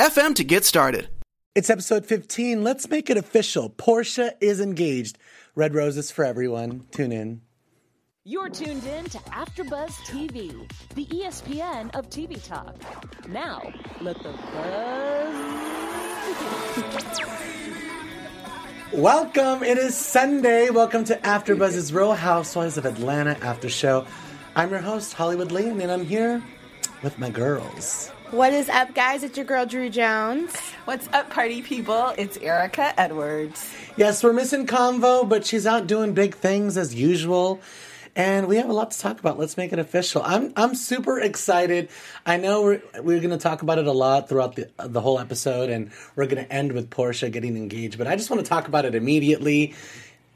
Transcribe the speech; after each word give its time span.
FM 0.00 0.34
to 0.36 0.44
get 0.44 0.64
started. 0.64 1.10
It's 1.54 1.68
episode 1.68 2.06
15. 2.06 2.64
Let's 2.64 2.88
make 2.88 3.10
it 3.10 3.18
official. 3.18 3.68
Porsha 3.68 4.32
is 4.40 4.58
engaged. 4.58 5.18
Red 5.54 5.74
roses 5.74 6.10
for 6.10 6.24
everyone. 6.24 6.86
Tune 6.90 7.12
in. 7.12 7.42
You're 8.24 8.48
tuned 8.48 8.86
in 8.86 9.04
to 9.04 9.18
AfterBuzz 9.18 9.90
TV, 10.06 10.72
the 10.94 11.04
ESPN 11.04 11.94
of 11.94 12.08
TV 12.08 12.42
talk. 12.42 12.76
Now, 13.28 13.60
let 14.00 14.16
the 14.22 14.32
buzz. 14.54 15.34
Welcome. 18.94 19.62
It 19.62 19.76
is 19.76 19.94
Sunday. 19.94 20.70
Welcome 20.70 21.04
to 21.04 21.16
AfterBuzz's 21.16 21.92
Real 21.92 22.14
Housewives 22.14 22.78
of 22.78 22.86
Atlanta 22.86 23.36
After 23.42 23.68
Show. 23.68 24.06
I'm 24.56 24.70
your 24.70 24.80
host 24.80 25.12
Hollywood 25.12 25.52
Lian, 25.52 25.82
and 25.82 25.92
I'm 25.92 26.06
here 26.06 26.42
with 27.02 27.18
my 27.18 27.28
girls. 27.28 28.10
What 28.30 28.52
is 28.52 28.68
up, 28.68 28.94
guys? 28.94 29.24
It's 29.24 29.36
your 29.36 29.44
girl 29.44 29.66
Drew 29.66 29.90
Jones. 29.90 30.54
What's 30.84 31.08
up, 31.08 31.30
party 31.30 31.62
people? 31.62 32.14
It's 32.16 32.36
Erika 32.36 32.94
Edwards. 32.98 33.74
Yes, 33.96 34.22
we're 34.22 34.32
missing 34.32 34.68
Convo, 34.68 35.28
but 35.28 35.44
she's 35.44 35.66
out 35.66 35.88
doing 35.88 36.14
big 36.14 36.36
things 36.36 36.76
as 36.76 36.94
usual. 36.94 37.60
And 38.14 38.46
we 38.46 38.58
have 38.58 38.68
a 38.68 38.72
lot 38.72 38.92
to 38.92 38.98
talk 39.00 39.18
about. 39.18 39.36
Let's 39.36 39.56
make 39.56 39.72
it 39.72 39.80
official. 39.80 40.22
I'm 40.24 40.52
I'm 40.54 40.76
super 40.76 41.18
excited. 41.18 41.88
I 42.24 42.36
know 42.36 42.62
we're 42.62 42.82
we're 43.02 43.18
going 43.18 43.30
to 43.30 43.36
talk 43.36 43.62
about 43.62 43.78
it 43.78 43.88
a 43.88 43.92
lot 43.92 44.28
throughout 44.28 44.54
the 44.54 44.70
the 44.78 45.00
whole 45.00 45.18
episode, 45.18 45.68
and 45.68 45.90
we're 46.14 46.26
going 46.26 46.44
to 46.44 46.52
end 46.52 46.70
with 46.70 46.88
Porsha 46.88 47.32
getting 47.32 47.56
engaged. 47.56 47.98
But 47.98 48.06
I 48.06 48.14
just 48.14 48.30
want 48.30 48.44
to 48.44 48.48
talk 48.48 48.68
about 48.68 48.84
it 48.84 48.94
immediately. 48.94 49.74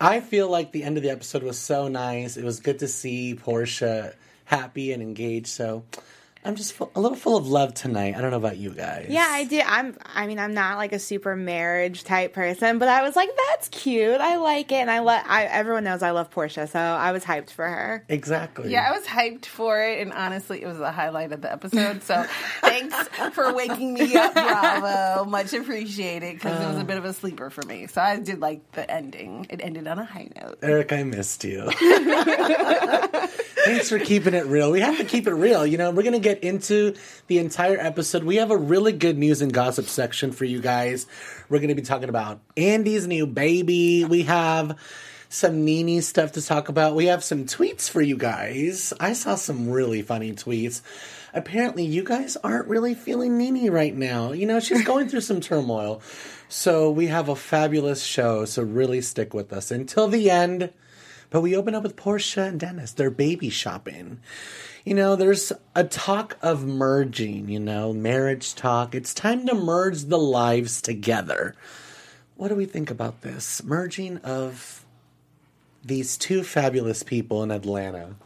I 0.00 0.19
feel 0.19 0.48
like 0.48 0.72
the 0.72 0.82
end 0.82 0.97
of 0.97 1.04
the 1.04 1.10
episode 1.10 1.44
was 1.44 1.60
so 1.60 1.86
nice. 1.86 2.36
It 2.36 2.44
was 2.44 2.58
good 2.58 2.80
to 2.80 2.88
see 2.88 3.36
Porsha 3.36 4.14
happy 4.47 4.92
and 4.92 5.00
engaged. 5.00 5.47
So 5.47 5.84
I'm 6.47 6.56
just 6.56 6.75
full, 6.75 6.92
a 6.95 7.00
little 7.00 7.17
full 7.17 7.39
of 7.39 7.48
love 7.48 7.73
tonight. 7.73 8.14
I 8.14 8.20
don't 8.20 8.31
know 8.31 8.37
about 8.37 8.59
you 8.59 8.70
guys. 8.70 9.06
Yeah, 9.09 9.27
I 9.27 9.45
do. 9.45 9.62
I'm. 9.64 9.97
I 10.05 10.27
mean, 10.27 10.39
I'm 10.39 10.53
not 10.53 10.77
like 10.77 10.92
a 10.92 10.98
super 10.98 11.34
marriage 11.34 12.05
type 12.05 12.34
person, 12.34 12.78
but 12.78 12.89
I 12.89 13.03
was 13.03 13.17
like, 13.17 13.31
that's 13.48 13.70
cute. 13.70 14.20
I 14.20 14.37
like 14.37 14.70
it, 14.70 14.77
and 14.77 14.91
I 14.91 14.98
love. 14.98 15.22
I 15.27 15.45
everyone 15.45 15.84
knows 15.84 16.03
I 16.03 16.11
love 16.11 16.31
Porsha, 16.31 16.69
so 16.69 16.78
I 16.78 17.12
was 17.12 17.25
hyped 17.25 17.48
for 17.48 17.67
her. 17.67 18.05
Exactly. 18.11 18.70
Yeah, 18.70 18.87
I 18.87 18.92
was 18.92 19.06
hyped 19.06 19.47
for 19.47 19.83
it, 19.83 20.03
and 20.03 20.12
honestly, 20.12 20.62
it 20.62 20.67
was 20.67 20.77
the 20.77 20.92
highlight 20.92 21.33
of 21.33 21.41
the 21.41 21.50
episode. 21.50 22.03
So 22.03 22.22
thanks 22.61 22.95
for 23.33 23.55
waking 23.55 23.95
me 23.95 24.15
up, 24.15 24.34
Bravo. 24.34 25.25
Much 25.25 25.55
appreciated 25.55 26.34
because 26.34 26.61
uh, 26.61 26.65
it 26.65 26.69
was 26.69 26.78
a 26.78 26.84
bit 26.84 26.98
of 26.98 27.06
a 27.06 27.15
sleeper 27.15 27.48
for 27.48 27.62
me. 27.62 27.87
So 27.87 28.03
I 28.03 28.19
did 28.20 28.41
like 28.41 28.70
the 28.72 28.91
ending. 28.91 29.47
It 29.48 29.62
ended 29.62 29.87
on 29.87 29.98
a 29.98 30.05
high 30.05 30.28
note. 30.39 30.59
Eric, 30.62 30.92
I 30.92 31.05
missed 31.05 31.42
you. 31.45 31.70
thanks 33.65 33.89
for 33.89 33.98
keeping 33.98 34.34
it 34.34 34.47
real. 34.47 34.70
We 34.70 34.81
have 34.81 34.98
to 34.98 35.05
keep 35.05 35.27
it 35.27 35.33
real. 35.33 35.67
You 35.67 35.78
know, 35.78 35.91
we're 35.91 36.03
gonna 36.03 36.19
get 36.19 36.33
get 36.34 36.44
into 36.44 36.94
the 37.27 37.38
entire 37.38 37.78
episode, 37.78 38.24
we 38.24 38.36
have 38.36 38.50
a 38.50 38.56
really 38.56 38.92
good 38.92 39.18
news 39.18 39.42
and 39.42 39.52
gossip 39.52 39.86
section 39.86 40.32
for 40.32 40.44
you 40.44 40.60
guys. 40.60 41.06
We're 41.48 41.58
going 41.58 41.68
to 41.68 41.74
be 41.74 41.82
talking 41.82 42.08
about 42.08 42.41
Andy's 42.56 43.06
new 43.06 43.26
baby. 43.26 44.04
We 44.04 44.24
have 44.24 44.78
some 45.28 45.64
NeNe 45.64 46.00
stuff 46.02 46.32
to 46.32 46.42
talk 46.42 46.68
about. 46.68 46.94
We 46.94 47.06
have 47.06 47.24
some 47.24 47.44
tweets 47.44 47.88
for 47.88 48.00
you 48.00 48.16
guys. 48.16 48.92
I 49.00 49.12
saw 49.12 49.34
some 49.36 49.70
really 49.70 50.03
funny 50.03 50.32
tweets. 50.32 50.82
Apparently, 51.32 51.84
you 51.84 52.04
guys 52.04 52.36
aren't 52.36 52.69
really 52.69 52.94
feeling 52.94 53.38
NeNe 53.38 53.70
right 53.70 53.94
now. 53.94 54.32
You 54.32 54.47
know, 54.47 54.60
she's 54.60 54.84
going 54.84 55.09
through 55.09 55.22
some 55.22 55.41
turmoil. 55.41 56.00
So, 56.48 56.91
we 56.91 57.09
have 57.09 57.28
a 57.28 57.34
fabulous 57.34 58.04
show. 58.04 58.44
So, 58.44 58.62
really 58.62 59.00
stick 59.00 59.34
with 59.34 59.53
us 59.53 59.72
until 59.72 60.06
the 60.06 60.30
end. 60.30 60.72
But 61.34 61.41
we 61.41 61.56
open 61.56 61.75
up 61.75 61.83
with 61.83 61.97
Porsha 61.97 62.47
and 62.47 62.61
Dennis. 62.61 62.93
They're 62.93 63.11
baby 63.11 63.50
shopping 63.50 64.21
you 64.84 64.93
know, 64.93 65.17
there's 65.17 65.50
a 65.75 65.84
talk 65.84 66.37
of 66.43 66.65
merging, 66.65 67.49
you 67.49 67.59
know, 67.59 67.93
marriage 67.93 68.55
talk. 68.55 68.95
It's 68.95 69.15
time 69.15 69.47
to 69.47 69.55
merge 69.55 70.03
the 70.05 70.19
lives 70.19 70.83
together. 70.83 71.55
What 72.37 72.49
do 72.49 72.55
we 72.55 72.67
think 72.67 72.91
about 72.91 73.22
this? 73.22 73.65
Merging 73.65 74.19
of 74.19 74.84
these 75.83 76.19
two 76.19 76.43
fabulous 76.43 77.03
people 77.03 77.43
in 77.43 77.51
Atlanta. 77.51 78.16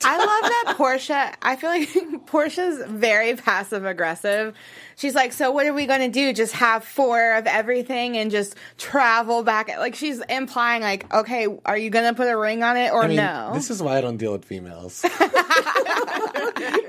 I 0.04 0.16
love 0.16 0.26
that 0.26 0.74
Porsha. 0.76 1.34
I 1.42 1.56
feel 1.56 1.70
like 1.70 1.88
Porsha's 2.26 2.84
very 2.88 3.34
passive 3.34 3.84
aggressive. 3.84 4.54
She's 4.96 5.14
like, 5.14 5.32
"So 5.32 5.50
what 5.50 5.66
are 5.66 5.74
we 5.74 5.86
going 5.86 6.00
to 6.00 6.08
do? 6.08 6.32
Just 6.32 6.54
have 6.54 6.84
four 6.84 7.34
of 7.34 7.46
everything 7.46 8.16
and 8.16 8.30
just 8.30 8.54
travel 8.76 9.42
back?" 9.42 9.68
Like 9.78 9.96
she's 9.96 10.20
implying, 10.28 10.82
like, 10.82 11.12
"Okay, 11.12 11.48
are 11.64 11.76
you 11.76 11.90
going 11.90 12.04
to 12.04 12.14
put 12.14 12.28
a 12.28 12.36
ring 12.36 12.62
on 12.62 12.76
it 12.76 12.92
or 12.92 13.04
I 13.04 13.08
mean, 13.08 13.16
no?" 13.16 13.50
This 13.54 13.70
is 13.70 13.82
why 13.82 13.98
I 13.98 14.00
don't 14.00 14.18
deal 14.18 14.32
with 14.32 14.44
females. 14.44 15.04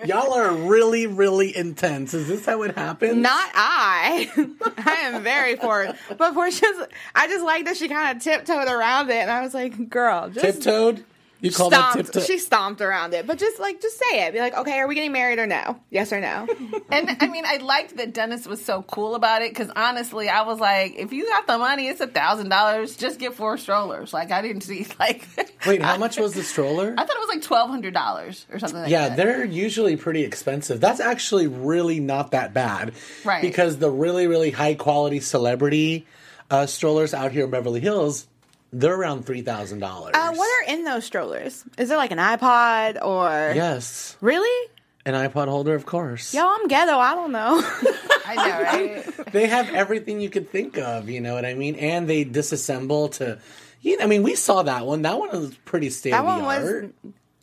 Y'all 0.05 0.33
are 0.33 0.53
really, 0.53 1.07
really 1.07 1.55
intense. 1.55 2.13
Is 2.13 2.27
this 2.27 2.45
how 2.45 2.61
it 2.63 2.75
happens? 2.75 3.15
Not 3.15 3.49
I. 3.53 4.29
I 4.77 4.93
am 5.03 5.23
very 5.23 5.55
for 5.55 5.83
it. 5.83 5.95
But 6.17 6.33
Porsha's, 6.33 6.87
I 7.15 7.27
just 7.27 7.43
like 7.43 7.65
that 7.65 7.77
she 7.77 7.87
kind 7.87 8.15
of 8.15 8.23
tiptoed 8.23 8.67
around 8.67 9.09
it, 9.09 9.17
and 9.17 9.31
I 9.31 9.41
was 9.41 9.53
like, 9.53 9.89
"Girl, 9.89 10.29
just 10.29 10.61
tiptoed." 10.61 11.03
You 11.41 11.51
call 11.51 11.69
stomped, 11.71 11.97
that 11.97 12.03
tiptoe? 12.05 12.19
She 12.27 12.37
stomped 12.37 12.81
around 12.81 13.13
it, 13.13 13.25
but 13.25 13.37
just 13.37 13.59
like 13.59 13.81
just 13.81 13.97
say 13.97 14.27
it. 14.27 14.33
Be 14.33 14.39
like, 14.39 14.57
okay, 14.57 14.79
are 14.79 14.87
we 14.87 14.95
getting 14.95 15.13
married 15.13 15.39
or 15.39 15.47
no? 15.47 15.79
Yes 15.89 16.11
or 16.11 16.19
no? 16.19 16.47
and 16.91 17.17
I 17.21 17.27
mean, 17.27 17.45
I 17.45 17.57
liked 17.57 17.95
that 17.97 18.13
Dennis 18.13 18.45
was 18.45 18.63
so 18.63 18.83
cool 18.83 19.15
about 19.15 19.41
it 19.41 19.51
because 19.51 19.71
honestly, 19.75 20.27
I 20.27 20.41
was 20.41 20.59
like, 20.59 20.95
if 20.97 21.13
you 21.13 21.27
got 21.27 21.47
the 21.47 21.57
money, 21.57 21.87
it's 21.87 22.01
a 22.01 22.07
thousand 22.07 22.49
dollars. 22.49 22.97
Just 22.97 23.19
get 23.19 23.35
four 23.35 23.57
strollers. 23.57 24.11
Like 24.11 24.31
I 24.31 24.41
didn't 24.41 24.61
see 24.61 24.85
like. 24.99 25.27
Wait, 25.65 25.81
how 25.81 25.97
much 25.97 26.17
was 26.17 26.33
the 26.33 26.43
stroller? 26.43 26.93
I 26.97 27.05
thought 27.05 27.15
it 27.15 27.19
was 27.19 27.29
like 27.29 27.43
twelve 27.43 27.69
hundred 27.69 27.93
dollars 27.93 28.45
or 28.51 28.59
something. 28.59 28.81
like 28.81 28.89
Yeah, 28.89 29.09
that. 29.09 29.17
they're 29.17 29.45
usually 29.45 29.95
pretty 29.95 30.23
expensive. 30.23 30.81
That's 30.81 30.99
actually 30.99 31.47
really 31.47 32.01
not 32.01 32.31
that 32.31 32.53
bad, 32.53 32.93
right? 33.23 33.41
Because 33.41 33.77
the 33.77 33.89
really 33.89 34.27
really 34.27 34.51
high 34.51 34.75
quality 34.75 35.21
celebrity 35.21 36.05
uh, 36.51 36.65
strollers 36.65 37.13
out 37.13 37.31
here 37.31 37.45
in 37.45 37.51
Beverly 37.51 37.79
Hills 37.79 38.27
they're 38.71 38.95
around 38.95 39.25
three 39.25 39.41
thousand 39.41 39.79
dollars. 39.79 40.13
Uh, 40.15 40.33
what 40.33 40.47
are 40.47 40.73
in 40.73 40.83
those 40.83 41.05
strollers? 41.05 41.63
Is 41.77 41.89
there 41.89 41.97
like 41.97 42.11
an 42.11 42.17
iPod 42.17 43.03
or? 43.03 43.53
Yes. 43.55 44.17
Really? 44.21 44.69
An 45.05 45.13
iPod 45.13 45.47
holder, 45.47 45.75
of 45.75 45.85
course. 45.85 46.33
Yo, 46.33 46.45
I'm 46.45 46.67
ghetto. 46.67 46.97
I 46.97 47.15
don't 47.15 47.31
know. 47.31 47.63
I 48.25 48.35
know, 48.35 48.61
right? 48.61 49.25
they 49.31 49.47
have 49.47 49.69
everything 49.73 50.19
you 50.21 50.29
could 50.29 50.49
think 50.49 50.77
of. 50.77 51.09
You 51.09 51.21
know 51.21 51.33
what 51.33 51.45
I 51.45 51.53
mean? 51.55 51.75
And 51.75 52.07
they 52.09 52.25
disassemble 52.25 53.11
to. 53.13 53.39
You 53.81 53.97
know, 53.97 54.03
I 54.03 54.07
mean, 54.07 54.23
we 54.23 54.35
saw 54.35 54.63
that 54.63 54.85
one. 54.85 55.03
That 55.03 55.17
one 55.17 55.29
was 55.29 55.55
pretty 55.65 55.89
state 55.89 56.13
of 56.13 56.25
the 56.25 56.31
art. 56.31 56.93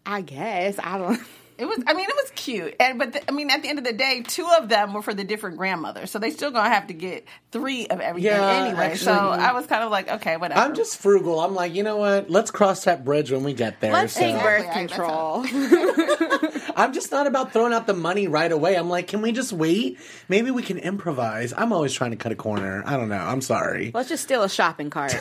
I 0.05 0.21
guess 0.21 0.79
I 0.79 0.99
don't. 0.99 1.21
It 1.59 1.65
was. 1.65 1.83
I 1.87 1.95
mean, 1.95 2.09
it 2.09 2.15
was 2.15 2.33
cute, 2.35 2.77
and 2.79 2.99
but 2.99 3.15
the, 3.15 3.31
I 3.31 3.33
mean, 3.33 3.51
at 3.51 3.63
the 3.63 3.69
end 3.69 3.79
of 3.79 3.85
the 3.85 3.93
day, 3.95 4.23
two 4.27 4.47
of 4.59 4.69
them 4.69 4.93
were 4.93 5.01
for 5.01 5.15
the 5.15 5.25
different 5.25 5.57
grandmothers, 5.57 6.11
so 6.11 6.19
they 6.19 6.31
still 6.31 6.51
gonna 6.51 6.69
have 6.69 6.89
to 6.89 6.93
get 6.93 7.25
three 7.51 7.87
of 7.87 8.01
everything 8.01 8.31
yeah, 8.33 8.65
anyway. 8.67 8.87
Actually, 8.87 8.99
so 8.99 9.13
I 9.13 9.53
was 9.53 9.67
kind 9.67 9.83
of 9.83 9.91
like, 9.91 10.11
okay, 10.11 10.37
whatever. 10.37 10.61
I'm 10.61 10.75
just 10.75 10.99
frugal. 10.99 11.41
I'm 11.41 11.55
like, 11.55 11.75
you 11.75 11.83
know 11.83 11.97
what? 11.97 12.29
Let's 12.31 12.51
cross 12.51 12.85
that 12.85 13.07
bridge 13.07 13.31
when 13.31 13.43
we 13.43 13.55
get 13.55 13.81
there. 13.81 13.91
Let's 13.91 14.13
so. 14.13 14.21
take 14.21 14.43
birth 14.43 14.71
control. 14.73 15.47
I'm 16.77 16.93
just 16.93 17.11
not 17.11 17.27
about 17.27 17.55
throwing 17.55 17.73
out 17.73 17.87
the 17.87 17.95
money 17.95 18.29
right 18.29 18.53
away. 18.53 18.77
I'm 18.77 18.91
like, 18.91 19.07
can 19.07 19.23
we 19.23 19.33
just 19.33 19.53
wait? 19.55 19.99
Maybe 20.29 20.51
we 20.51 20.63
can 20.63 20.77
improvise. 20.77 21.55
I'm 21.57 21.73
always 21.73 21.95
trying 21.95 22.11
to 22.11 22.19
cut 22.19 22.33
a 22.33 22.37
corner. 22.37 22.83
I 22.85 22.99
don't 22.99 23.09
know. 23.09 23.17
I'm 23.17 23.41
sorry. 23.41 23.93
Let's 23.95 24.11
just 24.11 24.25
steal 24.25 24.43
a 24.43 24.51
shopping 24.51 24.91
cart. 24.91 25.19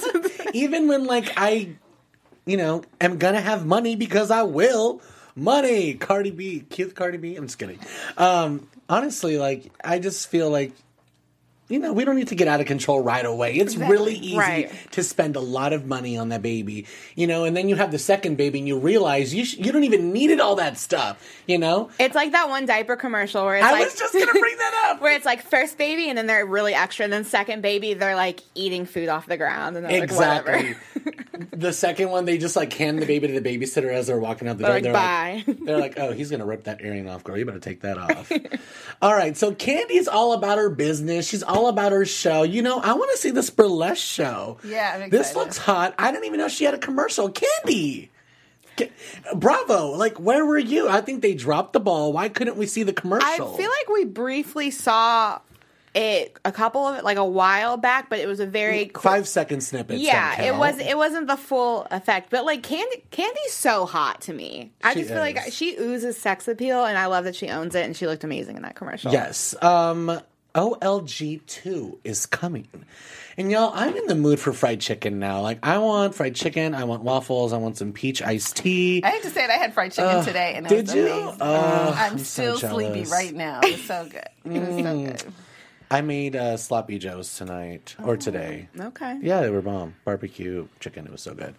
Even 0.54 0.88
when 0.88 1.04
like 1.04 1.30
I, 1.36 1.76
you 2.46 2.56
know, 2.56 2.84
am 3.02 3.18
gonna 3.18 3.42
have 3.42 3.66
money 3.66 3.96
because 3.96 4.30
I 4.30 4.44
will 4.44 5.02
money. 5.36 5.94
Cardi 5.94 6.30
B, 6.30 6.64
cute 6.68 6.94
Cardi 6.94 7.18
B. 7.18 7.36
I'm 7.36 7.46
just 7.46 7.58
kidding. 7.58 7.78
Um, 8.16 8.68
honestly, 8.88 9.38
like 9.38 9.72
I 9.82 9.98
just 9.98 10.28
feel 10.28 10.50
like 10.50 10.72
you 11.68 11.78
know, 11.78 11.94
we 11.94 12.04
don't 12.04 12.16
need 12.16 12.28
to 12.28 12.34
get 12.34 12.46
out 12.46 12.60
of 12.60 12.66
control 12.66 13.02
right 13.02 13.24
away. 13.24 13.54
It's 13.54 13.72
exactly. 13.72 13.96
really 13.96 14.14
easy 14.14 14.36
right. 14.36 14.72
to 14.92 15.02
spend 15.02 15.34
a 15.34 15.40
lot 15.40 15.72
of 15.72 15.86
money 15.86 16.18
on 16.18 16.28
that 16.28 16.42
baby, 16.42 16.86
you 17.14 17.26
know, 17.26 17.44
and 17.44 17.56
then 17.56 17.70
you 17.70 17.76
have 17.76 17.90
the 17.90 17.98
second 17.98 18.36
baby 18.36 18.58
and 18.58 18.68
you 18.68 18.78
realize 18.78 19.32
you 19.32 19.46
sh- 19.46 19.56
you 19.56 19.72
don't 19.72 19.84
even 19.84 20.12
needed 20.12 20.40
all 20.40 20.56
that 20.56 20.76
stuff, 20.76 21.26
you 21.46 21.56
know? 21.56 21.88
It's 21.98 22.14
like 22.14 22.32
that 22.32 22.50
one 22.50 22.66
diaper 22.66 22.96
commercial 22.96 23.46
where 23.46 23.56
it's 23.56 23.64
I 23.64 23.72
like. 23.72 23.80
I 23.80 23.84
was 23.84 23.98
just 23.98 24.12
to 24.12 24.26
bring 24.38 24.56
that 24.58 24.90
up. 24.90 25.00
where 25.00 25.14
it's 25.14 25.24
like 25.24 25.42
first 25.42 25.78
baby 25.78 26.10
and 26.10 26.18
then 26.18 26.26
they're 26.26 26.44
really 26.44 26.74
extra, 26.74 27.04
and 27.04 27.12
then 27.12 27.24
second 27.24 27.62
baby, 27.62 27.94
they're 27.94 28.16
like 28.16 28.40
eating 28.54 28.84
food 28.84 29.08
off 29.08 29.26
the 29.26 29.38
ground 29.38 29.78
and 29.78 29.90
exactly. 29.90 30.76
Like, 31.06 31.23
the 31.52 31.72
second 31.72 32.10
one, 32.10 32.24
they 32.24 32.38
just 32.38 32.56
like 32.56 32.72
hand 32.72 33.00
the 33.00 33.06
baby 33.06 33.28
to 33.28 33.40
the 33.40 33.58
babysitter 33.58 33.92
as 33.92 34.06
they're 34.06 34.18
walking 34.18 34.48
out 34.48 34.58
the 34.58 34.64
They're 34.64 34.80
door. 34.80 34.92
like, 34.92 35.46
Like, 35.46 35.58
they're 35.64 35.78
like, 35.78 35.98
oh, 35.98 36.12
he's 36.12 36.30
gonna 36.30 36.46
rip 36.46 36.64
that 36.64 36.80
earring 36.82 37.08
off, 37.08 37.24
girl. 37.24 37.36
You 37.36 37.44
better 37.44 37.58
take 37.60 37.80
that 37.82 37.98
off. 37.98 38.30
all 39.02 39.12
right, 39.14 39.36
so 39.36 39.52
Kandi's 39.52 40.08
all 40.08 40.32
about 40.32 40.58
her 40.58 40.70
business. 40.70 41.28
She's 41.28 41.42
all 41.42 41.68
about 41.68 41.92
her 41.92 42.04
show. 42.04 42.42
You 42.42 42.62
know, 42.62 42.78
I 42.80 42.92
want 42.94 43.10
to 43.12 43.18
see 43.18 43.30
this 43.30 43.50
burlesque 43.50 44.02
show. 44.04 44.58
Yeah, 44.64 45.08
This 45.08 45.34
looks 45.36 45.58
hot. 45.58 45.94
I 45.98 46.10
didn't 46.12 46.24
even 46.26 46.38
know 46.38 46.48
she 46.48 46.64
had 46.64 46.74
a 46.74 46.78
commercial. 46.78 47.30
Kandi. 47.30 48.08
Bravo! 49.36 49.90
Like, 49.90 50.18
where 50.18 50.44
were 50.44 50.58
you? 50.58 50.88
I 50.88 51.00
think 51.00 51.22
they 51.22 51.34
dropped 51.34 51.72
the 51.74 51.80
ball. 51.80 52.12
Why 52.12 52.28
couldn't 52.28 52.56
we 52.56 52.66
see 52.66 52.82
the 52.82 52.92
commercial? 52.92 53.28
I 53.28 53.36
feel 53.56 53.70
like 53.70 53.88
we 53.92 54.04
briefly 54.04 54.70
saw 54.72 55.40
it 55.94 56.38
a 56.44 56.50
couple 56.52 56.86
of 56.86 56.96
it 56.98 57.04
like 57.04 57.16
a 57.18 57.24
while 57.24 57.76
back, 57.76 58.10
but 58.10 58.18
it 58.18 58.26
was 58.26 58.40
a 58.40 58.46
very 58.46 58.86
quick- 58.86 59.02
five 59.02 59.28
second 59.28 59.60
snippets. 59.62 60.00
Yeah, 60.00 60.42
it 60.42 60.56
was 60.56 60.78
it 60.78 60.96
wasn't 60.96 61.28
the 61.28 61.36
full 61.36 61.86
effect, 61.90 62.30
but 62.30 62.44
like 62.44 62.62
Kandi 62.62 63.02
Kandi's 63.12 63.52
so 63.52 63.86
hot 63.86 64.20
to 64.22 64.32
me. 64.32 64.72
I 64.82 64.94
She 64.94 65.00
just 65.00 65.10
feel 65.12 65.20
like 65.20 65.38
she 65.52 65.76
oozes 65.78 66.16
sex 66.18 66.48
appeal, 66.48 66.84
and 66.84 66.98
I 66.98 67.06
love 67.06 67.24
that 67.24 67.36
she 67.36 67.48
owns 67.48 67.74
it, 67.74 67.84
and 67.84 67.96
she 67.96 68.06
looked 68.06 68.24
amazing 68.24 68.56
in 68.56 68.62
that 68.62 68.74
commercial. 68.74 69.12
Yes. 69.12 69.54
Um, 69.62 70.20
OLG 70.54 71.40
two 71.46 71.98
is 72.04 72.26
coming, 72.26 72.68
and 73.36 73.50
y'all, 73.50 73.72
I'm 73.74 73.96
in 73.96 74.06
the 74.06 74.14
mood 74.14 74.38
for 74.38 74.52
fried 74.52 74.80
chicken 74.80 75.18
now. 75.18 75.40
Like, 75.40 75.58
I 75.64 75.78
want 75.78 76.14
fried 76.14 76.36
chicken. 76.36 76.74
I 76.76 76.84
want 76.84 77.02
waffles. 77.02 77.52
I 77.52 77.56
want 77.56 77.76
some 77.76 77.92
peach 77.92 78.22
iced 78.22 78.56
tea. 78.56 79.00
I 79.02 79.10
hate 79.10 79.22
to 79.24 79.30
say 79.30 79.42
it, 79.44 79.50
I 79.50 79.54
had 79.54 79.74
fried 79.74 79.90
chicken 79.92 80.24
today, 80.24 80.54
and 80.54 80.66
it 80.66 80.68
did 80.68 80.86
was 80.86 80.94
you? 80.94 81.06
amazing. 81.08 81.38
Oh, 81.40 81.94
I'm, 81.96 82.12
I'm 82.12 82.18
so 82.18 82.54
still 82.56 82.70
sleepy 82.70 83.04
right 83.10 83.34
now. 83.34 83.60
It 83.64 83.72
was 83.72 83.82
so 83.84 84.04
good. 84.08 84.28
It 84.44 84.60
was 84.60 84.68
so 84.68 84.74
Mm. 84.84 85.06
good. 85.06 85.24
I 85.90 86.00
made 86.00 86.34
uh, 86.34 86.56
sloppy 86.56 86.98
joes 86.98 87.36
tonight 87.36 87.94
or 88.02 88.16
today. 88.16 88.68
Okay. 88.78 89.18
Yeah, 89.22 89.40
they 89.40 89.50
were 89.50 89.62
bomb. 89.62 89.94
Barbecue 90.04 90.66
chicken. 90.80 91.06
It 91.06 91.12
was 91.12 91.22
so 91.22 91.34
good. 91.34 91.54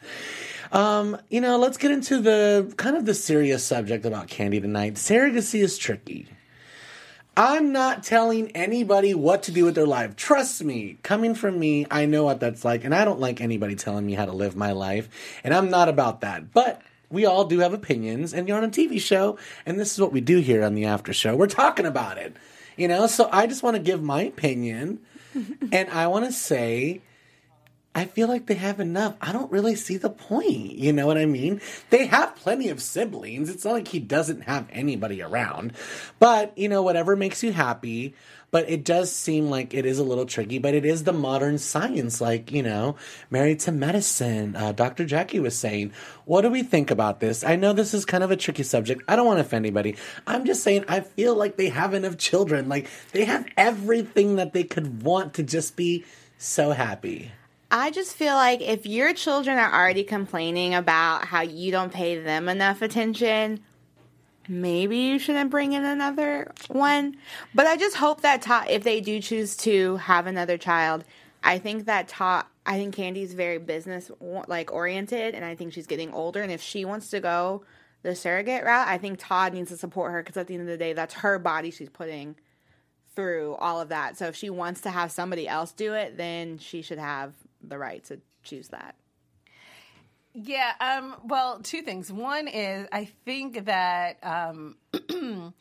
Um, 0.72 1.18
you 1.30 1.42
know, 1.42 1.58
let's 1.58 1.78
get 1.78 1.92
into 1.92 2.22
the 2.22 2.74
kind 2.78 2.98
of 2.98 3.06
the 3.06 3.14
serious 3.14 3.64
subject 3.64 4.06
about 4.06 4.28
Kandi 4.28 4.62
tonight. 4.62 4.96
Surrogacy 4.96 5.62
is 5.62 5.78
tricky. 5.78 6.28
I'm 7.38 7.74
not 7.74 8.04
telling 8.04 8.52
anybody 8.52 9.14
what 9.14 9.44
to 9.44 9.52
do 9.52 9.66
with 9.66 9.76
their 9.76 9.86
life. 9.86 10.16
Trust 10.16 10.64
me, 10.64 10.98
coming 11.04 11.36
from 11.36 11.60
me, 11.60 11.86
I 11.92 12.06
know 12.06 12.24
what 12.24 12.40
that's 12.40 12.64
like, 12.64 12.86
and 12.86 12.96
I 12.96 13.04
don't 13.04 13.20
like 13.20 13.42
anybody 13.42 13.76
telling 13.76 14.06
me 14.06 14.14
how 14.14 14.26
to 14.26 14.32
live 14.32 14.56
my 14.56 14.72
life, 14.72 15.10
and 15.44 15.54
I'm 15.54 15.70
not 15.70 15.90
about 15.90 16.22
that. 16.22 16.54
But 16.54 16.82
we 17.10 17.26
all 17.26 17.44
do 17.44 17.60
have 17.60 17.74
opinions, 17.74 18.34
and 18.34 18.48
you're 18.48 18.58
on 18.58 18.64
a 18.64 18.70
TV 18.70 19.02
show, 19.02 19.38
and 19.66 19.78
this 19.78 19.94
is 19.94 20.00
what 20.00 20.14
we 20.14 20.22
do 20.22 20.38
here 20.38 20.64
on 20.64 20.76
the 20.76 20.86
after 20.86 21.12
show. 21.12 21.36
We're 21.36 21.48
talking 21.48 21.86
about 21.86 22.18
it, 22.18 22.38
you 22.78 22.88
know. 22.88 23.08
So 23.08 23.30
I 23.32 23.48
just 23.48 23.64
want 23.64 23.76
to 23.76 23.82
give 23.82 24.02
my 24.02 24.24
opinion, 24.24 25.00
and 25.72 25.90
I 25.90 26.08
want 26.08 26.26
to 26.26 26.32
say. 26.32 27.02
I 27.96 28.04
feel 28.04 28.28
like 28.28 28.48
they 28.48 28.56
have 28.56 28.82
enough. 28.82 29.16
I 29.22 29.32
don't 29.32 29.52
really 29.52 29.76
see 29.76 29.96
the 29.96 30.10
point. 30.10 30.74
You 30.74 30.92
know 30.92 31.08
what 31.08 31.18
I 31.18 31.26
mean? 31.26 31.62
They 31.92 32.08
have 32.08 32.36
plenty 32.36 32.68
of 32.68 32.82
siblings. 32.82 33.50
It's 33.50 33.64
not 33.64 33.72
like 33.72 33.88
he 33.88 34.00
doesn't 34.00 34.42
have 34.42 34.68
anybody 34.70 35.22
around. 35.22 35.72
But, 36.20 36.58
you 36.58 36.68
know, 36.68 36.82
whatever 36.82 37.16
makes 37.16 37.42
you 37.42 37.54
happy. 37.54 38.14
But 38.52 38.70
it 38.70 38.84
does 38.84 39.14
seem 39.14 39.50
like 39.50 39.74
it 39.74 39.86
is 39.86 39.98
a 39.98 40.04
little 40.04 40.26
tricky, 40.26 40.60
but 40.60 40.74
it 40.74 40.86
is 40.86 41.04
the 41.04 41.14
modern 41.14 41.58
science, 41.58 42.22
like, 42.22 42.52
you 42.52 42.64
know, 42.64 42.96
married 43.30 43.62
to 43.62 43.72
medicine. 43.72 44.56
Uh, 44.56 44.72
Dr. 44.72 45.06
Jackie 45.06 45.40
was 45.40 45.58
saying, 45.58 45.92
what 46.26 46.42
do 46.42 46.50
we 46.50 46.64
think 46.64 46.92
about 46.92 47.22
this? 47.22 47.44
I 47.44 47.56
know 47.56 47.74
this 47.74 47.94
is 47.94 48.06
kind 48.06 48.24
of 48.24 48.32
a 48.32 48.38
tricky 48.38 48.64
subject. 48.64 49.04
I 49.08 49.16
don't 49.16 49.26
want 49.26 49.38
to 49.38 49.42
offend 49.42 49.66
anybody. 49.66 49.96
I'm 50.28 50.46
just 50.46 50.64
saying, 50.64 50.86
I 50.88 51.00
feel 51.00 51.36
like 51.36 51.58
they 51.58 51.70
have 51.70 51.94
enough 51.94 52.18
children. 52.18 52.70
Like, 52.70 52.90
they 53.14 53.26
have 53.26 53.46
everything 53.58 54.36
that 54.36 54.54
they 54.54 54.64
could 54.64 55.04
want 55.04 55.34
to 55.36 55.44
just 55.44 55.76
be 55.76 56.06
so 56.38 56.72
happy. 56.72 57.32
I 57.72 57.92
just 57.92 58.16
feel 58.16 58.36
like 58.36 58.62
if 58.62 58.86
your 58.86 59.14
children 59.14 59.58
are 59.58 59.74
already 59.74 60.04
complaining 60.04 60.76
about 60.76 61.26
how 61.26 61.42
you 61.42 61.72
don't 61.72 61.92
pay 61.92 62.20
them 62.20 62.48
enough 62.48 62.82
attention, 62.82 63.62
maybe 64.48 64.98
you 64.98 65.20
shouldn't 65.20 65.50
bring 65.50 65.74
in 65.74 65.84
another 65.84 66.52
one. 66.68 67.18
But 67.54 67.66
I 67.68 67.78
just 67.78 67.98
hope 67.98 68.22
that 68.22 68.42
Todd, 68.42 68.68
if 68.70 68.84
they 68.84 69.02
do 69.02 69.20
choose 69.20 69.58
to 69.58 69.98
have 69.98 70.28
another 70.28 70.58
child, 70.58 71.04
I 71.44 71.58
think 71.58 71.86
that 71.86 72.08
Todd, 72.08 72.46
I 72.66 72.78
think 72.78 72.96
Kandi's 72.96 73.34
very 73.34 73.58
business 73.58 74.12
like 74.48 74.72
oriented, 74.72 75.36
and 75.36 75.44
I 75.44 75.56
think 75.56 75.74
she's 75.74 75.88
getting 75.88 76.14
older. 76.14 76.42
And 76.42 76.52
if 76.52 76.62
she 76.62 76.86
wants 76.86 77.10
to 77.10 77.20
go 77.20 77.64
the 78.04 78.16
surrogate 78.16 78.64
route, 78.64 78.88
I 78.88 79.00
think 79.00 79.20
Todd 79.20 79.54
needs 79.54 79.70
to 79.70 79.78
support 79.78 80.12
her 80.12 80.22
because 80.22 80.38
at 80.38 80.48
the 80.48 80.54
end 80.54 80.62
of 80.62 80.68
the 80.68 80.78
day, 80.78 80.94
that's 80.94 81.16
her 81.16 81.40
body 81.40 81.72
she's 81.72 81.90
putting 81.90 82.36
through 83.16 83.56
all 83.56 83.82
of 83.82 83.90
that. 83.90 84.18
So 84.18 84.28
if 84.28 84.36
she 84.36 84.50
wants 84.50 84.82
to 84.82 84.92
have 84.92 85.12
somebody 85.12 85.48
else 85.48 85.72
do 85.72 85.94
it, 85.94 86.18
then 86.18 86.58
she 86.58 86.82
should 86.82 87.00
have 87.00 87.34
the 87.70 87.78
right 87.78 88.04
to 88.06 88.20
choose 88.44 88.70
that. 88.70 88.96
Yeah. 90.34 90.74
Um, 90.82 91.16
well, 91.24 91.60
two 91.60 91.82
things. 91.82 92.12
One 92.12 92.48
is 92.48 92.88
I 92.92 93.06
think 93.26 93.66
that 93.66 94.18
um, 94.22 94.76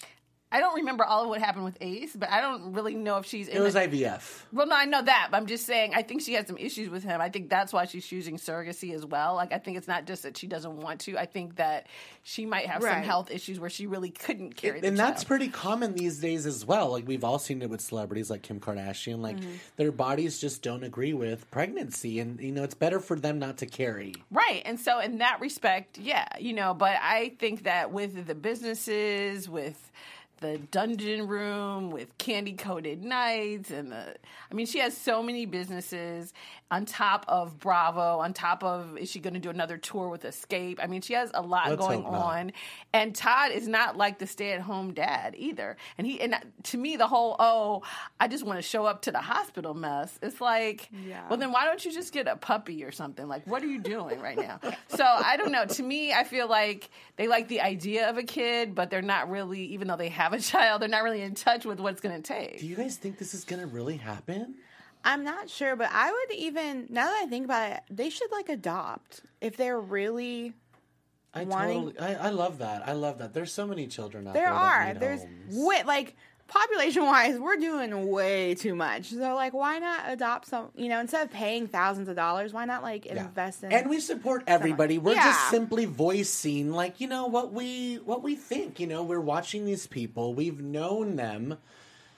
I 0.55 0.61
don't 0.61 0.77
remember 0.77 1.05
all 1.05 1.25
of 1.25 1.29
what 1.29 1.41
happened 1.41 1.65
with 1.65 1.77
Ace, 1.81 2.15
but 2.15 2.31
I 2.31 2.41
don't 2.41 2.75
really 2.75 2.95
know 2.95 3.17
if 3.17 3.27
she's. 3.27 3.49
In 3.49 3.57
It 3.57 3.61
was 3.61 3.75
the- 3.75 3.81
IVF. 3.81 4.45
Well, 4.53 4.69
no, 4.69 4.77
I 4.77 4.85
know 4.85 5.03
that, 5.03 5.29
but 5.33 5.37
I'm 5.37 5.47
just 5.47 5.67
saying. 5.67 5.95
I 5.97 6.03
think 6.03 6.23
she 6.23 6.33
had 6.33 6.47
some 6.47 6.57
issues 6.57 6.89
with 6.89 7.03
him. 7.03 7.21
I 7.21 7.29
think 7.29 7.51
that's 7.51 7.73
why 7.73 7.87
she's 7.87 8.07
choosing 8.07 8.37
surrogacy 8.37 8.95
as 8.95 9.05
well. 9.05 9.35
Like, 9.35 9.53
I 9.53 9.59
think 9.59 9.77
it's 9.77 9.89
not 9.89 10.07
just 10.07 10.23
that 10.23 10.37
she 10.37 10.47
doesn't 10.47 10.77
want 10.77 11.01
to. 11.01 11.19
I 11.19 11.27
think 11.27 11.57
that 11.57 11.89
she 12.23 12.47
might 12.47 12.67
have 12.67 12.83
some 12.83 13.03
health 13.03 13.33
issues 13.33 13.59
where 13.59 13.69
she 13.69 13.89
really 13.89 14.11
couldn't 14.11 14.55
carry. 14.55 14.79
the 14.79 14.87
and 14.87 14.97
that's 14.97 15.25
pretty 15.25 15.49
common 15.49 15.95
these 15.95 16.21
days 16.21 16.47
as 16.47 16.65
well. 16.65 16.93
Like 16.93 17.09
we've 17.09 17.25
all 17.25 17.41
seen 17.41 17.61
it 17.61 17.69
with 17.69 17.81
celebrities 17.81 18.31
like 18.31 18.43
Kim 18.43 18.61
Kardashian. 18.61 19.19
Like 19.19 19.39
mm-hmm. 19.39 19.55
their 19.75 19.91
bodies 19.91 20.39
just 20.39 20.63
don't 20.63 20.85
agree 20.85 21.15
with 21.15 21.51
pregnancy, 21.51 22.21
and 22.21 22.41
you 22.41 22.53
know 22.53 22.63
it's 22.63 22.75
better 22.75 23.01
for 23.01 23.19
them 23.19 23.41
not 23.41 23.57
to 23.57 23.67
carry. 23.67 24.15
Right. 24.31 24.63
And 24.65 24.79
so, 24.79 25.01
in 25.01 25.19
that 25.19 25.41
respect, 25.41 25.99
yeah, 25.99 26.29
you 26.39 26.53
know, 26.53 26.75
but 26.75 26.97
I 27.03 27.33
think 27.41 27.65
that 27.65 27.91
with 27.91 28.29
the 28.29 28.37
businesses, 28.37 29.49
with 29.49 29.91
the 30.45 30.59
dungeon 30.59 31.27
room, 31.27 31.91
with 31.91 32.17
Kandi 32.19 32.57
Koated 32.57 33.01
Nights, 33.01 33.71
and 33.71 33.93
the, 33.93 34.15
I 34.51 34.55
mean, 34.55 34.67
she 34.67 34.79
has 34.81 34.97
so 34.97 35.23
many 35.23 35.47
businesses 35.47 36.33
on 36.71 36.85
top 36.87 37.25
of 37.29 37.59
Bravo, 37.59 38.19
on 38.19 38.33
top 38.33 38.63
of, 38.65 38.99
is 38.99 39.11
she 39.11 39.21
going 39.21 39.35
to 39.35 39.41
do 39.41 39.49
another 39.51 39.77
tour 39.77 40.09
with 40.09 40.23
Xscape? 40.23 40.79
I 40.83 40.87
mean, 40.87 41.03
she 41.03 41.13
has 41.15 41.31
a 41.33 41.41
lot 41.41 41.71
Let's 41.71 41.81
going 41.81 42.05
on. 42.05 42.53
And 42.93 43.15
Todd 43.15 43.53
is 43.53 43.69
not 43.69 43.97
like 43.97 44.19
the 44.19 44.27
stay 44.27 44.53
at 44.53 44.61
home 44.61 44.93
dad 44.93 45.35
either. 45.39 45.77
And 45.99 46.07
he, 46.07 46.21
and 46.21 46.35
to 46.65 46.79
me, 46.79 46.97
the 46.97 47.07
whole, 47.07 47.37
oh, 47.39 47.83
I 48.19 48.29
just 48.29 48.45
want 48.45 48.59
to 48.59 48.63
show 48.63 48.87
up 48.87 49.03
to 49.03 49.13
the 49.13 49.21
hospital 49.21 49.73
mess, 49.73 50.19
it's 50.21 50.41
like, 50.41 50.89
Yeah. 51.07 51.29
well, 51.29 51.39
then 51.39 51.53
why 51.53 51.65
don't 51.65 51.85
you 51.85 51.93
just 51.93 52.13
get 52.13 52.27
a 52.27 52.37
puppy 52.37 52.83
or 52.85 52.91
something? 52.93 53.29
Like, 53.29 53.47
what 53.47 53.63
are 53.63 53.69
you 53.69 53.79
doing 53.79 54.21
right 54.21 54.37
now? 54.37 54.59
So 54.89 55.05
I 55.05 55.37
don't 55.37 55.53
know. 55.53 55.65
To 55.67 55.83
me, 55.83 56.13
I 56.13 56.25
feel 56.25 56.49
like 56.49 56.91
they 57.17 57.29
like 57.29 57.49
the 57.49 57.61
idea 57.61 58.11
of 58.11 58.19
a 58.19 58.23
kid, 58.25 58.75
but 58.75 58.91
they're 58.91 59.03
not 59.03 59.31
really, 59.31 59.61
even 59.67 59.87
though 59.89 59.97
they 59.97 60.09
have 60.09 60.34
a 60.35 60.41
child, 60.41 60.83
they're 60.83 60.89
not 60.89 61.03
really 61.03 61.23
in 61.23 61.35
touch 61.35 61.65
with 61.65 61.81
what 61.81 61.93
it's 61.93 62.01
going 62.01 62.21
to 62.21 62.23
take. 62.23 62.61
Do 62.61 62.67
you 62.67 62.77
guys 62.77 62.97
think 62.97 63.19
this 63.19 63.35
is 63.35 63.45
gonna 63.45 63.67
really 63.67 63.97
happen? 63.97 64.55
I'm 65.05 65.23
not 65.25 65.51
sure, 65.51 65.77
but 65.77 65.91
I 65.93 66.11
would 66.11 66.37
even 66.37 66.87
now 66.89 67.07
that 67.07 67.23
I 67.25 67.27
think 67.27 67.45
about 67.45 67.73
it, 67.73 67.81
they 67.91 68.09
should 68.11 68.31
like 68.33 68.49
adopt 68.49 69.21
if 69.41 69.57
they're 69.57 69.79
really. 69.81 70.55
I 71.37 71.45
Wanting- 71.45 71.93
totally, 71.93 72.15
I, 72.17 72.29
I 72.29 72.31
love 72.31 72.59
that. 72.59 72.87
I 72.89 72.93
love 72.93 73.19
that. 73.19 73.35
There's 73.35 73.53
so 73.53 73.67
many 73.67 73.87
children 73.89 74.27
out 74.29 74.35
There 74.35 74.45
there. 74.45 74.53
that 74.53 74.63
are 74.63 74.93
need 74.93 75.01
there's 75.01 75.21
homes. 75.21 75.57
way, 75.67 75.83
like 75.85 76.17
population 76.49 77.05
wise, 77.05 77.39
we're 77.39 77.57
doing 77.57 78.09
way 78.11 78.55
too 78.55 78.75
much. 78.75 79.11
So 79.11 79.35
like, 79.35 79.53
why 79.53 79.79
not 79.79 80.03
adopt 80.09 80.47
some? 80.49 80.69
You 80.77 80.89
know, 80.89 81.01
instead 81.01 81.25
of 81.27 81.33
paying 81.33 81.67
thousands 81.67 82.09
of 82.09 82.17
dollars, 82.17 82.53
why 82.53 82.65
not 82.65 82.83
like 82.83 83.07
Yeah. 83.07 83.25
invest 83.27 83.65
in? 83.65 83.73
and 83.73 83.89
we 83.91 84.01
support 84.01 84.45
everybody. 84.47 84.99
We're 84.99 85.15
Yeah. 85.15 85.25
just 85.33 85.51
simply 85.51 85.85
voicing, 85.85 86.73
like 86.73 87.01
you 87.01 87.09
know, 87.09 87.27
what 87.27 87.53
we 87.53 87.97
what 88.05 88.23
we 88.23 88.35
think. 88.35 88.79
You 88.81 88.87
know, 88.87 89.03
we're 89.03 89.21
watching 89.21 89.65
these 89.65 89.87
people. 89.87 90.35
We've 90.35 90.61
known 90.61 91.17
them 91.17 91.59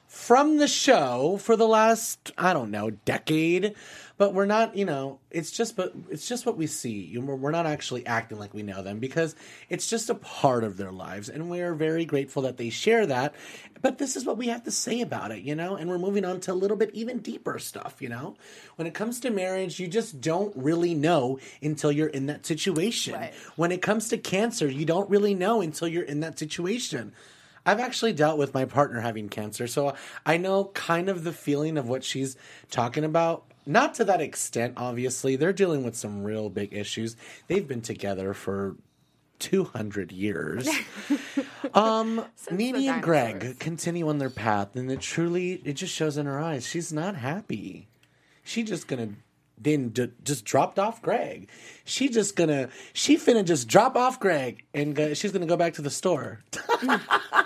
from 0.09 0.59
the 0.59 0.68
show 0.68 1.38
for 1.42 1.56
the 1.56 1.66
last 1.66 2.33
I 2.38 2.52
don't 2.52 2.71
know 2.71 2.90
decade, 2.90 3.75
but 4.18 4.35
we're 4.35 4.46
not. 4.46 4.76
You 4.76 4.85
know, 4.85 5.18
it's 5.30 5.50
just 5.50 5.76
but 5.76 5.92
it's 6.11 6.28
just 6.28 6.46
what 6.46 6.56
we 6.56 6.66
see. 6.66 7.16
We're 7.18 7.50
not 7.50 7.66
actually 7.66 8.06
acting 8.06 8.38
like 8.38 8.54
we 8.54 8.62
know 8.62 8.82
them 8.82 8.99
because 8.99 9.37
it's 9.68 9.88
just 9.88 10.11
a 10.11 10.14
part 10.14 10.64
of 10.64 10.76
their 10.76 10.92
lives, 10.92 11.28
and 11.28 11.50
we 11.50 11.61
are 11.61 11.75
very 11.75 12.04
grateful 12.04 12.42
that 12.42 12.56
they 12.56 12.70
share 12.70 13.06
that. 13.06 13.35
But 13.82 13.99
this 13.99 14.16
is 14.16 14.25
what 14.25 14.38
we 14.38 14.49
have 14.49 14.64
to 14.64 14.70
say 14.70 15.00
about 15.00 15.32
it, 15.32 15.42
you 15.42 15.54
know. 15.54 15.76
And 15.76 15.88
we're 15.88 15.99
moving 15.99 16.25
on 16.25 16.40
to 16.40 16.52
a 16.52 16.54
little 16.54 16.76
bit 16.76 16.90
even 16.94 17.18
deeper 17.18 17.58
stuff, 17.58 17.96
you 18.00 18.08
know. 18.08 18.37
When 18.76 18.87
it 18.87 18.94
comes 18.94 19.20
to 19.20 19.30
marriage, 19.30 19.78
you 19.78 19.88
just 19.88 20.20
don't 20.20 20.56
really 20.56 20.94
know 20.94 21.38
until 21.62 21.92
you're 21.92 22.08
in 22.08 22.26
that 22.26 22.46
situation. 22.46 23.14
Right. 23.14 23.35
When 23.56 23.73
it 23.73 23.82
comes 23.82 24.08
to 24.08 24.18
cancer, 24.18 24.68
you 24.68 24.87
don't 24.87 25.08
really 25.11 25.35
know 25.35 25.61
until 25.61 25.88
you're 25.88 26.02
in 26.04 26.20
that 26.20 26.38
situation. 26.38 27.12
I've 27.66 27.80
actually 27.80 28.12
dealt 28.12 28.38
with 28.38 28.54
my 28.54 28.64
partner 28.64 29.00
having 29.00 29.28
cancer, 29.28 29.66
so 29.66 29.94
I 30.25 30.37
know 30.37 30.66
kind 30.66 31.08
of 31.08 31.25
the 31.25 31.32
feeling 31.32 31.76
of 31.76 31.88
what 31.88 32.04
she's 32.04 32.37
talking 32.70 33.02
about. 33.02 33.44
Not 33.66 33.94
to 33.94 34.04
that 34.04 34.20
extent, 34.20 34.75
obviously. 34.76 35.35
They're 35.37 35.52
dealing 35.52 35.82
with 35.85 35.96
some 35.96 36.23
real 36.23 36.49
big 36.49 36.73
issues. 36.73 37.16
They've 37.49 37.66
been 37.66 37.82
together 37.82 38.32
for 38.32 38.76
200 39.40 40.12
years. 40.12 40.68
um, 41.75 42.25
Nene 42.50 42.88
and 42.88 43.02
Greg 43.02 43.58
continue 43.58 44.08
on 44.08 44.18
their 44.18 44.30
path, 44.30 44.76
and 44.76 44.90
it 44.90 45.00
truly, 45.00 45.61
it 45.64 45.75
just 45.75 45.92
shows 45.92 46.16
in 46.16 46.26
her 46.26 46.40
eyes. 46.40 46.66
She's 46.66 46.92
not 46.92 47.16
happy. 47.16 47.88
She's 48.44 48.68
just 48.68 48.87
gonna 48.87 49.11
then 49.58 49.88
d- 49.88 50.12
just 50.23 50.44
dropped 50.44 50.78
off 50.78 51.02
Greg. 51.02 51.49
She 51.85 52.08
just 52.08 52.37
gonna 52.37 52.68
she 52.92 53.16
finna 53.16 53.44
just 53.44 53.68
drop 53.68 53.96
off 53.96 54.20
Greg 54.20 54.64
and 54.75 54.94
go, 54.94 55.14
she's 55.14 55.32
gonna 55.32 55.46
go 55.46 55.56
back 55.56 55.75
to 55.75 55.82
the 55.82 55.90
store. 55.90 56.40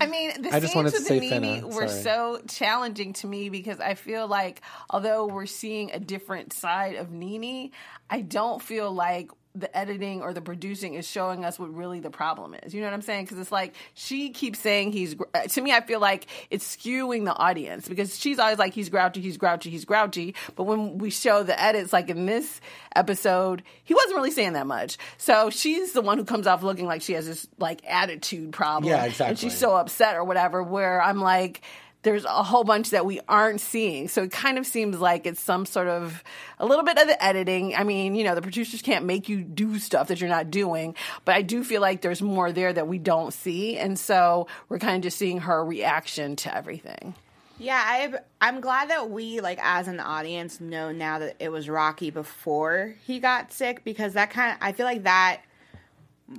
I 0.00 0.06
mean, 0.06 0.42
the 0.42 0.54
I 0.54 0.60
scenes 0.60 0.92
with 0.92 1.10
Nene 1.10 1.30
Finna, 1.30 1.62
were 1.64 1.88
sorry. 1.88 2.02
so 2.02 2.40
challenging 2.48 3.12
to 3.14 3.26
me 3.26 3.48
because 3.48 3.80
I 3.80 3.94
feel 3.94 4.26
like 4.28 4.62
although 4.90 5.26
we're 5.26 5.46
seeing 5.46 5.90
a 5.92 5.98
different 5.98 6.52
side 6.52 6.96
of 6.96 7.10
NeNe, 7.10 7.72
I 8.08 8.20
don't 8.20 8.62
feel 8.62 8.92
like 8.92 9.30
the 9.54 9.74
editing 9.76 10.22
or 10.22 10.32
the 10.32 10.40
producing 10.40 10.94
is 10.94 11.06
showing 11.06 11.44
us 11.44 11.58
what 11.58 11.74
really 11.74 12.00
the 12.00 12.10
problem 12.10 12.54
is. 12.62 12.74
You 12.74 12.80
know 12.80 12.86
what 12.86 12.94
I'm 12.94 13.02
saying? 13.02 13.24
Because 13.24 13.38
it's 13.38 13.50
like 13.50 13.74
she 13.94 14.30
keeps 14.30 14.58
saying 14.58 14.92
he's. 14.92 15.16
uh, 15.34 15.42
To 15.42 15.60
me, 15.60 15.72
I 15.72 15.80
feel 15.80 16.00
like 16.00 16.26
it's 16.50 16.76
skewing 16.76 17.24
the 17.24 17.34
audience 17.34 17.88
because 17.88 18.18
she's 18.18 18.38
always 18.38 18.58
like 18.58 18.72
he's 18.74 18.88
grouchy, 18.88 19.20
he's 19.20 19.36
grouchy, 19.36 19.70
he's 19.70 19.84
grouchy. 19.84 20.34
But 20.54 20.64
when 20.64 20.98
we 20.98 21.10
show 21.10 21.42
the 21.42 21.60
edits, 21.60 21.92
like 21.92 22.08
in 22.10 22.26
this 22.26 22.60
episode, 22.94 23.62
he 23.84 23.94
wasn't 23.94 24.16
really 24.16 24.30
saying 24.30 24.52
that 24.52 24.66
much. 24.66 24.98
So 25.16 25.50
she's 25.50 25.92
the 25.92 26.02
one 26.02 26.18
who 26.18 26.24
comes 26.24 26.46
off 26.46 26.62
looking 26.62 26.86
like 26.86 27.02
she 27.02 27.14
has 27.14 27.26
this 27.26 27.48
like 27.58 27.80
attitude 27.88 28.52
problem. 28.52 28.90
Yeah, 28.92 29.04
exactly. 29.04 29.30
And 29.30 29.38
she's 29.38 29.56
so 29.58 29.74
upset 29.74 30.14
or 30.14 30.24
whatever. 30.24 30.62
Where 30.62 31.02
I'm 31.02 31.20
like. 31.20 31.62
There's 32.02 32.24
a 32.24 32.42
whole 32.42 32.64
bunch 32.64 32.90
that 32.90 33.04
we 33.04 33.20
aren't 33.28 33.60
seeing. 33.60 34.08
So 34.08 34.22
it 34.22 34.32
kind 34.32 34.56
of 34.56 34.66
seems 34.66 35.00
like 35.00 35.26
it's 35.26 35.42
some 35.42 35.66
sort 35.66 35.88
of 35.88 36.22
a 36.58 36.66
little 36.66 36.84
bit 36.84 36.96
of 36.96 37.08
the 37.08 37.22
editing. 37.22 37.74
I 37.74 37.84
mean, 37.84 38.14
you 38.14 38.24
know, 38.24 38.34
the 38.34 38.42
producers 38.42 38.82
can't 38.82 39.04
make 39.04 39.28
you 39.28 39.42
do 39.42 39.78
stuff 39.78 40.08
that 40.08 40.20
you're 40.20 40.30
not 40.30 40.50
doing, 40.50 40.94
but 41.24 41.34
I 41.34 41.42
do 41.42 41.64
feel 41.64 41.80
like 41.80 42.02
there's 42.02 42.22
more 42.22 42.52
there 42.52 42.72
that 42.72 42.86
we 42.86 42.98
don't 42.98 43.32
see. 43.32 43.76
And 43.76 43.98
so 43.98 44.46
we're 44.68 44.78
kind 44.78 44.96
of 44.96 45.02
just 45.02 45.18
seeing 45.18 45.40
her 45.40 45.64
reaction 45.64 46.36
to 46.36 46.56
everything. 46.56 47.14
Yeah, 47.58 47.82
I 47.84 48.14
I'm 48.40 48.60
glad 48.60 48.90
that 48.90 49.10
we 49.10 49.40
like 49.40 49.58
as 49.60 49.88
an 49.88 49.98
audience 49.98 50.60
know 50.60 50.92
now 50.92 51.18
that 51.18 51.36
it 51.40 51.50
was 51.50 51.68
Rocky 51.68 52.10
before 52.10 52.94
he 53.04 53.18
got 53.18 53.52
sick 53.52 53.82
because 53.82 54.12
that 54.12 54.30
kind 54.30 54.52
of 54.52 54.58
I 54.60 54.70
feel 54.70 54.86
like 54.86 55.02
that 55.02 55.40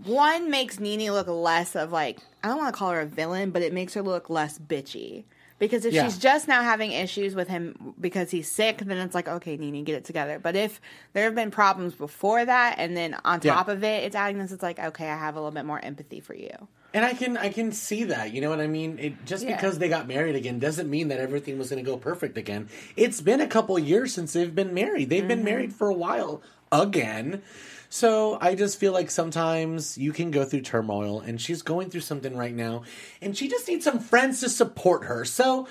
one 0.05 0.49
makes 0.49 0.79
NeNe 0.79 1.11
look 1.11 1.27
less 1.27 1.75
of 1.75 1.91
like 1.91 2.19
I 2.41 2.47
don't 2.47 2.57
want 2.57 2.73
to 2.73 2.77
call 2.77 2.91
her 2.91 3.01
a 3.01 3.05
villain, 3.05 3.51
but 3.51 3.61
it 3.61 3.73
makes 3.73 3.93
her 3.95 4.01
look 4.01 4.29
less 4.29 4.57
bitchy. 4.57 5.25
Because 5.59 5.85
if 5.85 5.93
Yeah. 5.93 6.05
she's 6.05 6.17
just 6.17 6.47
now 6.47 6.63
having 6.63 6.91
issues 6.93 7.35
with 7.35 7.49
him 7.49 7.93
because 7.99 8.31
he's 8.31 8.49
sick, 8.49 8.79
then 8.79 8.97
it's 8.97 9.13
like, 9.13 9.27
okay, 9.27 9.57
NeNe, 9.57 9.83
get 9.83 9.95
it 9.95 10.05
together. 10.05 10.39
But 10.39 10.55
if 10.55 10.81
there 11.13 11.25
have 11.25 11.35
been 11.35 11.51
problems 11.51 11.93
before 11.93 12.43
that, 12.43 12.75
and 12.77 12.95
then 12.95 13.15
on 13.25 13.41
Yeah. 13.43 13.53
top 13.53 13.67
of 13.67 13.83
it, 13.83 14.03
it's 14.05 14.15
adding 14.15 14.39
this, 14.39 14.51
it's 14.51 14.63
like, 14.63 14.79
okay, 14.79 15.09
I 15.09 15.17
have 15.17 15.35
a 15.35 15.39
little 15.39 15.51
bit 15.51 15.65
more 15.65 15.79
empathy 15.83 16.21
for 16.21 16.33
you. 16.33 16.67
And 16.93 17.05
I 17.05 17.13
can 17.13 17.37
I 17.37 17.49
can 17.49 17.71
see 17.71 18.05
that. 18.05 18.33
You 18.33 18.41
know 18.41 18.49
what 18.49 18.59
I 18.61 18.67
mean? 18.67 18.97
It, 18.99 19.25
just 19.25 19.45
Yeah. 19.45 19.55
because 19.55 19.77
they 19.77 19.89
got 19.89 20.07
married 20.07 20.35
again 20.35 20.57
doesn't 20.57 20.89
mean 20.89 21.09
that 21.09 21.19
everything 21.19 21.59
was 21.59 21.69
going 21.69 21.83
to 21.83 21.87
go 21.89 21.97
perfect 21.97 22.37
again. 22.37 22.67
It's 22.95 23.21
been 23.21 23.41
a 23.41 23.47
couple 23.47 23.77
years 23.77 24.13
since 24.13 24.33
they've 24.33 24.53
been 24.55 24.73
married. 24.73 25.09
They've 25.09 25.27
been 25.27 25.39
mm-hmm. 25.39 25.45
married 25.45 25.73
for 25.73 25.87
a 25.87 25.93
while 25.93 26.41
again. 26.71 27.43
So 27.89 28.37
I 28.39 28.55
just 28.55 28.79
feel 28.79 28.93
like 28.93 29.09
sometimes 29.09 29.97
you 29.97 30.13
can 30.13 30.31
go 30.31 30.45
through 30.45 30.61
turmoil 30.61 31.19
and 31.21 31.41
she's 31.41 31.63
going 31.63 31.89
through 31.89 32.01
something 32.01 32.37
right 32.37 32.53
now 32.53 32.83
and 33.21 33.35
she 33.35 33.47
just 33.47 33.67
needs 33.67 33.83
some 33.83 33.99
friends 33.99 34.41
to 34.41 34.49
support 34.49 35.05
her. 35.05 35.25
So 35.25 35.67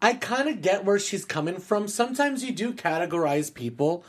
I 0.00 0.14
kind 0.14 0.48
of 0.48 0.62
get 0.62 0.84
where 0.84 1.00
she's 1.00 1.24
coming 1.24 1.58
from. 1.58 1.88
Sometimes 1.88 2.44
you 2.44 2.52
do 2.52 2.72
categorize 2.72 3.52
people 3.52 4.04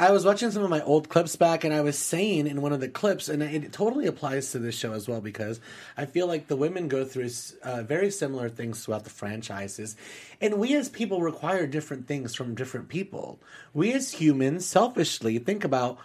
I 0.00 0.12
was 0.12 0.24
watching 0.24 0.52
some 0.52 0.62
of 0.62 0.70
my 0.70 0.80
old 0.82 1.08
clips 1.08 1.34
back, 1.34 1.64
and 1.64 1.74
I 1.74 1.80
was 1.80 1.98
saying 1.98 2.46
in 2.46 2.62
one 2.62 2.72
of 2.72 2.78
the 2.78 2.88
clips, 2.88 3.28
and 3.28 3.42
it 3.42 3.72
totally 3.72 4.06
applies 4.06 4.52
to 4.52 4.60
this 4.60 4.76
show 4.76 4.92
as 4.92 5.08
well 5.08 5.20
because 5.20 5.60
I 5.96 6.06
feel 6.06 6.28
like 6.28 6.46
the 6.46 6.54
women 6.54 6.86
go 6.86 7.04
through 7.04 7.30
uh, 7.64 7.82
very 7.82 8.12
similar 8.12 8.48
things 8.48 8.84
throughout 8.84 9.02
the 9.02 9.10
franchises, 9.10 9.96
and 10.40 10.60
we 10.60 10.76
as 10.76 10.88
people 10.88 11.20
require 11.20 11.66
different 11.66 12.06
things 12.06 12.36
from 12.36 12.54
different 12.54 12.88
people. 12.88 13.40
We 13.74 13.92
as 13.92 14.12
humans 14.12 14.66
selfishly 14.66 15.38
think 15.38 15.64
about 15.64 15.98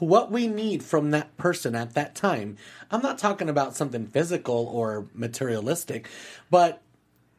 what 0.00 0.30
we 0.30 0.46
need 0.46 0.82
from 0.82 1.10
that 1.10 1.36
person 1.36 1.74
at 1.74 1.94
that 1.94 2.14
time. 2.14 2.56
I'm 2.90 3.02
not 3.02 3.18
talking 3.18 3.48
about 3.48 3.76
something 3.76 4.06
physical 4.06 4.66
or 4.66 5.06
materialistic, 5.14 6.08
but 6.50 6.82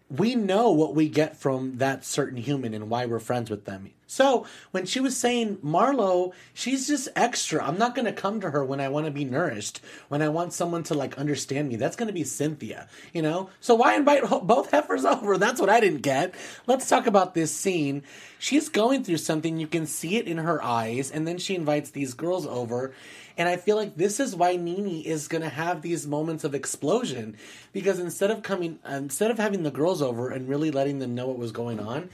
we 0.09 0.35
know 0.35 0.71
what 0.71 0.95
we 0.95 1.09
get 1.09 1.37
from 1.37 1.77
that 1.77 2.05
certain 2.05 2.37
human 2.37 2.73
and 2.73 2.89
why 2.89 3.05
we're 3.05 3.19
friends 3.19 3.49
with 3.49 3.65
them. 3.65 3.91
So 4.11 4.45
when 4.71 4.85
she 4.85 4.99
was 4.99 5.15
saying 5.15 5.59
Marlo, 5.63 6.33
she's 6.53 6.85
just 6.85 7.07
extra. 7.15 7.65
I'm 7.65 7.77
not 7.77 7.95
going 7.95 8.07
to 8.07 8.11
come 8.11 8.41
to 8.41 8.51
her 8.51 8.65
when 8.65 8.81
I 8.81 8.89
want 8.89 9.05
to 9.05 9.11
be 9.11 9.23
nourished, 9.23 9.79
when 10.09 10.21
I 10.21 10.27
want 10.27 10.51
someone 10.51 10.83
to 10.83 10.93
like 10.93 11.17
understand 11.17 11.69
me. 11.69 11.77
That's 11.77 11.95
going 11.95 12.07
to 12.07 12.13
be 12.13 12.25
Cynthia, 12.25 12.89
you 13.13 13.21
know? 13.21 13.49
So 13.61 13.73
why 13.73 13.95
invite 13.95 14.29
both 14.43 14.71
heifers 14.71 15.05
over? 15.05 15.37
That's 15.37 15.61
what 15.61 15.69
I 15.69 15.79
didn't 15.79 16.01
get. 16.01 16.35
Let's 16.67 16.89
talk 16.89 17.07
about 17.07 17.35
this 17.35 17.55
scene. 17.55 18.03
She's 18.37 18.67
going 18.67 19.05
through 19.05 19.15
something. 19.15 19.57
You 19.57 19.67
can 19.67 19.85
see 19.85 20.17
it 20.17 20.27
in 20.27 20.39
her 20.39 20.61
eyes. 20.61 21.09
And 21.09 21.25
then 21.25 21.37
she 21.37 21.55
invites 21.55 21.91
these 21.91 22.13
girls 22.13 22.45
over. 22.45 22.93
And 23.37 23.47
I 23.47 23.55
feel 23.55 23.77
like 23.77 23.95
this 23.95 24.19
is 24.19 24.35
why 24.35 24.57
NeNe 24.57 25.05
is 25.05 25.29
going 25.29 25.41
to 25.41 25.49
have 25.49 25.81
these 25.81 26.05
moments 26.05 26.43
of 26.43 26.53
explosion 26.53 27.37
because 27.71 27.97
instead 27.97 28.29
of 28.29 28.43
coming, 28.43 28.79
instead 28.85 29.31
of 29.31 29.37
having 29.37 29.63
the 29.63 29.71
girls 29.71 30.01
over 30.01 30.29
and 30.29 30.49
really 30.49 30.69
letting 30.69 30.99
them 30.99 31.15
know 31.15 31.27
what 31.27 31.37
was 31.37 31.53
going 31.53 31.79
on, 31.79 32.09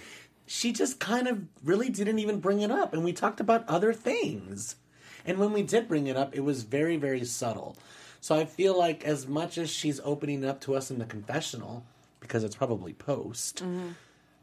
she 0.48 0.72
just 0.72 1.00
kind 1.00 1.27
of 1.27 1.44
really 1.63 1.89
didn't 1.89 2.20
even 2.20 2.39
bring 2.39 2.62
it 2.62 2.72
up. 2.72 2.94
And 2.94 3.04
we 3.04 3.13
talked 3.13 3.39
about 3.39 3.68
other 3.68 3.94
things. 3.94 4.77
And 5.25 5.38
when 5.38 5.51
we 5.51 5.62
did 5.62 5.88
bring 5.88 6.08
it 6.08 6.16
up, 6.16 6.34
it 6.34 6.39
was 6.39 6.63
very, 6.63 6.96
very 6.96 7.25
subtle. 7.25 7.77
So 8.22 8.34
I 8.34 8.46
feel 8.46 8.77
like 8.77 9.04
as 9.06 9.27
much 9.27 9.58
as 9.58 9.70
she's 9.70 10.00
opening 10.04 10.44
up 10.46 10.62
to 10.62 10.75
us 10.75 10.89
in 10.89 11.00
the 11.00 11.06
confessional, 11.06 11.86
because 12.22 12.44
it's 12.44 12.56
probably 12.56 12.94
post, 12.94 13.62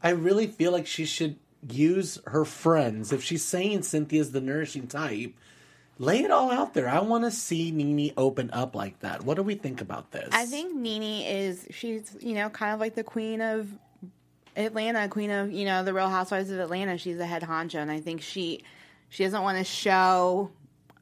I 0.02 0.10
really 0.10 0.46
feel 0.46 0.72
like 0.72 0.86
she 0.86 1.06
should 1.06 1.36
use 1.68 2.20
her 2.26 2.44
friends. 2.44 3.10
If 3.12 3.24
she's 3.24 3.42
saying 3.42 3.82
Cynthia's 3.82 4.32
the 4.32 4.40
nourishing 4.42 4.86
type, 4.86 5.34
lay 5.98 6.20
it 6.20 6.30
all 6.30 6.50
out 6.50 6.74
there. 6.74 6.88
I 6.88 7.00
want 7.00 7.24
to 7.24 7.30
see 7.30 7.70
NeNe 7.70 8.12
open 8.16 8.50
up 8.52 8.74
like 8.74 9.00
that. 9.00 9.24
What 9.24 9.36
do 9.36 9.42
we 9.42 9.54
think 9.54 9.80
about 9.80 10.10
this? 10.10 10.28
I 10.32 10.44
think 10.44 10.74
NeNe 10.74 11.24
is 11.26 11.66
she's 11.70 12.14
you 12.20 12.34
know 12.34 12.50
kind 12.50 12.74
of 12.74 12.80
like 12.80 12.94
the 12.94 13.04
queen 13.04 13.40
of 13.40 13.68
Atlanta, 14.56 15.08
queen 15.08 15.30
of 15.30 15.50
you 15.52 15.64
know 15.64 15.82
the 15.84 15.92
Real 15.94 16.08
Housewives 16.08 16.50
of 16.50 16.58
Atlanta. 16.60 16.98
She's 16.98 17.18
the 17.18 17.26
head 17.26 17.42
honcho, 17.42 17.76
and 17.76 17.90
I 17.90 18.00
think 18.00 18.22
she 18.22 18.62
she 19.08 19.24
doesn't 19.24 19.42
want 19.42 19.58
to 19.58 19.64
show 19.64 20.50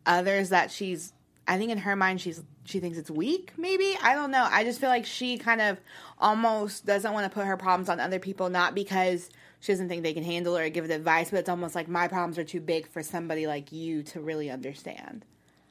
others 0.06 0.50
that 0.50 0.70
she's. 0.70 1.12
I 1.46 1.58
think 1.58 1.70
in 1.72 1.78
her 1.78 1.96
mind 1.96 2.20
she's 2.20 2.42
she 2.64 2.78
thinks 2.80 2.96
it's 2.98 3.10
weak. 3.10 3.52
Maybe 3.56 3.96
I 4.02 4.14
don't 4.14 4.30
know. 4.30 4.46
I 4.50 4.64
just 4.64 4.80
feel 4.80 4.88
like 4.88 5.04
she 5.06 5.38
kind 5.38 5.60
of 5.60 5.78
almost 6.18 6.86
doesn't 6.86 7.12
want 7.12 7.24
to 7.30 7.34
put 7.34 7.46
her 7.46 7.56
problems 7.56 7.88
on 7.88 8.00
other 8.00 8.18
people, 8.18 8.48
not 8.48 8.74
because 8.74 9.28
she 9.60 9.72
doesn't 9.72 9.88
think 9.88 10.02
they 10.02 10.14
can 10.14 10.24
handle 10.24 10.56
or 10.56 10.68
give 10.68 10.84
it 10.84 10.90
advice, 10.90 11.30
but 11.30 11.40
it's 11.40 11.48
almost 11.48 11.74
like 11.74 11.88
my 11.88 12.08
problems 12.08 12.38
are 12.38 12.44
too 12.44 12.60
big 12.60 12.88
for 12.88 13.02
somebody 13.02 13.46
like 13.46 13.72
you 13.72 14.02
to 14.04 14.20
really 14.20 14.50
understand. 14.50 15.24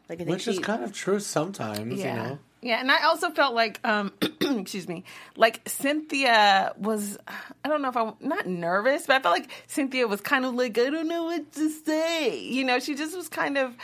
Like 0.10 0.18
I 0.20 0.26
think 0.26 0.30
Which 0.36 0.44
she, 0.44 0.52
is 0.52 0.60
kind 0.60 0.84
of 0.84 0.92
true 0.94 1.20
sometimes, 1.20 2.00
Yeah. 2.00 2.24
you 2.24 2.30
know. 2.32 2.40
Yeah, 2.62 2.80
and 2.80 2.92
I 2.92 3.06
also 3.06 3.32
felt 3.32 3.56
like, 3.56 3.80
um, 3.84 4.14
excuse 4.42 4.88
me, 4.88 5.04
like 5.36 5.62
Cynthia 5.68 6.74
was, 6.78 7.18
I 7.66 7.70
don't 7.70 7.82
know 7.82 7.90
if 7.90 7.98
I'm 7.98 8.14
not 8.20 8.46
nervous, 8.46 9.08
but 9.08 9.16
I 9.16 9.20
felt 9.20 9.34
like 9.34 9.50
Cynthia 9.66 10.08
was 10.08 10.22
kind 10.22 10.46
of 10.46 10.54
like, 10.54 10.78
I 10.78 10.92
don't 10.92 11.08
know 11.08 11.24
what 11.24 11.52
to 11.54 11.70
say. 11.70 12.40
You 12.40 12.64
know, 12.64 12.80
she 12.80 12.94
just 12.94 13.18
was 13.18 13.30
kind 13.30 13.58
of, 13.58 13.76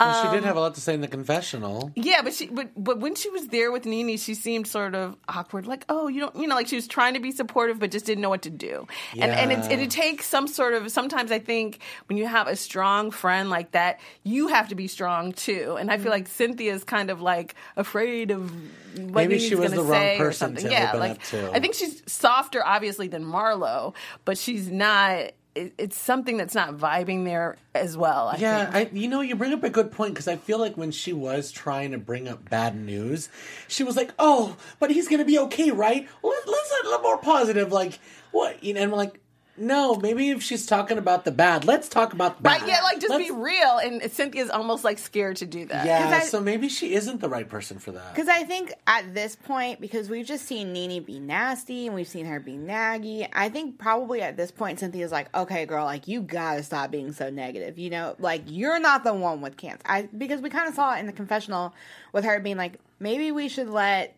Well, 0.00 0.20
she 0.22 0.28
Um, 0.28 0.34
did 0.34 0.42
have 0.44 0.56
a 0.56 0.60
lot 0.60 0.74
to 0.74 0.80
say 0.80 0.94
in 0.94 1.00
the 1.00 1.06
confessional. 1.06 1.92
yeah, 1.94 2.22
but 2.22 2.34
she, 2.34 2.48
but 2.48 2.70
but 2.76 2.98
when 2.98 3.14
she 3.14 3.30
was 3.30 3.46
there 3.48 3.70
with 3.70 3.84
NeNe, 3.86 4.16
she 4.18 4.34
seemed 4.34 4.66
sort 4.66 4.96
of 4.96 5.16
awkward. 5.28 5.66
Like, 5.68 5.84
oh, 5.88 6.08
you 6.08 6.18
don't, 6.20 6.34
you 6.34 6.48
know, 6.48 6.56
like 6.56 6.66
she 6.66 6.74
was 6.74 6.88
trying 6.88 7.14
to 7.14 7.20
be 7.20 7.30
supportive, 7.30 7.78
but 7.78 7.92
just 7.92 8.04
didn't 8.04 8.20
know 8.22 8.28
what 8.30 8.42
to 8.42 8.50
do. 8.50 8.88
And 9.12 9.30
and 9.30 9.52
it, 9.52 9.58
Yeah. 9.70 9.76
it 9.78 9.90
takes 9.90 10.26
some 10.26 10.48
sort 10.48 10.74
of. 10.74 10.90
Sometimes 10.90 11.30
I 11.30 11.38
think 11.38 11.78
when 12.08 12.16
you 12.18 12.26
have 12.26 12.48
a 12.48 12.56
strong 12.56 13.12
friend 13.12 13.48
like 13.48 13.72
that, 13.72 14.00
you 14.24 14.48
have 14.48 14.68
to 14.70 14.74
be 14.74 14.88
strong 14.88 15.32
too. 15.32 15.76
And 15.78 15.88
I 15.90 15.98
feel 15.98 16.10
like 16.10 16.26
Cynthia's 16.26 16.82
kind 16.82 17.08
of 17.10 17.20
like 17.20 17.54
afraid 17.76 18.32
of 18.32 18.50
what 18.50 19.14
Maybe 19.14 19.34
Nene's 19.36 19.42
she 19.48 19.54
was 19.54 19.70
the 19.72 19.82
wrong 19.84 20.16
person 20.16 20.48
something. 20.56 20.64
to 20.64 20.70
yeah, 20.70 20.88
open 20.88 21.00
like 21.00 21.10
up 21.12 21.22
to. 21.24 21.52
I 21.52 21.60
think 21.60 21.74
she's 21.74 22.02
softer, 22.10 22.64
obviously, 22.66 23.06
than 23.06 23.24
Marlo, 23.24 23.94
but 24.24 24.36
she's 24.36 24.68
not. 24.68 25.30
It, 25.54 25.74
it's 25.76 25.96
something 25.96 26.36
that's 26.36 26.54
not 26.54 26.76
vibing 26.76 27.24
there 27.24 27.56
as 27.74 27.96
well. 27.96 28.28
I 28.28 28.36
Yeah. 28.36 28.70
I, 28.72 28.90
you 28.92 29.08
know, 29.08 29.20
you 29.20 29.36
bring 29.36 29.52
up 29.52 29.62
a 29.64 29.70
good 29.70 29.92
point 29.92 30.14
because 30.14 30.28
I 30.28 30.36
feel 30.36 30.58
like 30.58 30.76
when 30.76 30.90
she 30.90 31.12
was 31.12 31.50
trying 31.52 31.92
to 31.92 31.98
bring 31.98 32.28
up 32.28 32.48
bad 32.48 32.76
news, 32.76 33.28
she 33.68 33.84
was 33.84 33.96
like, 33.96 34.12
"Oh, 34.18 34.56
but 34.78 34.90
he's 34.90 35.08
gonna 35.08 35.24
be 35.24 35.38
okay, 35.38 35.70
right? 35.70 36.08
Let, 36.22 36.48
let's 36.48 36.72
a 36.82 36.84
little 36.84 37.02
more 37.02 37.18
positive." 37.18 37.70
Like, 37.72 37.98
what? 38.30 38.62
You 38.64 38.74
know, 38.74 38.82
and 38.82 38.92
I'm 38.92 38.96
like, 38.96 39.20
no, 39.56 39.96
maybe 39.96 40.30
if 40.30 40.42
she's 40.42 40.64
talking 40.64 40.96
about 40.96 41.24
the 41.26 41.30
bad, 41.30 41.64
let's 41.66 41.88
talk 41.88 42.14
about 42.14 42.38
the 42.38 42.42
bad. 42.42 42.62
Right, 42.62 42.68
yeah, 42.70 42.82
like 42.82 43.00
just 43.00 43.10
Let's- 43.10 43.24
be 43.24 43.30
real. 43.30 43.78
And 43.78 44.10
Cynthia's 44.10 44.48
almost 44.48 44.82
like 44.82 44.98
scared 44.98 45.36
to 45.36 45.46
do 45.46 45.66
that. 45.66 45.84
Yeah, 45.84 46.02
'Cause 46.04 46.12
I- 46.12 46.26
so 46.26 46.40
maybe 46.40 46.68
she 46.70 46.94
isn't 46.94 47.20
the 47.20 47.28
right 47.28 47.48
person 47.48 47.78
for 47.78 47.92
that. 47.92 48.14
Because 48.14 48.28
I 48.28 48.44
think 48.44 48.72
at 48.86 49.14
this 49.14 49.36
point, 49.36 49.80
because 49.80 50.08
we've 50.08 50.24
just 50.26 50.46
seen 50.46 50.72
Nene 50.72 51.02
be 51.02 51.20
nasty 51.20 51.86
and 51.86 51.94
we've 51.94 52.08
seen 52.08 52.24
her 52.26 52.40
be 52.40 52.52
naggy, 52.52 53.28
I 53.32 53.50
think 53.50 53.78
probably 53.78 54.22
at 54.22 54.36
this 54.38 54.50
point, 54.50 54.80
Cynthia's 54.80 55.12
like, 55.12 55.28
okay, 55.36 55.66
girl, 55.66 55.84
like, 55.84 56.08
you 56.08 56.22
gotta 56.22 56.62
stop 56.62 56.90
being 56.90 57.12
so 57.12 57.28
negative. 57.28 57.78
You 57.78 57.90
know, 57.90 58.16
like, 58.18 58.42
you're 58.46 58.80
not 58.80 59.04
the 59.04 59.12
one 59.14 59.42
with 59.42 59.56
cancer. 59.58 59.82
I, 59.84 60.08
because 60.16 60.40
we 60.40 60.48
kind 60.48 60.66
of 60.68 60.74
saw 60.74 60.94
it 60.96 61.00
in 61.00 61.06
the 61.06 61.12
confessional 61.12 61.74
with 62.12 62.24
her 62.24 62.40
being 62.40 62.56
like, 62.56 62.78
maybe 63.00 63.30
we 63.32 63.48
should 63.48 63.68
let 63.68 64.16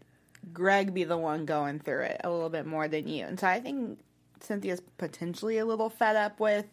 Greg 0.52 0.94
be 0.94 1.04
the 1.04 1.16
one 1.18 1.44
going 1.44 1.80
through 1.80 2.02
it 2.02 2.20
a 2.22 2.30
little 2.30 2.50
bit 2.50 2.66
more 2.66 2.86
than 2.86 3.08
you. 3.08 3.24
And 3.24 3.40
so 3.40 3.46
I 3.48 3.60
think 3.60 3.98
Cynthia's 4.44 4.80
potentially 4.98 5.58
a 5.58 5.64
little 5.64 5.90
fed 5.90 6.16
up 6.16 6.38
with 6.40 6.66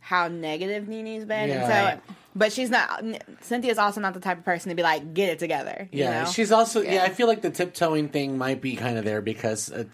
how 0.00 0.28
negative 0.28 0.86
NeNe's 0.88 1.24
been, 1.24 1.48
Yeah. 1.48 1.64
and 1.90 2.00
so. 2.06 2.14
But 2.36 2.52
she's 2.52 2.68
not. 2.70 3.02
Cynthia's 3.40 3.78
also 3.78 4.00
not 4.00 4.12
the 4.14 4.20
type 4.20 4.38
of 4.38 4.44
person 4.44 4.68
to 4.68 4.74
be 4.76 4.82
like, 4.82 5.14
"Get 5.14 5.30
it 5.30 5.38
together." 5.38 5.88
you 5.90 6.04
Yeah, 6.04 6.24
know? 6.24 6.30
she's 6.30 6.52
also 6.52 6.82
yeah. 6.82 7.02
I 7.02 7.08
feel 7.08 7.26
like 7.26 7.40
the 7.40 7.50
tiptoeing 7.50 8.10
thing 8.10 8.36
might 8.36 8.60
be 8.60 8.76
kind 8.76 8.98
of 8.98 9.04
there 9.06 9.22
because 9.22 9.72
uh, 9.72 9.84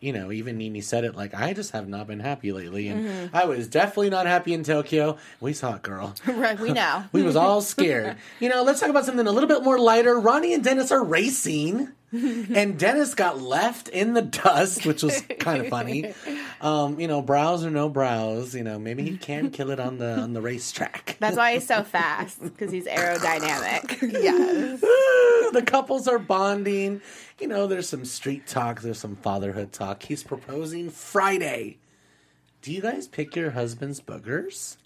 you 0.00 0.12
know 0.12 0.30
even 0.30 0.56
NeNe 0.58 0.80
said 0.80 1.02
it 1.04 1.16
like 1.16 1.34
I 1.34 1.52
just 1.54 1.72
have 1.72 1.88
not 1.88 2.06
been 2.06 2.20
happy 2.20 2.52
lately, 2.52 2.86
and 2.88 3.04
Mm-hmm. 3.04 3.36
I 3.36 3.46
was 3.46 3.66
definitely 3.66 4.10
not 4.10 4.26
happy 4.26 4.54
in 4.54 4.62
Tokyo. 4.62 5.18
We 5.40 5.52
saw 5.52 5.74
it, 5.74 5.82
girl. 5.82 6.14
right. 6.28 6.58
We 6.58 6.72
know. 6.72 7.02
we 7.12 7.24
was 7.24 7.34
all 7.34 7.60
scared. 7.60 8.16
you 8.40 8.48
know, 8.48 8.62
let's 8.62 8.78
talk 8.78 8.90
about 8.90 9.04
something 9.04 9.26
a 9.26 9.32
little 9.32 9.48
bit 9.48 9.64
more 9.64 9.78
lighter. 9.78 10.18
Ronnie 10.20 10.54
and 10.54 10.62
Dennis 10.62 10.92
are 10.92 11.02
racing. 11.02 11.88
and 12.12 12.78
Dennis 12.78 13.14
got 13.14 13.40
left 13.40 13.88
in 13.88 14.14
the 14.14 14.22
dust, 14.22 14.86
which 14.86 15.02
was 15.02 15.20
kind 15.38 15.62
of 15.62 15.68
funny. 15.68 16.14
Um, 16.60 16.98
you 16.98 17.06
know, 17.06 17.22
brows 17.22 17.64
or 17.64 17.70
no 17.70 17.88
brows, 17.88 18.52
you 18.52 18.64
know, 18.64 18.80
maybe 18.80 19.04
he 19.04 19.16
can 19.16 19.50
kill 19.50 19.70
it 19.70 19.78
on 19.78 19.98
the 19.98 20.18
on 20.18 20.32
the 20.32 20.40
racetrack. 20.40 21.16
That's 21.20 21.36
why 21.36 21.52
he's 21.52 21.68
so 21.68 21.84
fast 21.84 22.42
because 22.42 22.72
he's 22.72 22.86
aerodynamic. 22.86 24.02
Yes. 24.02 24.80
the 25.52 25.62
couples 25.64 26.08
are 26.08 26.18
bonding. 26.18 27.00
You 27.38 27.46
know, 27.46 27.68
there's 27.68 27.88
some 27.88 28.04
street 28.04 28.48
talk, 28.48 28.80
there's 28.80 28.98
some 28.98 29.14
fatherhood 29.14 29.70
talk. 29.70 30.02
He's 30.02 30.24
proposing 30.24 30.90
Friday. 30.90 31.78
Do 32.60 32.72
you 32.72 32.80
guys 32.80 33.06
pick 33.06 33.36
your 33.36 33.52
husband's 33.52 34.00
boogers? 34.00 34.78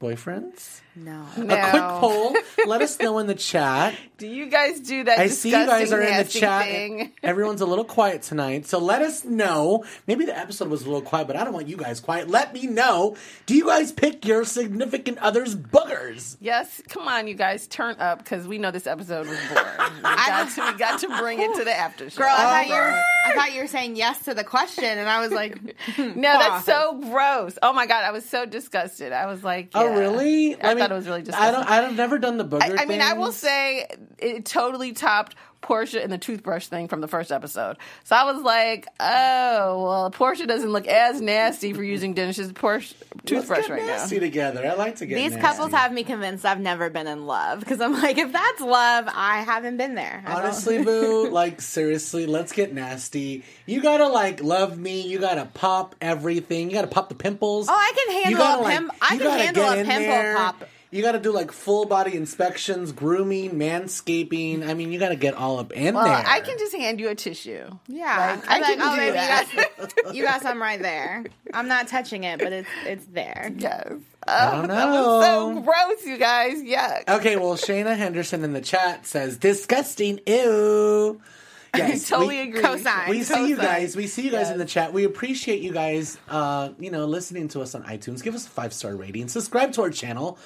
Boyfriends? 0.00 0.80
No. 1.04 1.24
A 1.36 1.70
quick 1.70 1.82
poll. 2.00 2.36
Let 2.66 2.82
us 2.82 2.98
know 3.00 3.18
in 3.18 3.26
the 3.26 3.34
chat. 3.34 3.94
Do 4.18 4.26
you 4.26 4.46
guys 4.46 4.80
do 4.80 5.04
that? 5.04 5.18
I 5.20 5.28
see 5.28 5.50
you 5.50 5.54
guys 5.66 5.92
are 5.92 6.00
in 6.00 6.16
the 6.16 6.24
chat. 6.24 6.64
Thing? 6.66 7.12
Everyone's 7.22 7.60
a 7.60 7.66
little 7.66 7.84
quiet 7.84 8.22
tonight. 8.22 8.66
So 8.66 8.80
let 8.80 9.00
us 9.00 9.24
know. 9.24 9.84
Maybe 10.08 10.24
the 10.24 10.36
episode 10.36 10.68
was 10.68 10.82
a 10.82 10.86
little 10.86 11.02
quiet, 11.02 11.28
but 11.28 11.36
I 11.36 11.44
don't 11.44 11.52
want 11.52 11.68
you 11.68 11.76
guys 11.76 12.00
quiet. 12.00 12.28
Let 12.28 12.52
me 12.52 12.66
know. 12.66 13.16
Do 13.46 13.54
you 13.54 13.66
guys 13.66 13.92
pick 13.92 14.26
your 14.26 14.44
significant 14.44 15.18
other's 15.18 15.54
boogers? 15.54 16.36
Yes, 16.40 16.82
come 16.88 17.06
on, 17.06 17.28
you 17.28 17.34
guys, 17.34 17.68
turn 17.68 17.94
up 18.00 18.18
because 18.18 18.48
we 18.48 18.58
know 18.58 18.72
this 18.72 18.88
episode 18.88 19.28
was 19.28 19.38
boring. 19.54 19.94
We 19.94 20.00
got 20.02 20.50
to, 20.50 20.72
we 20.72 20.78
got 20.78 20.98
to 21.00 21.18
bring 21.20 21.38
it 21.40 21.54
to 21.54 21.62
the 21.64 21.72
after 21.72 22.10
show. 22.10 22.18
Girl, 22.18 22.28
I 22.32 22.64
thought 22.64 22.66
you 22.66 22.74
were. 22.74 23.02
I 23.24 23.34
thought 23.34 23.54
you 23.54 23.60
were 23.60 23.68
saying 23.68 23.94
yes 23.94 24.24
to 24.24 24.34
the 24.34 24.44
question, 24.44 24.84
and 24.84 25.08
I 25.08 25.20
was 25.20 25.30
like, 25.30 25.58
hmm, 25.94 26.20
no, 26.20 26.38
that's 26.38 26.64
so 26.64 26.98
gross. 27.08 27.56
Oh 27.62 27.72
my 27.72 27.86
god, 27.86 28.02
I 28.04 28.10
was 28.10 28.28
so 28.28 28.46
disgusted. 28.46 29.12
I 29.12 29.26
was 29.26 29.44
like, 29.44 29.70
Oh, 29.74 29.84
yeah. 29.84 29.96
really? 29.96 30.60
I, 30.60 30.74
mean, 30.74 30.87
thought 30.88 30.94
it 30.94 30.98
was 30.98 31.06
really 31.06 31.22
disgusting. 31.22 31.48
I 31.48 31.52
don't. 31.52 31.68
I've 31.70 31.96
never 31.96 32.18
done 32.18 32.36
the 32.38 32.44
booger. 32.44 32.78
I, 32.78 32.82
I 32.82 32.86
mean, 32.86 33.00
I 33.00 33.12
will 33.14 33.32
say 33.32 33.86
it 34.18 34.44
totally 34.44 34.92
topped 34.92 35.34
Porsha 35.62 36.02
and 36.02 36.12
the 36.12 36.18
toothbrush 36.18 36.68
thing 36.68 36.86
from 36.86 37.00
the 37.00 37.08
first 37.08 37.32
episode. 37.32 37.78
So 38.04 38.14
I 38.14 38.30
was 38.32 38.42
like, 38.44 38.86
oh, 39.00 39.82
well, 39.84 40.10
Porsha 40.12 40.46
doesn't 40.46 40.70
look 40.70 40.86
as 40.86 41.20
nasty 41.20 41.72
for 41.72 41.82
using 41.82 42.14
Dennis's 42.14 42.52
Porsha 42.52 42.94
Let's 43.00 43.24
toothbrush 43.26 43.62
get 43.66 43.70
right 43.70 43.80
now. 43.82 43.86
nasty 43.88 44.20
together. 44.20 44.64
I 44.64 44.74
like 44.74 44.96
to 44.96 45.06
get 45.06 45.16
These 45.16 45.32
nasty. 45.32 45.40
couples 45.46 45.72
have 45.72 45.92
me 45.92 46.04
convinced 46.04 46.44
I've 46.46 46.60
never 46.60 46.90
been 46.90 47.08
in 47.08 47.26
love 47.26 47.58
because 47.58 47.80
I'm 47.80 47.92
like, 47.92 48.18
if 48.18 48.30
that's 48.32 48.60
love, 48.60 49.06
I 49.12 49.40
haven't 49.42 49.78
been 49.78 49.96
there. 49.96 50.22
I 50.24 50.34
Honestly, 50.34 50.84
boo, 50.84 51.28
like 51.32 51.60
seriously, 51.60 52.26
let's 52.26 52.52
get 52.52 52.72
nasty. 52.72 53.42
You 53.66 53.82
gotta 53.82 54.06
like 54.06 54.40
love 54.42 54.78
me. 54.78 55.08
You 55.08 55.18
gotta 55.18 55.44
pop 55.46 55.96
everything. 56.00 56.68
You 56.70 56.76
gotta 56.76 56.86
pop 56.86 57.08
the 57.08 57.16
pimples. 57.16 57.66
Oh, 57.68 57.72
I 57.74 57.92
can 57.96 58.14
You 58.16 58.22
handle 58.36 58.38
gotta, 58.38 58.62
a 58.62 58.86
like. 58.86 58.94
I 59.02 59.18
can 59.18 59.38
handle 59.40 59.64
a 59.64 59.76
in 59.78 59.86
pimple 59.86 60.06
there. 60.06 60.36
pop. 60.36 60.64
You 60.90 61.02
gotta 61.02 61.18
do 61.18 61.32
like 61.32 61.52
full 61.52 61.84
body 61.84 62.14
inspections, 62.16 62.92
grooming, 62.92 63.50
manscaping. 63.52 64.66
I 64.66 64.72
mean, 64.74 64.90
you 64.90 64.98
gotta 64.98 65.16
get 65.16 65.34
all 65.34 65.58
up 65.58 65.72
in 65.72 65.94
Well, 65.94 66.04
there. 66.04 66.24
I 66.26 66.40
can 66.40 66.56
just 66.58 66.74
hand 66.74 66.98
you 66.98 67.08
a 67.10 67.14
tissue. 67.14 67.68
Yeah, 67.88 68.40
Like, 68.40 68.50
I'm 68.50 68.60
like, 68.62 68.78
can 68.78 68.82
oh, 68.82 68.90
do 68.92 68.96
baby, 68.96 69.12
that. 69.12 69.48
you 69.52 70.02
got, 70.04 70.14
you 70.14 70.22
got 70.24 70.42
some 70.42 70.62
right 70.62 70.80
there. 70.80 71.24
I'm 71.52 71.68
not 71.68 71.88
touching 71.88 72.24
it, 72.24 72.38
but 72.38 72.52
it's 72.52 72.68
it's 72.86 73.04
there. 73.06 73.52
Yes. 73.58 73.92
I 74.26 74.48
Oh, 74.48 74.58
don't 74.60 74.68
that 74.68 74.86
was 74.90 75.24
so 75.24 75.60
gross, 75.62 76.04
you 76.06 76.18
guys. 76.18 76.62
Yuck. 76.62 77.08
Okay, 77.16 77.36
well, 77.36 77.54
Shayna 77.54 77.96
Henderson 77.96 78.44
in 78.44 78.52
the 78.52 78.60
chat 78.60 79.06
says 79.06 79.36
disgusting. 79.38 80.20
Ew. 80.26 81.20
Yes, 81.76 82.08
totally 82.08 82.36
we- 82.38 82.48
agree. 82.48 82.62
Co-sign. 82.62 83.10
We 83.10 83.22
see 83.22 83.46
you 83.50 83.56
guys. 83.56 83.94
We 83.94 84.06
see 84.06 84.22
you 84.22 84.30
guys 84.30 84.46
Yes. 84.46 84.52
in 84.52 84.58
the 84.58 84.64
chat. 84.64 84.94
We 84.94 85.04
appreciate 85.04 85.60
you 85.60 85.70
guys. 85.70 86.16
Uh, 86.26 86.70
you 86.80 86.90
know, 86.90 87.04
listening 87.04 87.46
to 87.48 87.60
us 87.60 87.74
on 87.74 87.82
iTunes. 87.84 88.22
Give 88.24 88.34
us 88.34 88.46
a 88.46 88.50
five 88.50 88.72
star 88.72 88.96
rating. 88.96 89.28
Subscribe 89.28 89.72
to 89.72 89.82
our 89.82 89.90
channel. 89.90 90.38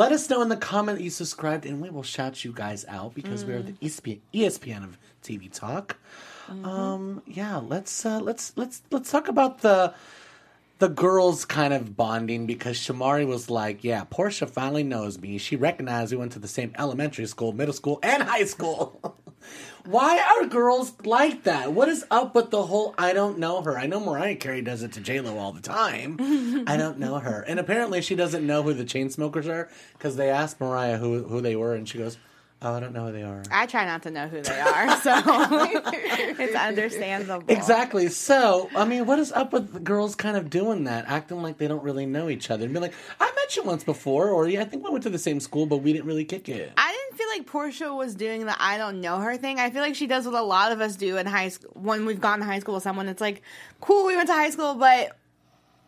Let 0.00 0.12
us 0.12 0.30
know 0.30 0.40
in 0.40 0.48
the 0.48 0.56
comment 0.56 0.96
that 0.96 1.04
you 1.04 1.10
subscribed, 1.10 1.66
and 1.66 1.78
we 1.78 1.90
will 1.90 2.02
shout 2.02 2.42
you 2.42 2.54
guys 2.54 2.86
out 2.88 3.12
because 3.14 3.44
we 3.44 3.52
are 3.52 3.60
the 3.60 3.72
ESPN, 3.72 4.20
ESPN 4.32 4.82
of 4.82 4.96
TV 5.22 5.52
talk. 5.52 5.98
Um, 6.64 7.20
yeah, 7.26 7.58
let's 7.58 8.06
uh, 8.06 8.18
let's 8.18 8.54
let's 8.56 8.80
let's 8.90 9.10
talk 9.10 9.28
about 9.28 9.60
the 9.60 9.92
the 10.78 10.88
girls 10.88 11.44
kind 11.44 11.74
of 11.74 11.98
bonding 11.98 12.46
because 12.46 12.78
Shamari 12.78 13.26
was 13.26 13.50
like, 13.50 13.84
"Yeah, 13.84 14.06
Porsha 14.06 14.48
finally 14.48 14.84
knows 14.84 15.18
me. 15.18 15.36
She 15.36 15.56
recognized 15.56 16.12
we 16.12 16.16
went 16.16 16.32
to 16.32 16.38
the 16.38 16.48
same 16.48 16.72
elementary 16.78 17.26
school, 17.26 17.52
middle 17.52 17.74
school, 17.74 17.98
and 18.02 18.22
high 18.22 18.46
school." 18.46 19.20
Why 19.86 20.18
are 20.18 20.46
girls 20.46 20.92
like 21.04 21.44
that? 21.44 21.72
What 21.72 21.88
is 21.88 22.04
up 22.10 22.34
with 22.34 22.50
the 22.50 22.62
whole 22.64 22.94
I 22.98 23.12
don't 23.12 23.38
know 23.38 23.62
her? 23.62 23.78
I 23.78 23.86
know 23.86 23.98
Mariah 24.00 24.36
Carey 24.36 24.62
does 24.62 24.82
it 24.82 24.92
to 24.92 25.00
J-Lo 25.00 25.38
all 25.38 25.52
the 25.52 25.62
time. 25.62 26.64
I 26.66 26.76
don't 26.76 26.98
know 26.98 27.18
her. 27.18 27.40
And 27.42 27.58
apparently 27.58 28.02
she 28.02 28.14
doesn't 28.14 28.46
know 28.46 28.62
who 28.62 28.74
the 28.74 28.84
Chainsmokers 28.84 29.48
are 29.48 29.68
because 29.94 30.16
they 30.16 30.30
asked 30.30 30.60
Mariah 30.60 30.98
who 30.98 31.24
who 31.24 31.40
they 31.40 31.56
were 31.56 31.74
and 31.74 31.88
she 31.88 31.96
goes, 31.98 32.18
"Oh, 32.62 32.74
I 32.74 32.80
don't 32.80 32.92
know 32.92 33.06
who 33.06 33.12
they 33.12 33.22
are." 33.22 33.42
I 33.50 33.64
try 33.66 33.86
not 33.86 34.02
to 34.02 34.10
know 34.10 34.28
who 34.28 34.42
they 34.42 34.60
are, 34.60 35.00
so 35.00 35.12
it's 35.24 36.54
understandable. 36.54 37.44
Exactly. 37.48 38.08
So, 38.08 38.68
I 38.76 38.84
mean, 38.84 39.06
what 39.06 39.18
is 39.18 39.32
up 39.32 39.52
with 39.52 39.82
girls 39.82 40.14
kind 40.14 40.36
of 40.36 40.50
doing 40.50 40.84
that, 40.84 41.06
acting 41.08 41.40
like 41.42 41.56
they 41.58 41.68
don't 41.68 41.82
really 41.82 42.06
know 42.06 42.28
each 42.28 42.50
other, 42.50 42.64
and 42.64 42.74
be 42.74 42.80
like, 42.80 42.94
"I 43.18 43.24
met 43.34 43.56
you 43.56 43.62
once 43.62 43.82
before," 43.82 44.28
or 44.28 44.46
"Yeah, 44.46 44.60
I 44.60 44.64
think 44.64 44.84
we 44.84 44.90
went 44.90 45.04
to 45.04 45.10
the 45.10 45.18
same 45.18 45.40
school, 45.40 45.64
but 45.66 45.78
we 45.78 45.92
didn't 45.94 46.06
really 46.06 46.24
kick 46.26 46.48
it." 46.48 46.72
I 46.76 46.89
feel 47.20 47.28
like 47.38 47.46
Porsha 47.46 47.94
was 47.94 48.14
doing 48.14 48.46
the 48.46 48.62
I 48.62 48.78
don't 48.78 49.00
know 49.00 49.18
her 49.18 49.36
thing. 49.36 49.58
I 49.58 49.70
feel 49.70 49.82
like 49.82 49.94
she 49.94 50.06
does 50.06 50.24
what 50.24 50.34
a 50.34 50.42
lot 50.42 50.72
of 50.72 50.80
us 50.80 50.96
do 50.96 51.16
in 51.18 51.26
high 51.26 51.48
school 51.48 51.72
when 51.74 52.06
we've 52.06 52.20
gone 52.20 52.38
to 52.38 52.44
high 52.44 52.60
school 52.60 52.74
with 52.74 52.82
someone. 52.82 53.08
It's 53.08 53.20
like, 53.20 53.42
cool, 53.80 54.06
we 54.06 54.16
went 54.16 54.28
to 54.28 54.34
high 54.34 54.50
school, 54.50 54.74
but 54.74 55.16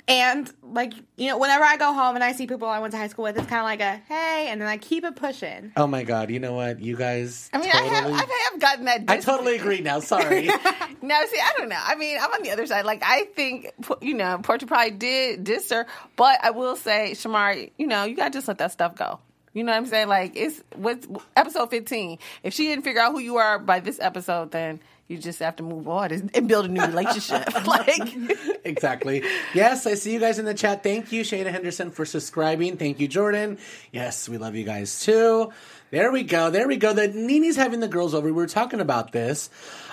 and 0.08 0.52
like 0.62 0.92
you 1.16 1.28
know, 1.28 1.38
whenever 1.38 1.64
I 1.64 1.76
go 1.76 1.92
home 1.92 2.16
and 2.16 2.24
I 2.24 2.32
see 2.32 2.46
people 2.46 2.68
I 2.68 2.80
went 2.80 2.92
to 2.92 2.98
high 2.98 3.08
school 3.08 3.22
with, 3.22 3.38
it's 3.38 3.46
kind 3.46 3.60
of 3.60 3.64
like 3.64 3.80
a 3.80 4.02
hey, 4.12 4.48
and 4.50 4.60
then 4.60 4.68
I 4.68 4.76
keep 4.76 5.04
it 5.04 5.16
pushing. 5.16 5.72
Oh 5.76 5.86
my 5.86 6.02
god! 6.02 6.30
You 6.30 6.38
know 6.38 6.52
what? 6.52 6.80
You 6.80 6.96
guys. 6.96 7.48
I 7.52 7.58
mean, 7.58 7.70
totally... 7.70 7.90
I 7.90 7.94
have, 7.94 8.12
I 8.12 8.48
have 8.50 8.60
gotten 8.60 8.84
that. 8.86 9.04
I 9.08 9.18
totally 9.18 9.56
agree 9.56 9.80
now. 9.80 10.00
Sorry. 10.00 10.50
No, 11.04 11.16
see, 11.26 11.40
I 11.40 11.52
don't 11.58 11.68
know. 11.68 11.80
I 11.82 11.96
mean, 11.96 12.16
I'm 12.20 12.30
on 12.30 12.42
the 12.44 12.52
other 12.52 12.64
side. 12.64 12.84
Like, 12.84 13.02
I 13.04 13.24
think, 13.24 13.72
you 14.00 14.14
know, 14.14 14.38
Porsha 14.40 14.68
probably 14.68 14.92
did 14.92 15.42
diss 15.42 15.68
her, 15.70 15.84
but 16.14 16.38
I 16.44 16.50
will 16.50 16.76
say, 16.76 17.10
Shamari, 17.14 17.72
you 17.76 17.88
know, 17.88 18.04
you 18.04 18.14
gotta 18.14 18.30
just 18.30 18.46
let 18.46 18.58
that 18.58 18.70
stuff 18.70 18.94
go. 18.94 19.18
You 19.52 19.64
know 19.64 19.72
what 19.72 19.78
I'm 19.78 19.86
saying? 19.86 20.08
Like, 20.08 20.32
it's 20.34 20.62
what's 20.76 21.06
episode 21.36 21.70
15. 21.70 22.18
If 22.42 22.54
she 22.54 22.68
didn't 22.68 22.84
figure 22.84 23.00
out 23.00 23.12
who 23.12 23.18
you 23.18 23.36
are 23.36 23.58
by 23.58 23.80
this 23.80 24.00
episode, 24.00 24.50
then 24.50 24.80
you 25.08 25.18
just 25.18 25.40
have 25.40 25.56
to 25.56 25.62
move 25.62 25.88
on 25.88 26.10
and 26.12 26.48
build 26.48 26.64
a 26.64 26.68
new 26.68 26.80
relationship. 26.80 27.66
like, 27.66 28.16
exactly. 28.64 29.22
Yes, 29.52 29.86
I 29.86 29.94
see 29.94 30.12
you 30.14 30.20
guys 30.20 30.38
in 30.38 30.46
the 30.46 30.54
chat. 30.54 30.82
Thank 30.82 31.12
you, 31.12 31.22
Shayna 31.22 31.50
Henderson, 31.50 31.90
for 31.90 32.06
subscribing. 32.06 32.78
Thank 32.78 32.98
you, 32.98 33.08
Jordan. 33.08 33.58
Yes, 33.90 34.28
we 34.28 34.38
love 34.38 34.54
you 34.54 34.64
guys 34.64 35.00
too. 35.00 35.52
There 35.90 36.10
we 36.10 36.22
go. 36.22 36.50
There 36.50 36.66
we 36.66 36.78
go. 36.78 36.94
The 36.94 37.08
NeNe's 37.08 37.56
having 37.56 37.80
the 37.80 37.88
girls 37.88 38.14
over. 38.14 38.24
We 38.24 38.32
were 38.32 38.46
talking 38.46 38.80
about 38.80 39.12
this. 39.12 39.50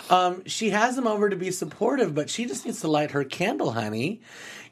Um, 0.10 0.46
she 0.46 0.70
has 0.70 0.96
them 0.96 1.06
over 1.06 1.30
to 1.30 1.36
be 1.36 1.52
supportive, 1.52 2.16
but 2.16 2.30
she 2.30 2.46
just 2.46 2.66
needs 2.66 2.80
to 2.82 2.88
light 2.88 3.12
her 3.12 3.26
candle, 3.26 3.72
honey. 3.72 4.22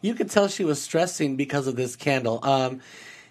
You 0.02 0.14
could 0.14 0.30
tell 0.30 0.48
she 0.48 0.64
was 0.64 0.82
stressing 0.82 1.36
because 1.36 1.68
of 1.68 1.76
this 1.76 1.98
candle. 1.98 2.40
Um, 2.44 2.80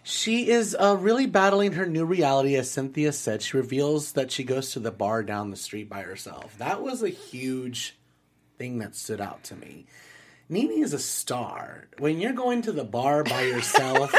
she 0.09 0.49
is 0.49 0.77
uh, 0.79 0.97
really 1.01 1.27
battling 1.27 1.73
her 1.73 1.85
new 1.85 2.05
reality, 2.05 2.55
as 2.55 2.71
Cynthia 2.71 3.11
said. 3.11 3.43
She 3.43 3.57
reveals 3.57 4.13
that 4.13 4.31
she 4.31 4.45
goes 4.45 4.71
to 4.71 4.79
the 4.79 4.93
bar 4.93 5.25
down 5.25 5.51
the 5.51 5.57
street 5.57 5.89
by 5.89 6.03
herself. 6.03 6.57
That 6.59 6.81
was 6.81 7.03
a 7.03 7.09
huge 7.09 7.97
thing 8.57 8.79
that 8.79 8.95
stood 8.95 9.21
out 9.21 9.43
to 9.45 9.57
me. 9.57 9.87
NeNe 10.49 10.81
is 10.85 10.93
a 10.93 11.01
star. 11.01 11.89
When 11.99 12.21
you're 12.21 12.35
going 12.35 12.63
to 12.63 12.73
the 12.73 12.85
bar 12.85 13.25
by 13.25 13.43
yourself, 13.43 14.15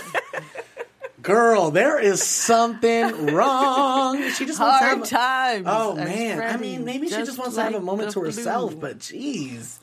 girl, 1.22 1.72
there 1.72 1.98
is 1.98 2.22
something 2.22 3.28
wrong. 3.28 4.30
She 4.32 4.46
just 4.46 4.60
wants 4.60 4.80
to 4.80 4.86
have 4.86 5.02
a- 5.04 5.06
times. 5.06 5.68
Oh 5.70 5.96
man, 5.96 6.42
I 6.42 6.58
mean, 6.58 6.84
maybe 6.84 7.08
she 7.08 7.16
just 7.16 7.40
wants 7.40 7.56
to 7.56 7.64
have 7.64 7.76
a 7.76 7.80
moment 7.80 8.12
to 8.12 8.20
herself, 8.20 8.72
flu. 8.72 8.82
but 8.82 9.00
geez, 9.00 9.80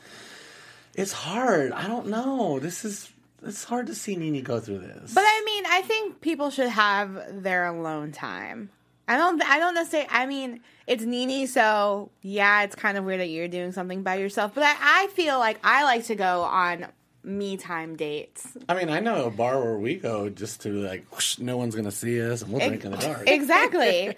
it's 0.93 1.13
hard. 1.13 1.71
I 1.71 1.87
don't 1.87 2.09
know. 2.09 2.59
This 2.59 2.85
is 2.85 3.09
it's 3.45 3.63
hard 3.63 3.87
to 3.87 3.95
see 3.95 4.15
NeNe 4.15 4.41
go 4.41 4.59
through 4.59 4.79
this. 4.79 5.13
But 5.13 5.23
I 5.25 5.43
mean, 5.45 5.63
I 5.67 5.81
think 5.81 6.21
people 6.21 6.49
should 6.49 6.69
have 6.69 7.43
their 7.43 7.65
alone 7.65 8.11
time. 8.11 8.69
I 9.07 9.17
don't. 9.17 9.41
I 9.43 9.59
don't 9.59 9.75
necessarily. 9.75 10.09
I 10.11 10.25
mean, 10.25 10.61
it's 10.87 11.03
NeNe, 11.03 11.47
so 11.47 12.09
yeah, 12.21 12.63
it's 12.63 12.75
kind 12.75 12.97
of 12.97 13.05
weird 13.05 13.19
that 13.19 13.27
you're 13.27 13.47
doing 13.47 13.71
something 13.71 14.01
by 14.01 14.15
yourself. 14.15 14.53
But 14.55 14.63
I, 14.63 14.75
I 14.79 15.07
feel 15.13 15.37
like 15.37 15.59
I 15.63 15.83
like 15.83 16.05
to 16.05 16.15
go 16.15 16.41
on 16.41 16.87
me 17.25 17.57
time 17.57 17.95
dates. 17.95 18.47
I 18.69 18.75
mean, 18.75 18.89
I 18.89 18.99
know 18.99 19.25
a 19.25 19.31
bar 19.31 19.59
where 19.61 19.77
we 19.77 19.95
go 19.95 20.29
just 20.29 20.61
to 20.61 20.69
like, 20.69 21.05
whoosh, 21.13 21.39
no 21.39 21.57
one's 21.57 21.75
gonna 21.75 21.91
see 21.91 22.21
us, 22.21 22.41
and 22.41 22.51
we'll 22.51 22.65
drink 22.67 22.85
in 22.85 22.91
the 22.91 22.97
dark. 22.97 23.23
Exactly. 23.27 24.05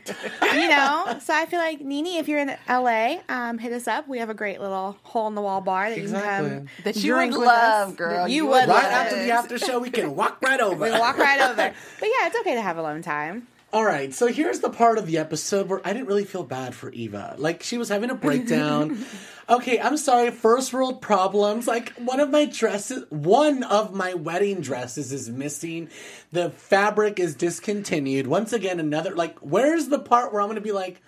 you 0.54 0.70
know, 0.70 1.18
so 1.22 1.34
I 1.34 1.46
feel 1.48 1.60
like 1.60 1.82
NeNe, 1.82 2.18
if 2.20 2.28
you're 2.28 2.40
in 2.40 2.56
LA, 2.70 3.18
um, 3.30 3.58
hit 3.58 3.72
us 3.74 3.88
up. 3.88 4.08
We 4.08 4.20
have 4.20 4.30
a 4.30 4.34
great 4.34 4.60
little 4.60 4.98
hole 5.04 5.28
in 5.28 5.36
the 5.36 5.42
wall 5.42 5.62
bar 5.62 5.90
that 5.90 5.98
you 5.98 6.10
can 6.10 6.22
come 6.22 6.68
That 6.84 6.96
you 6.98 7.14
drink 7.16 7.32
would 7.34 7.40
with 7.40 7.48
love, 7.48 7.90
us. 7.90 7.96
girl. 7.96 8.28
You, 8.28 8.36
You 8.36 8.46
would 8.46 8.52
would 8.52 8.68
love 8.68 8.84
Right 8.84 8.92
after 8.92 9.16
the 9.24 9.32
after 9.32 9.58
show, 9.58 9.80
we 9.80 9.90
can 9.90 10.16
walk 10.16 10.42
right 10.42 10.60
over. 10.68 10.84
We 10.86 10.90
can 10.92 11.00
walk 11.00 11.18
right 11.18 11.40
over. 11.42 11.56
But 11.56 12.10
yeah, 12.10 12.28
it's 12.28 12.38
okay 12.42 12.56
to 12.56 12.62
have 12.62 12.78
alone 12.78 13.02
time. 13.02 13.48
All 13.78 13.86
right, 13.86 14.12
so 14.12 14.26
here's 14.26 14.60
the 14.60 14.72
part 14.72 14.98
of 14.98 15.06
the 15.06 15.20
episode 15.20 15.70
where 15.70 15.82
I 15.86 15.94
didn't 15.94 16.08
really 16.08 16.26
feel 16.26 16.42
bad 16.42 16.74
for 16.74 16.92
Eva. 16.94 17.36
Like 17.38 17.62
she 17.62 17.78
was 17.78 17.90
having 17.90 18.10
a 18.10 18.16
breakdown. 18.16 19.06
okay, 19.50 19.80
I'm 19.80 19.98
sorry, 19.98 20.32
first 20.32 20.74
world 20.74 21.00
problems. 21.00 21.68
Like 21.68 21.94
one 21.94 22.20
of 22.20 22.32
my 22.32 22.46
dresses, 22.46 23.04
one 23.10 23.62
of 23.62 23.94
my 23.94 24.16
wedding 24.16 24.62
dresses 24.62 25.12
is 25.12 25.30
missing. 25.30 25.90
The 26.32 26.50
fabric 26.50 27.20
is 27.20 27.36
discontinued. 27.36 28.26
Once 28.26 28.52
again, 28.52 28.80
another 28.80 29.14
like 29.14 29.38
where's 29.42 29.90
the 29.90 30.00
part 30.00 30.34
where 30.34 30.42
I'm 30.42 30.48
going 30.48 30.56
to 30.56 30.62
be 30.62 30.72
like 30.72 31.00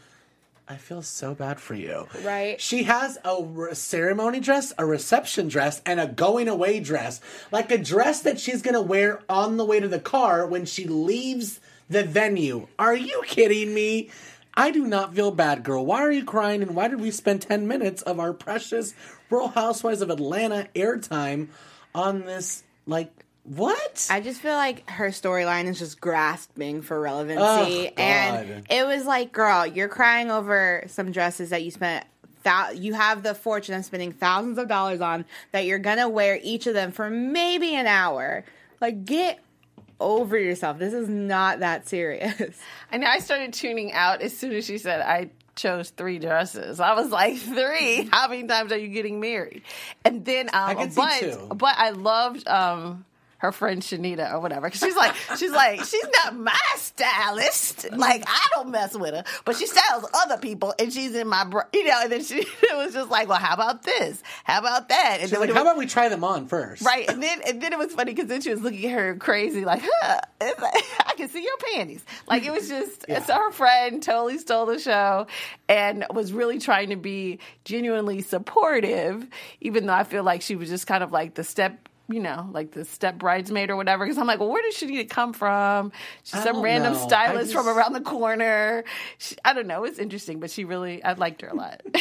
I 0.68 0.76
feel 0.76 1.02
so 1.02 1.34
bad 1.34 1.60
for 1.60 1.74
you. 1.74 2.08
Right. 2.24 2.62
She 2.62 2.84
has 2.84 3.18
a 3.26 3.42
re- 3.42 3.74
ceremony 3.74 4.42
dress, 4.42 4.74
a 4.78 4.86
reception 4.86 5.48
dress, 5.48 5.82
and 5.88 6.00
a 6.00 6.06
going 6.06 6.48
away 6.48 6.82
dress. 6.82 7.20
Like 7.52 7.72
a 7.72 7.80
dress 7.80 8.22
that 8.22 8.40
she's 8.40 8.62
going 8.62 8.76
to 8.76 8.82
wear 8.82 9.24
on 9.28 9.58
the 9.58 9.66
way 9.66 9.80
to 9.80 9.88
the 9.88 10.00
car 10.00 10.46
when 10.46 10.66
she 10.66 10.86
leaves 10.86 11.60
the 11.90 12.04
venue. 12.04 12.68
Are 12.78 12.96
you 12.96 13.24
kidding 13.26 13.74
me? 13.74 14.10
I 14.54 14.72
do 14.72 14.86
not 14.86 15.16
feel 15.16 15.32
bad, 15.32 15.64
girl. 15.64 15.86
Why 15.86 16.02
are 16.02 16.12
you 16.12 16.26
crying? 16.26 16.62
And 16.62 16.76
why 16.76 16.88
did 16.88 17.00
we 17.00 17.12
spend 17.12 17.42
10 17.42 17.68
minutes 17.68 18.02
of 18.02 18.20
our 18.20 18.34
precious 18.34 18.94
Real 19.30 19.48
Housewives 19.48 20.02
of 20.02 20.10
Atlanta 20.10 20.68
airtime 20.76 21.48
on 21.96 22.26
this? 22.26 22.64
Like, 22.86 23.12
what? 23.44 24.08
I 24.10 24.20
just 24.20 24.42
feel 24.42 24.56
like 24.56 24.90
her 24.90 25.10
storyline 25.10 25.66
is 25.68 25.80
just 25.80 26.02
grasping 26.02 26.82
for 26.82 27.00
relevancy. 27.00 27.88
Oh, 27.88 28.02
and 28.02 28.66
it 28.70 28.86
was 28.86 29.06
like, 29.06 29.32
girl, 29.32 29.66
you're 29.66 29.88
crying 29.88 30.30
over 30.30 30.84
some 30.88 31.12
dresses 31.12 31.52
that 31.52 31.64
you 31.64 31.72
spent. 31.72 32.06
Thou- 32.44 32.70
you 32.72 32.94
have 32.94 33.24
the 33.24 33.34
fortune 33.36 33.76
of 33.76 33.86
spending 33.86 34.12
thousands 34.12 34.58
of 34.58 34.68
dollars 34.68 35.02
on 35.02 35.26
that 35.52 35.66
you're 35.66 35.80
gonna 35.80 36.08
wear 36.10 36.40
each 36.42 36.68
of 36.68 36.74
them 36.74 36.92
for 36.92 37.10
maybe 37.10 37.76
an 37.76 37.86
hour. 37.88 38.46
Like, 38.82 39.04
get 39.06 39.40
over 40.00 40.38
yourself. 40.38 40.80
This 40.80 40.94
is 40.94 41.10
not 41.10 41.60
that 41.60 41.88
serious. 41.88 42.58
And 42.92 43.06
I 43.06 43.20
started 43.20 43.54
tuning 43.54 43.92
out 43.94 44.22
as 44.24 44.36
soon 44.36 44.54
as 44.54 44.66
she 44.66 44.80
said 44.80 45.02
I 45.02 45.30
chose 45.56 45.92
three 45.92 46.18
dresses. 46.18 46.80
I 46.80 46.94
was 46.94 47.12
like, 47.12 47.38
three? 47.38 48.10
How 48.12 48.28
many 48.28 48.48
times 48.48 48.72
are 48.72 48.78
you 48.78 48.88
getting 48.88 49.20
married? 49.20 49.62
And 50.04 50.26
then, 50.26 50.50
um, 50.54 50.76
can 50.76 50.90
see 50.90 51.02
but 51.02 51.20
two. 51.20 51.48
but 51.56 51.76
I 51.78 51.92
loved 51.92 52.48
um 52.48 53.06
her 53.40 53.52
friend 53.52 53.82
Shanita 53.82 54.32
or 54.34 54.40
whatever. 54.40 54.70
She's 54.72 54.96
like, 54.96 55.16
she's 55.38 55.52
like, 55.52 55.84
she's 55.84 56.06
not 56.24 56.38
my 56.38 56.56
stylist. 56.76 57.92
Like 57.92 58.24
I 58.28 58.46
don't 58.56 58.70
mess 58.72 58.96
with 58.98 59.14
her, 59.14 59.24
but 59.46 59.56
she 59.56 59.66
styles 59.66 60.06
other 60.14 60.38
people, 60.38 60.74
and 60.80 60.92
she's 60.94 61.16
in 61.16 61.28
my, 61.28 61.44
br- 61.46 61.62
you 61.74 61.86
know. 61.86 62.00
And 62.04 62.12
then 62.12 62.24
she 62.24 62.40
it 62.40 62.48
was 62.78 62.94
just 62.94 63.10
like, 63.10 63.28
well, 63.28 63.38
how 63.40 63.54
about 63.54 63.84
this? 63.84 64.22
How 64.44 64.60
about 64.60 64.90
that? 64.90 65.14
And 65.16 65.22
She's 65.24 65.32
then 65.32 65.40
like, 65.42 65.50
when 65.50 65.56
how 65.58 65.64
was- 65.64 65.72
about 65.72 65.80
we 65.80 65.86
try 65.88 66.10
them 66.10 66.24
on 66.24 66.48
first? 66.48 66.84
Right, 66.84 67.10
and 67.10 67.22
then 67.22 67.42
and 67.48 67.62
then 67.62 67.74
it 67.74 67.80
was 67.80 67.94
funny 67.94 68.14
because 68.14 68.28
then 68.30 68.42
she 68.42 68.50
was 68.52 68.62
looking 68.62 68.86
at 68.86 68.92
her 68.92 69.16
crazy, 69.16 69.66
like, 69.66 69.82
huh, 69.84 70.20
like, 70.42 70.84
I 71.08 71.14
can 71.16 71.30
see 71.30 71.44
your 71.44 71.58
panties. 71.74 72.04
Like 72.28 72.44
it 72.46 72.52
was 72.52 72.68
just 72.70 73.06
so 73.26 73.34
her 73.36 73.52
friend 73.52 74.02
totally 74.04 74.38
stole 74.38 74.66
the 74.66 74.80
show 74.80 75.28
and 75.68 76.06
was 76.14 76.32
really 76.34 76.60
trying 76.60 76.90
to 76.90 76.96
be 76.96 77.40
genuinely 77.66 78.22
supportive, 78.22 79.28
even 79.62 79.86
though 79.86 79.94
I 79.94 80.04
feel 80.04 80.24
like 80.24 80.42
she 80.42 80.56
was 80.56 80.70
just 80.70 80.88
kind 80.88 81.04
of 81.04 81.12
like 81.12 81.36
the 81.36 81.44
step. 81.44 81.89
You 82.12 82.20
know, 82.20 82.50
like 82.52 82.72
the 82.72 82.86
step 82.86 83.20
bridesmaid 83.20 83.70
or 83.70 83.76
whatever. 83.76 84.04
Because 84.04 84.18
I'm 84.18 84.26
like, 84.26 84.40
well, 84.40 84.50
where 84.50 84.64
did 84.64 84.74
Shanita 84.74 85.08
come 85.10 85.32
from? 85.32 85.92
She's 86.24 86.42
some 86.42 86.62
random 86.62 86.94
know. 86.94 87.00
Stylist 87.08 87.54
from 87.54 87.68
around 87.70 87.94
the 87.94 88.02
corner. 88.02 88.84
She, 89.20 89.36
I 89.46 89.54
don't 89.54 89.68
know. 89.68 89.84
It's 89.84 90.00
interesting, 90.00 90.40
but 90.40 90.50
she 90.50 90.66
really, 90.66 91.04
I 91.04 91.14
liked 91.14 91.42
her 91.42 91.50
a 91.50 91.56
lot. 91.56 91.82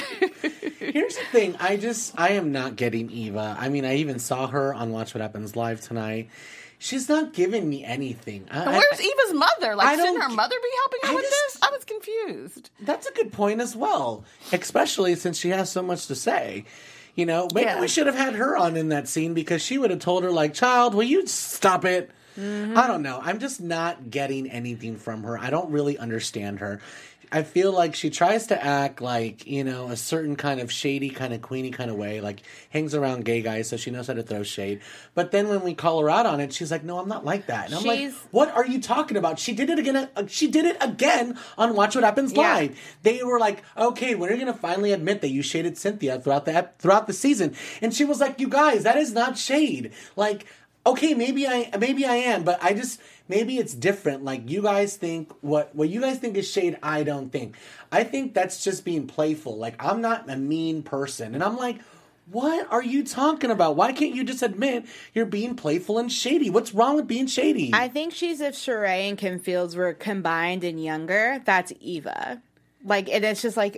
Here's 0.78 1.16
the 1.16 1.24
thing. 1.30 1.56
I 1.60 1.76
just 1.76 2.18
I 2.18 2.30
am 2.30 2.52
not 2.52 2.76
getting 2.76 3.10
Eva. 3.10 3.56
I 3.58 3.68
mean, 3.68 3.84
I 3.84 3.96
even 3.96 4.18
saw 4.18 4.46
her 4.46 4.72
on 4.72 4.92
Watch 4.92 5.14
What 5.14 5.20
Happens 5.20 5.54
Live 5.56 5.80
tonight. 5.82 6.30
She's 6.80 7.08
not 7.08 7.32
giving 7.32 7.68
me 7.68 7.84
anything. 7.84 8.46
I, 8.50 8.64
But 8.64 8.74
I- 8.74 8.78
Where's 8.78 9.00
Eva's 9.00 9.34
mother? 9.34 9.74
Like, 9.74 9.98
shouldn't 9.98 10.22
her 10.22 10.28
mother 10.30 10.54
be 10.62 10.68
helping 10.78 11.00
her 11.02 11.08
I 11.12 11.14
with 11.16 11.24
just- 11.24 11.54
this? 11.54 11.62
I 11.62 11.70
was 11.70 11.84
confused. 11.84 12.70
that's 12.80 13.06
a 13.06 13.12
good 13.12 13.32
point 13.32 13.60
as 13.60 13.74
well, 13.76 14.24
especially 14.52 15.16
since 15.16 15.38
she 15.38 15.50
has 15.50 15.70
so 15.70 15.82
much 15.82 16.06
to 16.06 16.14
say. 16.14 16.64
You 17.18 17.26
know, 17.26 17.48
maybe 17.52 17.64
Yeah. 17.66 17.80
we 17.80 17.88
should 17.88 18.06
have 18.06 18.14
had 18.14 18.36
her 18.36 18.56
on 18.56 18.76
in 18.76 18.90
that 18.90 19.08
scene 19.08 19.34
because 19.34 19.60
she 19.60 19.76
would 19.76 19.90
have 19.90 19.98
told 19.98 20.22
her, 20.22 20.30
like, 20.30 20.54
"Child, 20.54 20.94
will 20.94 21.02
you 21.02 21.26
stop 21.26 21.84
it?" 21.84 22.12
Mm-hmm. 22.38 22.78
I 22.78 22.86
don't 22.86 23.02
know. 23.02 23.18
I'm 23.20 23.40
just 23.40 23.60
not 23.60 24.08
getting 24.08 24.48
anything 24.48 24.96
from 24.96 25.24
her. 25.24 25.36
I 25.36 25.50
don't 25.50 25.72
really 25.72 25.98
understand 25.98 26.60
her. 26.60 26.80
I 27.30 27.42
feel 27.42 27.72
like 27.72 27.94
she 27.94 28.10
tries 28.10 28.46
to 28.48 28.64
act 28.64 29.00
like, 29.00 29.46
you 29.46 29.62
know, 29.64 29.88
a 29.88 29.96
certain 29.96 30.34
kind 30.36 30.60
of 30.60 30.72
shady, 30.72 31.10
kind 31.10 31.34
of 31.34 31.42
queenie 31.42 31.70
kind 31.70 31.90
of 31.90 31.96
way, 31.96 32.20
like 32.20 32.42
hangs 32.70 32.94
around 32.94 33.24
gay 33.24 33.42
guys, 33.42 33.68
so 33.68 33.76
she 33.76 33.90
knows 33.90 34.06
how 34.06 34.14
to 34.14 34.22
throw 34.22 34.42
shade. 34.42 34.80
But 35.14 35.30
then 35.30 35.48
when 35.48 35.62
we 35.62 35.74
call 35.74 36.00
her 36.00 36.08
out 36.08 36.26
on 36.26 36.40
it, 36.40 36.52
she's 36.52 36.70
like, 36.70 36.84
no, 36.84 36.98
I'm 36.98 37.08
not 37.08 37.24
like 37.24 37.46
that. 37.46 37.66
And 37.66 37.74
I'm 37.74 37.82
like, 37.84 37.98
what 38.30 38.50
are 38.54 38.66
you 38.66 38.80
talking 38.80 39.16
about? 39.16 39.38
She 39.38 39.52
did 39.52 39.68
it 39.70 39.78
again. 39.78 40.08
uh, 40.16 40.24
She 40.26 40.48
did 40.48 40.64
it 40.64 40.76
again 40.80 41.38
on 41.58 41.74
Watch 41.74 41.94
What 41.94 42.04
Happens 42.04 42.32
Yeah. 42.32 42.54
Live. 42.54 42.78
They 43.02 43.22
were 43.22 43.38
like, 43.38 43.62
okay, 43.76 44.14
when 44.14 44.30
are 44.30 44.32
you 44.34 44.40
going 44.40 44.52
to 44.52 44.58
finally 44.58 44.92
admit 44.92 45.20
that 45.20 45.28
you 45.30 45.42
shaded 45.42 45.76
Cynthia 45.76 46.18
throughout 46.20 46.44
the 46.46 46.54
ep- 46.54 46.78
throughout 46.78 47.06
the 47.06 47.12
season? 47.12 47.54
And 47.82 47.92
she 47.92 48.04
was 48.04 48.20
like, 48.20 48.40
you 48.40 48.48
guys, 48.48 48.84
that 48.84 48.96
is 48.96 49.12
not 49.12 49.36
shade. 49.36 49.92
Like, 50.16 50.46
okay, 50.88 51.14
maybe 51.14 51.46
I 51.46 51.70
maybe 51.78 52.04
I 52.04 52.16
am, 52.16 52.44
but 52.44 52.62
I 52.62 52.72
just 52.72 53.00
maybe 53.28 53.58
it's 53.58 53.74
different. 53.74 54.24
Like 54.24 54.48
you 54.50 54.62
guys 54.62 54.96
think 54.96 55.32
what 55.40 55.74
what 55.74 55.88
you 55.88 56.00
guys 56.00 56.18
think 56.18 56.36
is 56.36 56.50
shade, 56.50 56.78
I 56.82 57.02
don't 57.02 57.30
think. 57.30 57.56
I 57.92 58.04
think 58.04 58.34
that's 58.34 58.62
just 58.64 58.84
being 58.84 59.06
playful. 59.06 59.56
Like 59.56 59.74
I'm 59.78 60.00
not 60.00 60.28
a 60.30 60.36
mean 60.36 60.82
person, 60.82 61.34
and 61.34 61.42
I'm 61.44 61.56
like. 61.56 61.78
What 62.30 62.70
are 62.70 62.82
you 62.82 63.04
talking 63.04 63.50
about? 63.50 63.76
Why 63.76 63.92
can't 63.94 64.14
you 64.14 64.22
just 64.22 64.42
admit 64.42 64.84
you're 65.14 65.24
being 65.24 65.56
playful 65.56 65.96
and 65.96 66.12
shady? 66.12 66.50
What's 66.50 66.74
wrong 66.74 66.96
with 66.96 67.08
being 67.08 67.26
shady? 67.26 67.70
I 67.72 67.88
think 67.88 68.12
she's 68.12 68.42
if 68.42 68.54
Sheree 68.54 69.08
and 69.08 69.16
Kim 69.16 69.38
Fields 69.38 69.74
were 69.74 69.94
combined 69.94 70.62
and 70.62 70.84
younger, 70.84 71.40
that's 71.46 71.72
Eva. 71.80 72.42
Like, 72.84 73.08
and 73.08 73.24
it's 73.24 73.42
just 73.42 73.56
like, 73.56 73.76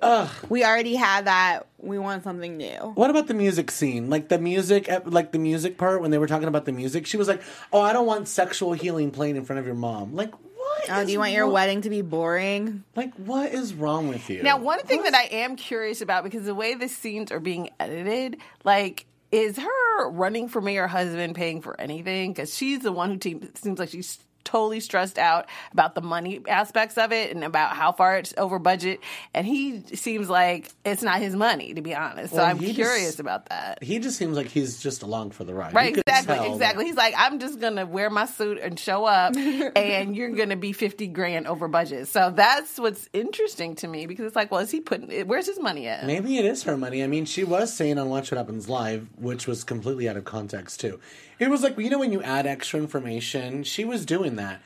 we 0.48 0.64
already 0.64 0.94
had 0.94 1.24
that. 1.26 1.66
We 1.78 1.98
want 1.98 2.22
something 2.22 2.56
new. 2.58 2.76
What 2.94 3.08
about 3.10 3.26
the 3.26 3.34
music 3.34 3.70
scene? 3.70 4.10
Like 4.10 4.28
the 4.28 4.38
music, 4.38 4.88
eh, 4.88 5.00
like 5.04 5.32
the 5.32 5.38
music 5.38 5.78
part 5.78 6.02
when 6.02 6.10
they 6.10 6.18
were 6.18 6.26
talking 6.26 6.48
about 6.48 6.66
the 6.66 6.72
music, 6.72 7.06
she 7.06 7.16
was 7.16 7.26
like, 7.26 7.40
"Oh, 7.72 7.80
I 7.80 7.92
don't 7.94 8.06
want 8.06 8.28
sexual 8.28 8.74
healing 8.74 9.10
playing 9.10 9.36
in 9.36 9.44
front 9.46 9.58
of 9.60 9.66
your 9.66 9.74
mom." 9.74 10.14
Like, 10.14 10.30
what? 10.32 10.90
Oh, 10.90 11.00
is 11.00 11.06
do 11.06 11.12
you 11.12 11.18
want 11.18 11.32
your 11.32 11.44
wrong- 11.46 11.54
wedding 11.54 11.80
to 11.82 11.90
be 11.90 12.02
boring? 12.02 12.84
Like, 12.94 13.14
what 13.14 13.52
is 13.52 13.72
wrong 13.72 14.08
with 14.08 14.28
you? 14.28 14.42
Now, 14.42 14.58
one 14.58 14.80
thing 14.80 14.98
What? 15.00 15.12
that 15.12 15.18
I 15.32 15.34
am 15.36 15.56
curious 15.56 16.02
about 16.02 16.22
because 16.22 16.44
the 16.44 16.54
way 16.54 16.74
the 16.74 16.88
scenes 16.88 17.32
are 17.32 17.40
being 17.40 17.70
edited, 17.80 18.36
like, 18.64 19.06
is 19.32 19.56
her 19.56 20.10
running 20.10 20.48
for 20.48 20.60
mayor 20.60 20.86
husband 20.86 21.34
paying 21.34 21.62
for 21.62 21.80
anything? 21.80 22.32
Because 22.32 22.54
she's 22.54 22.80
the 22.80 22.92
one 22.92 23.10
who 23.12 23.16
te- 23.16 23.40
seems 23.54 23.78
like 23.78 23.88
she's 23.88 24.18
totally 24.50 24.80
stressed 24.80 25.18
out 25.18 25.46
about 25.72 25.94
the 25.94 26.00
money 26.00 26.40
aspects 26.48 26.98
of 26.98 27.12
it 27.12 27.30
and 27.34 27.44
about 27.44 27.76
how 27.76 27.92
far 27.92 28.16
it's 28.18 28.34
over 28.36 28.58
budget. 28.58 29.00
And 29.34 29.46
he 29.46 29.82
seems 29.94 30.28
like 30.28 30.70
it's 30.84 31.02
not 31.02 31.20
his 31.20 31.36
money, 31.36 31.74
to 31.74 31.82
be 31.82 31.94
honest. 31.94 32.30
So 32.32 32.38
Well, 32.38 32.46
I'm 32.46 32.58
he 32.58 32.66
just- 32.66 32.76
curious 32.76 33.18
about 33.18 33.48
that. 33.48 33.82
he 33.82 33.98
just 33.98 34.16
seems 34.16 34.36
like 34.36 34.48
he's 34.48 34.80
just 34.82 35.02
along 35.02 35.30
for 35.32 35.44
the 35.44 35.54
ride. 35.54 35.74
Right, 35.74 35.94
You 35.94 36.02
exactly, 36.06 36.34
exactly. 36.52 36.84
that- 36.84 36.88
He's 36.90 36.96
like, 36.96 37.14
I'm 37.16 37.38
just 37.38 37.60
gonna 37.60 37.86
wear 37.86 38.10
my 38.10 38.26
suit 38.26 38.58
and 38.58 38.78
show 38.78 39.04
up, 39.04 39.34
and 39.76 40.16
you're 40.16 40.30
gonna 40.30 40.56
be 40.56 40.72
fifty 40.72 41.06
grand 41.06 41.46
over 41.46 41.68
budget. 41.68 42.08
So 42.08 42.32
that's 42.34 42.78
what's 42.78 43.08
interesting 43.12 43.74
to 43.76 43.88
me 43.88 44.06
because 44.06 44.26
it's 44.26 44.36
like, 44.36 44.50
well, 44.50 44.60
is 44.60 44.70
he 44.70 44.80
putting? 44.80 45.26
Where's 45.28 45.46
his 45.46 45.58
money 45.60 45.86
at? 45.86 46.06
Maybe 46.06 46.38
it 46.38 46.44
is 46.44 46.62
her 46.64 46.76
money. 46.76 47.02
I 47.04 47.06
mean, 47.06 47.24
she 47.24 47.44
was 47.44 47.72
saying 47.72 47.98
on 47.98 48.08
Watch 48.08 48.30
What 48.32 48.38
Happens 48.38 48.68
Live, 48.68 49.06
which 49.18 49.46
was 49.46 49.62
completely 49.64 50.08
out 50.08 50.16
of 50.16 50.24
context 50.24 50.80
too. 50.80 50.98
It 51.40 51.50
was 51.50 51.62
like 51.62 51.76
you 51.78 51.90
know 51.90 51.98
when 51.98 52.12
you 52.12 52.22
add 52.22 52.46
extra 52.46 52.78
information, 52.78 53.64
she 53.64 53.84
was 53.84 54.06
doing 54.06 54.36
that. 54.36 54.60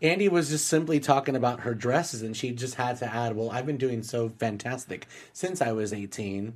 Andy 0.00 0.28
was 0.30 0.48
just 0.48 0.66
simply 0.68 0.98
talking 0.98 1.36
about 1.36 1.60
her 1.60 1.74
dresses, 1.74 2.22
and 2.22 2.34
she 2.34 2.52
just 2.52 2.76
had 2.76 2.96
to 2.98 3.12
add, 3.14 3.36
"Well, 3.36 3.50
I've 3.50 3.66
been 3.66 3.76
doing 3.76 4.02
so 4.02 4.30
fantastic 4.38 5.06
since 5.34 5.60
I 5.60 5.72
was 5.72 5.92
18." 5.92 6.54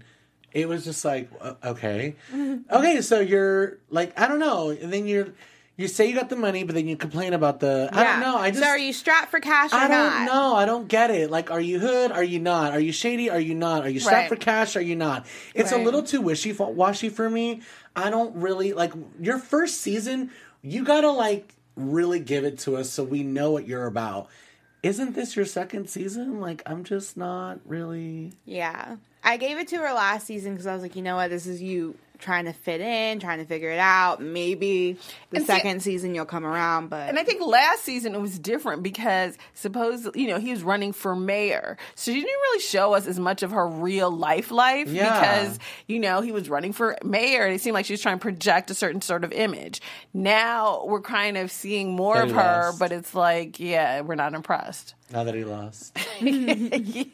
It 0.53 0.69
was 0.69 0.85
just 0.85 1.05
like, 1.05 1.29
okay, 1.65 2.15
okay, 2.71 3.01
so 3.03 3.19
you're 3.19 3.79
like, 3.91 4.19
I 4.19 4.29
don't 4.29 4.39
know, 4.39 4.71
and 4.71 4.91
then 4.93 5.07
you're. 5.07 5.29
You 5.77 5.89
say 5.89 6.07
you 6.07 6.15
got 6.15 6.29
the 6.29 6.37
money, 6.37 6.63
but 6.63 6.77
then 6.77 6.87
you 6.87 6.97
complain 6.97 7.33
about 7.35 7.59
the. 7.59 7.89
I 7.93 8.05
don't 8.05 8.21
know. 8.21 8.37
I 8.37 8.53
just 8.53 8.63
so 8.63 8.69
are 8.69 8.79
you 8.79 8.93
strapped 8.93 9.33
for 9.33 9.41
cash 9.41 9.73
or 9.73 9.77
I 9.77 9.89
don't 9.89 9.91
not? 9.91 10.27
know. 10.33 10.55
I 10.55 10.67
don't 10.67 10.87
get 10.87 11.11
it. 11.11 11.33
Like, 11.33 11.51
are 11.51 11.61
you 11.61 11.81
hood? 11.81 12.13
Are 12.13 12.23
you 12.23 12.39
not? 12.39 12.71
Are 12.73 12.79
you 12.79 12.93
shady? 12.93 13.29
Are 13.29 13.41
you 13.41 13.57
not? 13.57 13.83
Are 13.85 13.89
you 13.89 13.99
strapped 13.99 14.31
Right. 14.31 14.39
for 14.39 14.45
cash? 14.45 14.77
Are 14.77 14.81
you 14.81 14.95
not? 14.95 15.27
It's 15.53 15.73
a 15.73 15.75
Right. 15.75 15.85
little 15.85 16.05
too 16.05 16.21
wishy 16.21 16.53
washy 16.53 17.09
for 17.09 17.29
me. 17.29 17.63
I 17.97 18.11
don't 18.11 18.35
really 18.37 18.73
like 18.73 18.93
your 19.21 19.39
first 19.39 19.81
season. 19.81 20.31
You 20.63 20.85
gotta 20.85 21.11
like 21.11 21.55
really 21.77 22.21
give 22.21 22.45
it 22.45 22.59
to 22.61 22.77
us 22.77 22.91
so 22.91 23.05
we 23.05 23.23
know 23.23 23.51
what 23.51 23.67
you're 23.67 23.87
about. 23.87 24.29
Isn't 24.83 25.15
this 25.15 25.35
your 25.35 25.47
second 25.47 25.89
season? 25.89 26.41
Like, 26.41 26.63
I'm 26.67 26.85
just 26.85 27.17
not 27.17 27.59
really. 27.65 28.33
Yeah. 28.45 28.97
I 29.23 29.39
gave 29.39 29.57
it 29.57 29.69
to 29.69 29.79
her 29.79 29.95
last 29.95 30.27
season 30.27 30.53
because 30.53 30.67
I 30.67 30.75
was 30.75 30.83
like, 30.83 30.95
you 30.95 31.03
know 31.03 31.17
what? 31.17 31.31
This 31.31 31.47
is 31.47 31.63
you 31.63 31.97
trying 32.19 32.45
to 32.47 32.53
fit 32.53 32.81
in, 32.81 33.19
trying 33.21 33.39
to 33.39 33.45
figure 33.45 33.71
it 33.71 33.79
out. 33.79 34.23
Maybe 34.23 34.93
the 35.31 35.37
And 35.39 35.41
see- 35.47 35.53
second 35.53 35.83
season 35.83 36.15
you'll 36.15 36.25
come 36.25 36.47
around, 36.47 36.89
but 36.89 37.09
And 37.09 37.19
I 37.19 37.25
think 37.25 37.43
last 37.45 37.83
season 37.85 38.15
it 38.15 38.21
was 38.21 38.39
different 38.39 38.83
because 38.83 39.37
suppose 39.55 40.09
you 40.15 40.29
know 40.29 40.39
he 40.39 40.51
was 40.51 40.63
running 40.63 40.93
for 40.93 41.15
mayor, 41.17 41.77
so 41.95 42.13
she 42.13 42.21
didn't 42.21 42.31
really 42.33 42.61
show 42.61 42.95
us 42.95 43.07
as 43.07 43.19
much 43.19 43.43
of 43.43 43.51
her 43.51 43.67
real 43.67 44.11
life 44.11 44.51
life 44.51 44.89
Yeah. 44.89 45.19
because 45.21 45.59
you 45.87 45.99
know 45.99 46.21
he 46.21 46.33
was 46.33 46.49
running 46.49 46.73
for 46.73 46.97
mayor. 47.05 47.45
and 47.45 47.55
It 47.55 47.61
seemed 47.61 47.75
like 47.75 47.87
she 47.87 47.93
was 47.93 48.01
trying 48.01 48.19
to 48.19 48.23
project 48.23 48.71
a 48.71 48.75
certain 48.75 49.01
sort 49.03 49.25
of 49.25 49.33
image. 49.33 49.83
Now 50.13 50.85
we're 50.87 51.01
kind 51.03 51.37
of 51.37 51.51
seeing 51.51 51.95
more 51.95 52.19
of 52.23 52.29
he 52.29 52.35
her, 52.35 52.67
lost. 52.67 52.79
but 52.79 52.93
it's 52.93 53.15
like 53.15 53.59
yeah, 53.61 54.01
we're 54.03 54.15
not 54.15 54.35
impressed. 54.35 54.95
Now 55.13 55.25
that 55.25 55.35
he 55.35 55.45
lost. 55.45 55.97
yeah. 56.21 57.05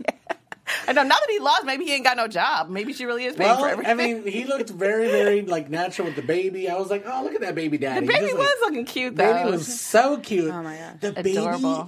I 0.88 0.92
know 0.92 1.02
now 1.02 1.08
that 1.14 1.26
he 1.30 1.38
lost, 1.38 1.64
maybe 1.64 1.84
he 1.84 1.92
ain't 1.94 2.04
got 2.04 2.16
no 2.16 2.26
job. 2.28 2.68
Maybe 2.68 2.92
she 2.92 3.04
really 3.04 3.24
is 3.24 3.36
paying 3.36 3.54
for 3.56 3.62
Well, 3.62 3.70
everything. 3.70 3.90
I 3.90 3.94
mean, 3.94 4.26
he 4.26 4.44
looked 4.44 4.70
very, 4.70 5.08
very 5.08 5.42
like 5.42 5.70
natural 5.70 6.06
with 6.06 6.16
the 6.16 6.22
baby. 6.22 6.68
I 6.68 6.76
was 6.76 6.90
like, 6.90 7.04
oh, 7.06 7.22
look 7.22 7.34
at 7.34 7.40
that 7.42 7.54
baby 7.54 7.78
daddy. 7.78 8.06
the 8.06 8.12
baby 8.12 8.26
Just, 8.26 8.38
was 8.38 8.46
like, 8.62 8.70
looking 8.70 8.84
cute 8.84 9.16
though. 9.16 9.32
Baby 9.32 9.50
was 9.50 9.80
so 9.80 10.18
cute. 10.18 10.52
Oh 10.52 10.62
my 10.62 10.76
gosh. 10.76 10.94
The 11.00 11.12
baby, 11.22 11.38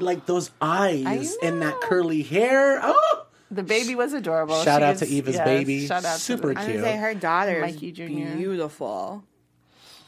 like 0.05 0.27
those 0.27 0.51
eyes 0.61 1.37
and 1.43 1.63
that 1.63 1.81
curly 1.81 2.23
hair. 2.23 2.81
Oh, 2.83 3.27
the 3.51 3.63
baby 3.63 3.95
was 3.95 4.13
adorable. 4.15 4.63
Shout 4.63 4.81
She 4.81 4.85
out 4.85 4.97
to 4.99 5.05
is- 5.05 5.13
Eva's 5.13 5.35
yes, 5.37 5.45
baby. 5.45 5.87
Shout 5.87 6.05
out 6.05 6.19
Super 6.19 6.49
to 6.49 6.55
the, 6.55 6.61
I 6.61 6.65
cute. 6.65 6.77
would 6.77 6.85
say 6.85 6.97
her 6.97 7.15
daughter 7.15 7.65
is 7.65 7.75
Mikey 7.75 7.93
Jr.. 7.93 8.37
beautiful. 8.37 9.25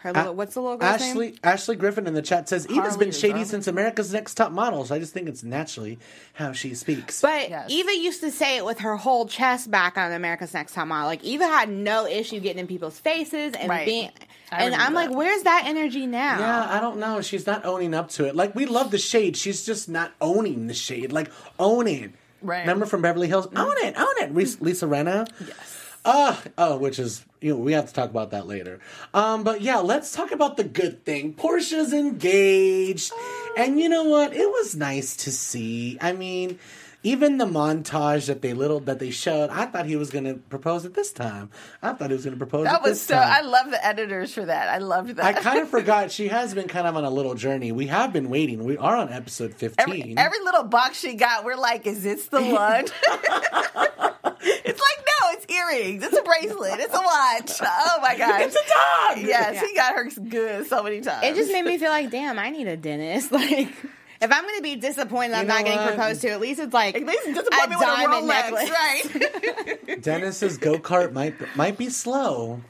Her 0.05 0.13
little, 0.13 0.35
what's 0.35 0.53
the 0.55 0.61
little 0.61 0.77
girl's 0.77 1.01
name? 1.01 1.11
Ashley 1.11 1.35
Ashley 1.43 1.77
Griffin 1.77 2.07
in 2.07 2.13
the 2.15 2.21
chat 2.23 2.47
says 2.49 2.67
Eva's 2.67 2.91
Harley 2.91 2.99
been 2.99 3.09
or 3.09 3.13
shady 3.13 3.31
Harley? 3.33 3.45
since 3.47 3.67
America's 3.67 4.13
Next 4.13 4.35
Top 4.35 4.53
Model, 4.53 4.85
so 4.85 4.95
I 4.95 4.99
just 4.99 5.15
think 5.15 5.29
it's 5.29 5.43
naturally 5.43 5.99
how 6.35 6.53
she 6.53 6.75
speaks. 6.75 7.23
But 7.23 7.49
Yes. 7.49 7.71
Eva 7.71 7.97
used 7.97 8.21
to 8.21 8.31
say 8.31 8.59
it 8.59 8.65
with 8.67 8.81
her 8.81 8.97
whole 8.97 9.27
chest 9.27 9.71
back 9.71 9.97
on 9.97 10.13
America's 10.13 10.53
Next 10.53 10.75
Top 10.75 10.87
Model. 10.87 11.07
Like 11.07 11.25
Eva 11.25 11.47
had 11.47 11.71
no 11.71 12.07
issue 12.07 12.39
getting 12.39 12.61
in 12.61 12.67
people's 12.67 12.99
faces 12.99 13.55
and 13.55 13.69
Right. 13.71 13.87
being. 13.87 14.11
I 14.53 14.65
And 14.65 14.75
I'm 14.75 14.81
remember 14.93 14.95
like, 15.01 15.09
that. 15.09 15.17
where's 15.17 15.43
that 15.45 15.63
energy 15.65 16.07
now? 16.07 16.39
yeah, 16.39 16.67
I 16.71 16.81
don't 16.81 16.99
know. 16.99 17.23
She's 17.23 17.47
not 17.47 17.65
owning 17.65 17.95
up 17.95 18.11
to 18.11 18.27
it. 18.27 18.37
Like 18.37 18.55
we 18.55 18.67
love 18.67 18.91
the 18.91 18.99
shade. 18.99 19.39
She's 19.39 19.65
just 19.65 19.89
not 19.89 20.13
owning 20.21 20.67
the 20.67 20.75
shade. 20.75 21.13
Like 21.13 21.31
own 21.59 21.87
it. 21.89 22.11
Right. 22.43 22.61
Remember 22.61 22.85
from 22.85 23.01
Beverly 23.01 23.27
Hills? 23.27 23.47
Own 23.57 23.75
it, 23.79 23.99
own 23.99 24.15
it. 24.19 24.35
Lisa, 24.35 24.63
Lisa 24.63 24.85
Rinna. 24.87 25.27
Yes. 25.41 25.74
Uh, 26.05 26.37
oh, 26.59 26.77
which 26.77 26.99
is 26.99 27.25
you 27.41 27.55
know 27.55 27.59
we 27.59 27.73
have 27.73 27.87
to 27.87 27.95
talk 27.95 28.11
about 28.11 28.31
that 28.33 28.47
later. 28.47 28.79
Um, 29.15 29.43
but 29.43 29.63
yeah, 29.63 29.79
let's 29.79 30.13
talk 30.13 30.33
about 30.33 30.57
the 30.57 30.65
good 30.65 31.05
thing. 31.05 31.35
Porsha's 31.35 31.93
engaged, 31.95 33.13
and 33.57 33.81
you 33.81 33.89
know 33.89 34.05
what? 34.05 34.35
It 34.35 34.49
was 34.49 34.77
nice 34.77 35.17
to 35.17 35.33
see. 35.33 35.97
I 36.01 36.13
mean, 36.13 36.59
even 37.05 37.39
the 37.39 37.47
montage 37.47 38.27
that 38.27 38.43
they 38.43 38.55
little 38.55 38.81
that 38.81 38.99
they 38.99 39.11
showed, 39.11 39.51
I 39.51 39.67
thought 39.67 39.87
he 39.87 39.95
was 39.97 40.11
going 40.11 40.25
to 40.25 40.35
propose 40.35 40.85
at 40.85 40.95
this 40.95 41.13
time. 41.13 41.51
I 41.83 41.93
thought 41.93 42.11
he 42.11 42.17
was 42.17 42.25
going 42.25 42.37
to 42.37 42.39
propose. 42.39 42.65
That 42.65 42.77
at 42.77 42.83
was 42.83 42.93
this 42.93 43.03
so. 43.03 43.15
time. 43.15 43.31
I 43.31 43.43
love 43.43 43.71
the 43.71 43.85
editors 43.85 44.35
for 44.35 44.45
that. 44.45 44.69
I 44.69 44.79
loved 44.79 45.11
that. 45.17 45.25
I 45.25 45.33
kind 45.35 45.61
of 45.61 45.69
forgot 45.69 46.11
she 46.11 46.29
has 46.29 46.55
been 46.55 46.67
kind 46.67 46.87
of 46.87 46.97
on 46.97 47.05
a 47.05 47.11
little 47.11 47.35
journey. 47.35 47.71
We 47.71 47.87
have 47.87 48.13
been 48.13 48.31
waiting. 48.31 48.65
We 48.65 48.77
are 48.77 48.97
on 48.97 49.13
episode 49.13 49.55
fifteen. 49.55 49.87
Every, 49.87 50.17
every 50.17 50.41
little 50.41 50.65
box 50.65 50.99
she 50.99 51.15
got, 51.15 51.45
we're 51.45 51.57
like, 51.57 51.87
is 51.87 52.03
this 52.03 52.27
the 52.27 52.43
one? 52.43 52.85
it's 54.45 54.81
like, 54.81 55.07
no, 55.07 55.31
it's 55.31 55.47
earrings. 55.53 56.03
It's 56.03 56.17
a 56.17 56.23
bracelet. 56.23 56.81
It's 56.81 56.95
a 56.95 57.01
watch. 57.01 57.53
Oh 57.63 57.99
my 58.03 58.17
gosh. 58.17 58.43
It's 58.43 58.57
a 58.57 59.15
dog! 59.15 59.27
Yes, 59.27 59.61
he 59.61 59.75
got 59.75 59.95
her 59.95 60.09
good 60.29 60.67
so 60.67 60.83
many 60.83 61.01
times. 61.01 61.25
It 61.25 61.35
just 61.35 61.53
made 61.53 61.65
me 61.65 61.79
feel 61.79 61.91
like, 61.91 62.11
damn, 62.11 62.39
I 62.39 62.51
need 62.51 62.67
a 62.67 62.77
dentist. 62.77 63.33
Like, 63.45 63.75
if 64.21 64.33
I'm 64.33 64.43
going 64.43 64.57
to 64.57 64.63
be 64.63 64.77
disappointed 64.77 65.35
I'm 65.35 65.47
not 65.47 65.61
know 65.61 65.65
getting 65.65 65.81
what? 65.81 65.95
proposed 65.95 66.21
to, 66.23 66.31
at 66.31 66.41
least 66.41 66.61
it's 66.61 66.73
like 66.75 66.95
At 66.97 67.05
least 67.07 67.27
a 67.29 67.35
disappoint 67.35 67.71
me 67.71 67.77
with 67.77 67.83
a 67.83 67.87
diamond 67.87 68.31
Rolex, 68.31 68.51
necklace. 68.51 68.71
right? 68.71 70.03
Dennis's 70.03 70.59
go 70.59 70.79
kart 70.79 71.13
might 71.13 71.35
might 71.57 71.77
be 71.79 71.89
slow, 71.89 72.61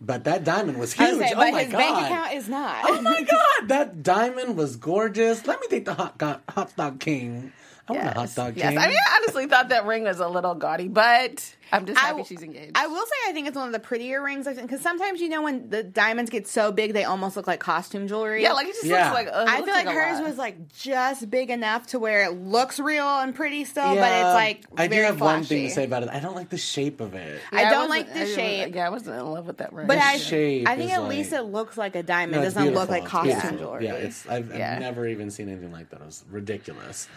but 0.00 0.24
that 0.24 0.44
diamond 0.44 0.78
was 0.78 0.92
huge. 0.92 1.10
was 1.10 1.18
saying, 1.18 1.32
oh 1.34 1.38
but 1.38 1.52
my 1.52 1.62
his 1.62 1.72
god! 1.72 1.78
bank 1.78 2.06
account 2.06 2.32
is 2.34 2.48
not. 2.48 2.76
Oh 2.84 3.00
my 3.02 3.22
god, 3.30 3.68
that 3.68 4.02
diamond 4.02 4.56
was 4.56 4.76
gorgeous. 4.76 5.46
Let 5.46 5.60
me 5.60 5.66
take 5.68 5.84
the 5.84 5.94
hot 5.94 6.18
dog, 6.18 6.40
hot 6.48 6.74
dog 6.76 7.00
king. 7.00 7.52
I 7.86 7.92
want 7.92 8.06
a 8.06 8.10
hot 8.12 8.34
dog 8.34 8.54
king. 8.54 8.62
yes. 8.72 8.82
I 8.82 8.88
mean, 8.88 8.96
I 8.96 9.16
honestly 9.20 9.46
thought 9.46 9.68
that 9.68 9.84
ring 9.84 10.04
was 10.04 10.18
a 10.18 10.26
little 10.28 10.54
gaudy, 10.54 10.88
but 10.88 11.54
I'm 11.74 11.86
just 11.86 11.98
happy 11.98 12.20
I- 12.20 12.24
she's 12.24 12.42
engaged. 12.42 12.72
I 12.74 12.86
will 12.86 13.04
say 13.04 13.28
I 13.28 13.32
think 13.32 13.48
it's 13.48 13.56
one 13.56 13.66
of 13.66 13.72
the 13.72 13.78
prettier 13.80 14.22
rings 14.22 14.46
I've 14.46 14.56
seen 14.56 14.64
because 14.66 14.80
sometimes 14.80 15.20
you 15.20 15.28
know 15.28 15.42
when 15.42 15.68
the 15.70 15.82
diamonds 15.82 16.30
get 16.30 16.46
so 16.48 16.72
big 16.72 16.92
they 16.94 17.04
almost 17.04 17.36
look 17.36 17.46
like 17.46 17.60
costume 17.60 18.08
jewelry. 18.08 18.42
yeah, 18.42 18.52
like 18.52 18.66
it 18.68 18.72
just 18.74 18.84
Yeah. 18.84 19.04
looks 19.12 19.14
like. 19.14 19.28
uh, 19.28 19.44
I 19.48 19.56
looks 19.58 19.64
feel 19.66 19.74
like 19.74 19.86
a 19.86 19.92
hers 19.92 20.20
was 20.20 20.36
like 20.38 20.72
just 20.72 21.28
big 21.30 21.50
enough 21.50 21.86
to 21.88 21.98
where 21.98 22.22
it 22.24 22.32
looks 22.32 22.78
real 22.80 23.06
and 23.06 23.34
pretty 23.34 23.64
still, 23.64 23.94
but 23.94 24.12
it's 24.12 24.34
like 24.34 24.64
I 24.76 24.86
do 24.86 24.96
have 25.02 25.18
flashy. 25.18 25.36
one 25.38 25.44
thing 25.44 25.68
to 25.68 25.70
say 25.74 25.84
about 25.84 26.02
it. 26.02 26.08
I 26.10 26.20
don't 26.20 26.34
like 26.36 26.48
the 26.50 26.58
shape 26.58 27.00
of 27.00 27.14
it. 27.14 27.40
I 27.52 27.62
don't 27.70 27.88
wasn't- 27.88 27.90
like 27.90 28.06
the 28.12 28.20
I 28.20 28.24
didn't- 28.24 28.34
shape. 28.36 28.74
Yeah, 28.74 28.86
I 28.86 28.90
wasn't 28.90 29.16
in 29.18 29.26
love 29.26 29.46
with 29.46 29.58
that 29.58 29.72
ring. 29.72 29.86
But 29.86 29.96
The 29.98 30.04
I, 30.04 30.16
shape 30.18 30.68
I 30.68 30.76
think 30.76 30.90
is 30.90 30.96
at 30.96 31.08
least 31.08 31.32
like- 31.32 31.40
it 31.40 31.44
looks 31.44 31.76
like 31.76 31.96
a 31.96 32.02
diamond. 32.02 32.32
No, 32.36 32.40
it 32.40 32.44
doesn't 32.44 32.74
look 32.74 32.88
like 32.88 33.02
It's 33.02 33.10
costume 33.10 33.32
beautiful. 33.40 33.58
jewelry. 33.58 33.84
Yeah, 33.86 33.94
it's 33.94 34.26
I've, 34.28 34.50
I've 34.52 34.80
never 34.80 35.06
even 35.06 35.30
seen 35.30 35.48
anything 35.48 35.72
like 35.72 35.90
that. 35.90 36.00
It 36.00 36.06
was 36.06 36.24
ridiculous. 36.30 37.08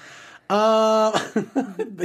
Uh, 0.49 1.11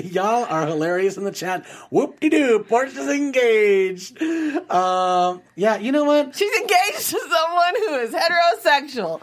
y'all 0.02 0.44
are 0.46 0.66
hilarious 0.66 1.16
in 1.16 1.22
the 1.22 1.31
chat. 1.31 1.64
Whoop 1.90 2.18
de 2.18 2.28
doo, 2.28 2.66
Porsha's 2.68 3.09
engaged. 3.09 4.20
Um, 4.68 5.42
yeah, 5.55 5.76
you 5.76 5.92
know 5.92 6.02
what? 6.05 6.35
She's 6.35 6.52
engaged 6.61 7.11
to 7.11 7.20
someone 7.20 7.74
who 7.76 7.94
is 8.00 8.12
heterosexual. 8.12 9.20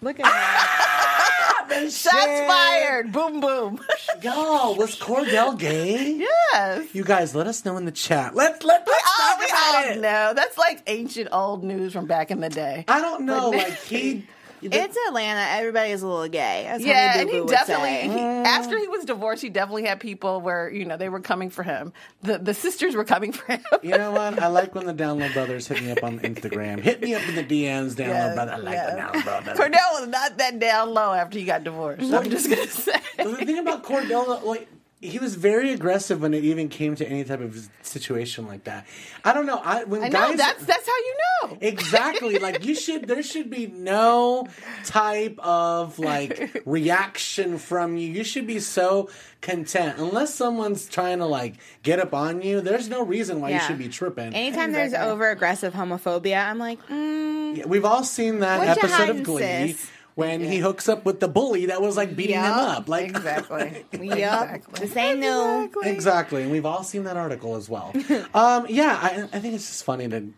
Look 0.00 0.20
at 0.20 0.26
her. 0.26 1.80
Shots 1.90 2.12
fired. 2.14 3.10
Boom, 3.12 3.40
boom. 3.40 3.80
Y'all, 4.22 4.76
was 4.76 4.96
Kordell 4.96 5.58
gay? 5.58 6.12
yes. 6.52 6.94
You 6.94 7.02
guys, 7.02 7.34
let 7.34 7.48
us 7.48 7.64
know 7.64 7.76
in 7.78 7.84
the 7.84 7.90
chat. 7.90 8.34
Let 8.36 8.62
let 8.64 8.86
let's 8.86 9.02
Oh, 9.06 9.36
talk 9.40 9.48
about 9.50 9.96
it. 9.96 10.00
know. 10.00 10.32
That's 10.34 10.56
like 10.56 10.82
ancient 10.86 11.30
old 11.32 11.64
news 11.64 11.92
from 11.94 12.06
back 12.06 12.30
in 12.30 12.38
the 12.40 12.48
day. 12.48 12.84
I 12.86 13.00
don't 13.00 13.24
know, 13.24 13.50
like 13.50 13.76
he. 13.82 14.24
It's 14.62 14.96
Atlanta. 15.08 15.40
Everybody 15.58 15.90
is 15.90 16.02
a 16.02 16.06
little 16.06 16.28
gay. 16.28 16.66
As 16.66 16.84
Yeah, 16.84 17.10
Honey 17.12 17.22
and 17.22 17.30
he 17.30 17.40
would 17.40 17.48
definitely 17.50 17.88
say. 17.88 18.08
he, 18.08 18.18
after 18.18 18.78
he 18.78 18.88
was 18.88 19.04
divorced, 19.04 19.42
he 19.42 19.48
definitely 19.48 19.84
had 19.84 20.00
people 20.00 20.40
where 20.40 20.70
you 20.70 20.84
know 20.84 20.96
they 20.96 21.08
were 21.08 21.20
coming 21.20 21.50
for 21.50 21.62
him. 21.62 21.92
The 22.22 22.38
the 22.38 22.54
sisters 22.54 22.94
were 22.94 23.04
coming 23.04 23.32
for 23.32 23.52
him. 23.52 23.62
You 23.82 23.96
know 23.96 24.10
what? 24.12 24.38
I 24.40 24.48
like 24.48 24.74
when 24.74 24.86
the 24.86 24.94
Download 24.94 25.32
Brothers 25.32 25.68
hit 25.68 25.82
me 25.82 25.90
up 25.92 26.02
on 26.02 26.18
Instagram. 26.20 26.80
Hit 26.80 27.00
me 27.02 27.14
up 27.14 27.26
in 27.28 27.34
the 27.36 27.44
DMs, 27.44 27.92
Download 27.94 28.08
Yes, 28.08 28.34
Brother. 28.34 28.52
I 28.52 28.56
like 28.56 28.74
yes. 28.74 28.90
the 28.94 29.00
Download 29.00 29.24
Brothers. 29.24 29.58
Kordell 29.58 30.00
was 30.00 30.08
not 30.08 30.38
that 30.38 30.58
down 30.58 30.94
low 30.94 31.12
after 31.12 31.38
he 31.38 31.44
got 31.44 31.64
divorced. 31.64 32.12
I'm 32.12 32.28
just 32.30 32.48
gonna 32.48 32.66
say. 32.66 33.00
the 33.16 33.36
thing 33.36 33.58
about 33.58 33.84
Kordell, 33.84 34.42
like 34.44 34.68
he 35.00 35.20
was 35.20 35.36
very 35.36 35.72
aggressive 35.72 36.20
when 36.20 36.34
it 36.34 36.42
even 36.42 36.68
came 36.68 36.96
to 36.96 37.06
any 37.08 37.22
type 37.22 37.40
of 37.40 37.68
situation 37.82 38.46
like 38.48 38.64
that. 38.64 38.84
I 39.24 39.32
don't 39.32 39.46
know. 39.46 39.60
I 39.62 39.84
when 39.84 40.02
I 40.02 40.08
know 40.08 40.28
guys 40.28 40.36
that's 40.38 40.64
that's 40.64 40.86
how 40.86 40.96
you 40.96 41.16
know. 41.42 41.58
exactly 41.60 42.38
like 42.38 42.64
you 42.64 42.74
should 42.74 43.06
there 43.06 43.22
should 43.22 43.48
be 43.48 43.68
no 43.68 44.48
type 44.84 45.38
of 45.38 46.00
like 46.00 46.62
reaction 46.66 47.58
from 47.58 47.96
you. 47.96 48.08
You 48.08 48.24
should 48.24 48.46
be 48.46 48.58
so 48.58 49.08
content 49.40 49.98
unless 49.98 50.34
someone's 50.34 50.88
trying 50.88 51.18
to 51.18 51.26
like 51.26 51.54
get 51.84 52.00
up 52.00 52.12
on 52.12 52.42
you. 52.42 52.60
There's 52.60 52.88
no 52.88 53.04
reason 53.04 53.40
why 53.40 53.50
you 53.50 53.60
should 53.60 53.78
be 53.78 53.88
tripping. 53.88 54.34
Anytime 54.34 54.72
there's 54.72 54.94
over 54.94 55.30
aggressive 55.30 55.74
homophobia, 55.74 56.44
I'm 56.44 56.58
like, 56.58 56.84
mm, 56.88 57.56
Yeah, 57.56 57.66
We've 57.66 57.84
all 57.84 58.02
seen 58.02 58.40
that 58.40 58.76
episode 58.76 59.10
of 59.10 59.22
Glee 59.22 59.72
sis? 59.74 59.90
When 60.18 60.40
he 60.40 60.58
hooks 60.58 60.88
up 60.88 61.04
with 61.04 61.20
the 61.20 61.28
bully 61.28 61.66
that 61.66 61.80
was 61.80 61.96
like 61.96 62.16
beating 62.16 62.34
him 62.34 62.42
up. 62.42 62.88
Like 62.88 63.10
Exactly. 63.10 63.84
yup, 63.92 64.50
Exactly. 64.52 64.80
this 64.80 64.96
ain't 64.96 65.20
new. 65.20 65.70
Exactly, 65.84 66.42
and 66.42 66.50
we've 66.50 66.66
all 66.66 66.82
seen 66.82 67.04
that 67.04 67.16
article 67.16 67.54
as 67.54 67.68
well. 67.68 67.92
um, 68.34 68.66
yeah, 68.68 68.98
I, 69.00 69.28
I 69.32 69.38
think 69.38 69.54
it's 69.54 69.68
just 69.68 69.84
funny 69.84 70.08
to 70.08 70.32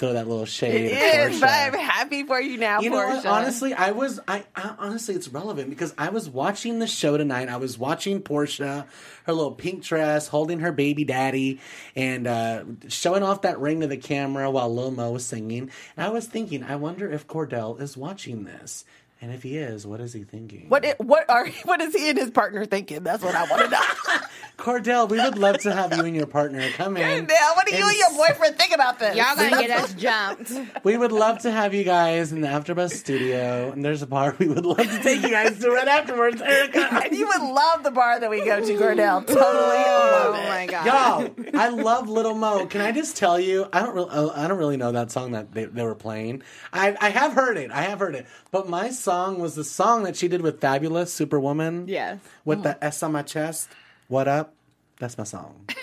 throw 0.00 0.14
that 0.14 0.26
little 0.26 0.46
shade. 0.46 0.86
It 0.86 0.92
at 0.94 1.30
is, 1.30 1.36
Porsha. 1.36 1.40
but 1.42 1.48
I'm 1.50 1.74
happy 1.74 2.24
for 2.24 2.40
you 2.40 2.56
now, 2.58 2.80
You 2.80 2.90
know 2.90 2.96
what? 2.96 3.24
Porsha. 3.24 3.30
Honestly, 3.30 3.72
I 3.72 3.92
was. 3.92 4.18
I, 4.26 4.42
I 4.56 4.74
honestly, 4.80 5.14
it's 5.14 5.28
relevant 5.28 5.70
because 5.70 5.94
I 5.96 6.08
was 6.08 6.28
watching 6.28 6.80
the 6.80 6.88
show 6.88 7.16
tonight. 7.16 7.48
I 7.48 7.58
was 7.58 7.78
watching 7.78 8.20
Porsha, 8.22 8.86
her 9.26 9.32
little 9.32 9.52
pink 9.52 9.84
dress, 9.84 10.26
holding 10.26 10.58
her 10.58 10.72
baby 10.72 11.04
daddy, 11.04 11.60
and 11.94 12.26
uh, 12.26 12.64
showing 12.88 13.22
off 13.22 13.42
that 13.42 13.60
ring 13.60 13.78
to 13.82 13.86
the 13.86 13.96
camera 13.96 14.50
while 14.50 14.74
Lil 14.74 14.90
Mo 14.90 15.12
was 15.12 15.24
singing. 15.24 15.70
And 15.96 16.04
I 16.04 16.08
was 16.08 16.26
thinking, 16.26 16.64
I 16.64 16.74
wonder 16.74 17.08
if 17.08 17.28
Kordell 17.28 17.80
is 17.80 17.96
watching 17.96 18.42
this, 18.44 18.84
and 19.20 19.32
if 19.32 19.42
he 19.42 19.58
is, 19.58 19.86
what 19.86 20.00
is 20.00 20.12
he 20.12 20.24
thinking? 20.24 20.68
what 20.68 20.84
what 20.98 21.28
are 21.28 21.46
what 21.64 21.80
is 21.80 21.94
he 21.94 22.08
and 22.08 22.18
his 22.18 22.30
partner 22.30 22.64
thinking? 22.64 23.02
That's 23.02 23.22
what 23.22 23.34
I 23.34 23.44
want 23.44 23.62
to 23.62 23.70
know. 23.70 23.80
Kordell, 24.60 25.08
we 25.08 25.18
would 25.18 25.38
love 25.38 25.58
to 25.58 25.72
have 25.72 25.96
you 25.96 26.04
and 26.04 26.14
your 26.14 26.26
partner 26.26 26.68
come 26.72 26.96
in. 26.96 27.26
now, 27.26 27.52
what 27.54 27.66
do 27.66 27.74
you 27.74 27.88
and 27.88 27.96
your 27.96 28.10
boyfriend 28.12 28.56
think 28.56 28.74
about 28.74 28.98
this? 28.98 29.16
Y'all 29.16 29.34
gonna 29.34 29.66
get 29.66 29.70
us 29.70 29.94
jumped. 29.98 30.52
We 30.84 30.96
would 30.96 31.12
love 31.12 31.40
to 31.40 31.50
have 31.50 31.74
you 31.74 31.84
guys 31.84 32.32
in 32.32 32.40
the 32.40 32.48
AfterBuzz 32.48 32.92
studio, 32.92 33.72
and 33.72 33.84
there's 33.84 34.02
a 34.02 34.06
bar 34.06 34.36
we 34.38 34.48
would 34.48 34.66
love 34.66 34.78
to 34.78 35.02
take 35.02 35.22
you 35.22 35.30
guys 35.30 35.58
to 35.58 35.70
right 35.70 35.88
afterwards, 35.88 36.40
Erika. 36.42 36.88
and 37.04 37.16
you 37.16 37.26
would 37.26 37.42
love 37.42 37.82
the 37.82 37.90
bar 37.90 38.20
that 38.20 38.30
we 38.30 38.44
go 38.44 38.64
to, 38.64 38.72
Kordell. 38.74 39.26
Totally 39.26 39.40
Oh 39.42 40.30
love 40.30 40.34
it. 40.34 40.48
my 40.48 40.66
god. 40.66 40.86
Y'all, 40.86 41.60
I 41.60 41.68
love 41.68 42.08
Lil 42.08 42.34
Mo. 42.34 42.66
Can 42.66 42.80
I 42.80 42.92
just 42.92 43.16
tell 43.16 43.40
you? 43.40 43.68
I 43.72 43.80
don't 43.80 43.94
really, 43.94 44.10
oh, 44.12 44.32
I 44.34 44.46
don't 44.46 44.58
really 44.58 44.76
know 44.76 44.92
that 44.92 45.10
song 45.10 45.32
that 45.32 45.52
they, 45.52 45.64
they 45.64 45.82
were 45.82 45.94
playing. 45.94 46.42
I, 46.72 46.96
I 47.00 47.10
have 47.10 47.32
heard 47.32 47.56
it. 47.56 47.70
I 47.70 47.82
have 47.82 47.98
heard 47.98 48.14
it. 48.14 48.26
But 48.50 48.68
my 48.68 48.90
song 48.90 49.38
was 49.40 49.54
the 49.54 49.64
song 49.64 50.04
that 50.04 50.16
she 50.16 50.28
did 50.28 50.42
with 50.42 50.60
Fabolous 50.60 51.08
Superwoman. 51.08 51.88
Yes. 51.88 52.20
With 52.44 52.60
mm. 52.60 52.64
the 52.64 52.84
S 52.84 53.02
on 53.02 53.12
my 53.12 53.22
chest. 53.22 53.68
What 54.10 54.26
up? 54.26 54.54
That's 54.98 55.16
my 55.16 55.22
song. 55.22 55.68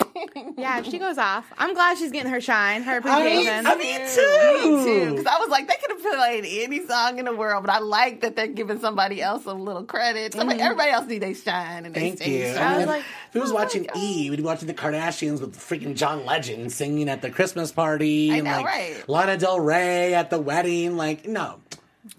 Yeah, 0.56 0.82
she 0.82 0.98
goes 0.98 1.18
off. 1.18 1.46
I'm 1.56 1.72
glad 1.72 1.98
she's 1.98 2.10
getting 2.10 2.32
her 2.32 2.40
shine, 2.40 2.82
her 2.82 2.94
I, 2.94 2.96
appreciation. 2.96 3.66
I 3.66 3.76
mean, 3.76 4.00
too. 4.00 4.84
too. 4.84 5.10
Because 5.10 5.26
I 5.26 5.38
was 5.38 5.48
like, 5.50 5.68
they 5.68 5.74
could 5.80 5.90
have 5.92 6.18
played 6.18 6.44
any 6.44 6.84
song 6.84 7.18
in 7.18 7.26
the 7.26 7.34
world, 7.34 7.64
but 7.64 7.72
I 7.72 7.78
like 7.78 8.22
that 8.22 8.34
they're 8.34 8.48
giving 8.48 8.80
somebody 8.80 9.22
else 9.22 9.46
a 9.46 9.52
little 9.52 9.84
credit. 9.84 10.34
Somebody, 10.34 10.58
mm. 10.58 10.64
everybody 10.64 10.90
else 10.90 11.06
need 11.06 11.20
they 11.20 11.34
shine 11.34 11.86
and 11.86 11.94
they 11.94 12.00
Thank 12.00 12.18
sing 12.18 12.32
you. 12.32 12.54
shine. 12.54 12.56
I 12.58 12.70
mean, 12.70 12.74
was 12.76 12.82
if, 12.82 12.88
like, 12.88 13.04
if 13.30 13.36
it 13.36 13.40
was 13.40 13.50
oh 13.52 13.54
watching 13.54 13.86
E, 13.96 14.30
we'd 14.30 14.36
be 14.36 14.42
watching 14.42 14.66
the 14.66 14.74
Kardashians 14.74 15.40
with 15.40 15.56
freaking 15.56 15.94
John 15.94 16.26
Legend 16.26 16.72
singing 16.72 17.08
at 17.08 17.22
the 17.22 17.30
Christmas 17.30 17.70
party, 17.70 18.32
I 18.32 18.36
and 18.36 18.44
know, 18.44 18.50
like 18.50 18.66
right. 18.66 19.08
Lana 19.08 19.36
Del 19.36 19.60
Rey 19.60 20.14
at 20.14 20.30
the 20.30 20.40
wedding. 20.40 20.96
Like, 20.96 21.26
no, 21.28 21.60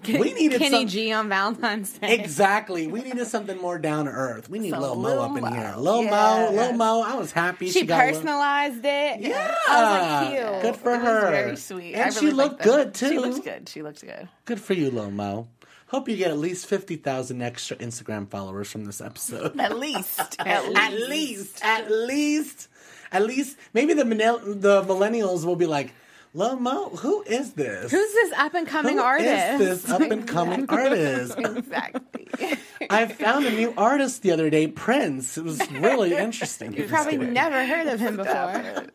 we 0.08 0.34
needed 0.34 0.60
Kenny 0.60 0.82
some- 0.82 0.88
G 0.88 1.12
on 1.12 1.30
Valentine's 1.30 1.94
Day. 1.98 2.14
Exactly. 2.20 2.88
We 2.88 3.02
needed 3.02 3.26
something 3.28 3.58
more 3.58 3.78
down 3.78 4.06
to 4.06 4.12
earth. 4.12 4.50
We 4.50 4.60
need 4.60 4.72
Some 4.72 4.82
Lil 4.82 4.96
Mo 4.96 5.20
up 5.22 5.36
in 5.38 5.44
Mo. 5.44 5.52
here. 5.52 5.74
Lil 5.78 6.04
Yeah. 6.04 6.10
Mo, 6.10 6.52
Lil 6.56 6.74
Mo. 6.74 7.02
I 7.02 7.16
was 7.16 7.32
happy 7.32 7.70
She 7.70 7.86
got 7.86 7.98
Lil- 8.06 8.14
personalized 8.14 8.86
it. 8.86 9.20
Yeah, 9.22 9.56
I 9.68 9.82
was 9.84 10.32
like, 10.34 10.40
cute. 10.54 10.62
Good 10.62 10.76
for 10.82 10.94
It 10.94 11.02
her. 11.02 11.32
very 11.32 11.56
sweet. 11.58 11.94
and 11.96 12.14
she 12.14 12.32
looked 12.32 12.62
good 12.64 12.94
too. 12.94 13.10
She 13.10 13.20
looks 13.20 13.40
good. 13.40 13.70
She 13.70 13.82
looks 13.82 14.02
good. 14.02 14.28
Good 14.46 14.60
for 14.62 14.74
you, 14.74 14.90
Lil 14.92 15.12
Mo. 15.12 15.48
Hope 15.88 16.08
you 16.08 16.16
get 16.18 16.30
at 16.30 16.38
least 16.38 16.68
fifty 16.68 16.98
thousand 16.98 17.42
extra 17.42 17.76
Instagram 17.78 18.30
followers 18.30 18.70
from 18.72 18.86
this 18.86 19.02
episode. 19.02 19.60
At 19.60 19.78
least. 19.80 20.36
At 20.40 20.66
least. 20.70 20.76
at 20.78 20.94
least, 21.10 21.60
at 21.64 21.92
least, 21.92 22.68
at 23.12 23.24
least, 23.26 23.58
maybe 23.74 23.94
the 23.94 24.04
the 24.04 24.84
millennials 24.84 25.46
will 25.46 25.56
be 25.56 25.66
like, 25.66 25.94
Lil 26.34 26.60
Mo, 26.60 26.90
who 26.90 27.24
is 27.24 27.54
this? 27.54 27.92
Who's 27.92 28.14
this 28.14 28.32
up 28.38 28.54
and 28.54 28.68
coming 28.68 28.98
Who 28.98 29.04
artist? 29.04 29.62
is 29.62 29.84
this 29.84 29.92
up 29.92 30.02
and 30.02 30.28
coming 30.28 30.66
artist? 30.70 31.36
Exactly. 31.40 32.28
I 32.90 33.08
found 33.08 33.46
a 33.46 33.52
new 33.52 33.74
artist 33.76 34.22
the 34.22 34.32
other 34.32 34.50
day, 34.52 34.68
Prince. 34.68 35.38
It 35.38 35.44
was 35.44 35.60
really 35.72 36.16
interesting. 36.16 36.74
You 36.74 36.88
probably 36.88 37.18
never 37.18 37.66
heard 37.66 37.88
of 37.88 38.00
him 38.00 38.18
before. 38.18 38.86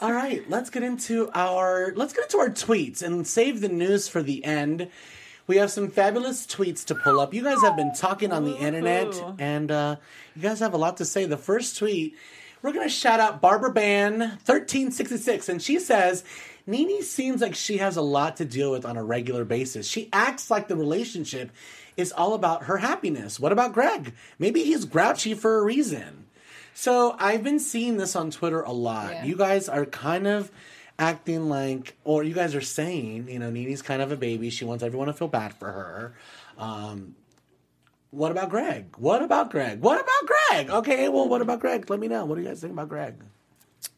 All 0.00 0.12
right, 0.12 0.48
let's 0.48 0.70
get 0.70 0.82
into 0.82 1.30
our 1.34 1.92
let's 1.96 2.12
get 2.14 2.24
into 2.24 2.38
our 2.38 2.48
tweets 2.48 3.02
and 3.02 3.26
save 3.26 3.60
the 3.60 3.68
news 3.68 4.08
for 4.08 4.22
the 4.22 4.44
end. 4.44 4.88
We 5.46 5.56
have 5.56 5.70
some 5.70 5.90
fabulous 5.90 6.46
tweets 6.46 6.84
to 6.86 6.94
pull 6.94 7.20
up. 7.20 7.34
You 7.34 7.42
guys 7.42 7.60
have 7.62 7.76
been 7.76 7.92
talking 7.92 8.32
on 8.32 8.44
the 8.44 8.56
internet, 8.56 9.12
and 9.38 9.70
uh, 9.70 9.96
you 10.34 10.42
guys 10.42 10.60
have 10.60 10.72
a 10.72 10.78
lot 10.78 10.96
to 10.96 11.04
say. 11.04 11.26
The 11.26 11.36
first 11.36 11.78
tweet, 11.78 12.16
we're 12.62 12.72
gonna 12.72 12.88
shout 12.88 13.20
out 13.20 13.40
Barbara 13.40 13.72
Ban 13.72 14.38
thirteen 14.44 14.90
sixty 14.90 15.16
six, 15.16 15.48
and 15.48 15.60
she 15.60 15.78
says. 15.78 16.24
NeNe 16.64 17.02
seems 17.02 17.40
like 17.40 17.56
she 17.56 17.78
has 17.78 17.96
a 17.96 18.02
lot 18.02 18.36
to 18.36 18.44
deal 18.44 18.70
with 18.70 18.84
on 18.84 18.96
a 18.96 19.02
regular 19.02 19.44
basis. 19.44 19.84
She 19.84 20.08
acts 20.12 20.48
like 20.48 20.68
the 20.68 20.76
relationship 20.76 21.50
is 21.96 22.12
all 22.12 22.34
about 22.34 22.66
her 22.66 22.76
happiness. 22.76 23.40
What 23.40 23.50
about 23.50 23.72
Greg? 23.72 24.14
Maybe 24.38 24.62
he's 24.62 24.84
grouchy 24.84 25.34
for 25.34 25.58
a 25.58 25.64
reason. 25.64 26.26
So 26.72 27.16
I've 27.18 27.42
been 27.42 27.58
seeing 27.58 27.96
this 27.96 28.14
on 28.14 28.30
Twitter 28.30 28.62
a 28.62 28.70
lot. 28.70 29.10
Yeah. 29.10 29.24
You 29.24 29.36
guys 29.36 29.68
are 29.68 29.84
kind 29.84 30.28
of 30.28 30.52
acting 31.00 31.48
like, 31.48 31.96
or 32.04 32.22
you 32.22 32.32
guys 32.32 32.54
are 32.54 32.60
saying, 32.60 33.28
you 33.28 33.40
know, 33.40 33.50
NeNe's 33.50 33.82
kind 33.82 34.00
of 34.00 34.12
a 34.12 34.16
baby. 34.16 34.48
She 34.48 34.64
wants 34.64 34.84
everyone 34.84 35.08
to 35.08 35.14
feel 35.14 35.26
bad 35.26 35.54
for 35.54 35.66
her. 35.66 36.14
Um, 36.58 37.16
what 38.12 38.30
about 38.30 38.50
Greg? 38.50 38.94
What 38.98 39.22
about 39.22 39.50
Greg? 39.50 39.80
What 39.80 40.00
about 40.00 40.30
Greg? 40.50 40.70
Okay, 40.70 41.08
well, 41.08 41.28
what 41.28 41.40
about 41.40 41.60
Greg? 41.60 41.88
Let 41.88 41.98
me 41.98 42.08
know. 42.08 42.26
What 42.26 42.36
do 42.36 42.42
you 42.42 42.48
guys 42.48 42.60
think 42.60 42.74
about 42.74 42.90
Greg? 42.90 43.14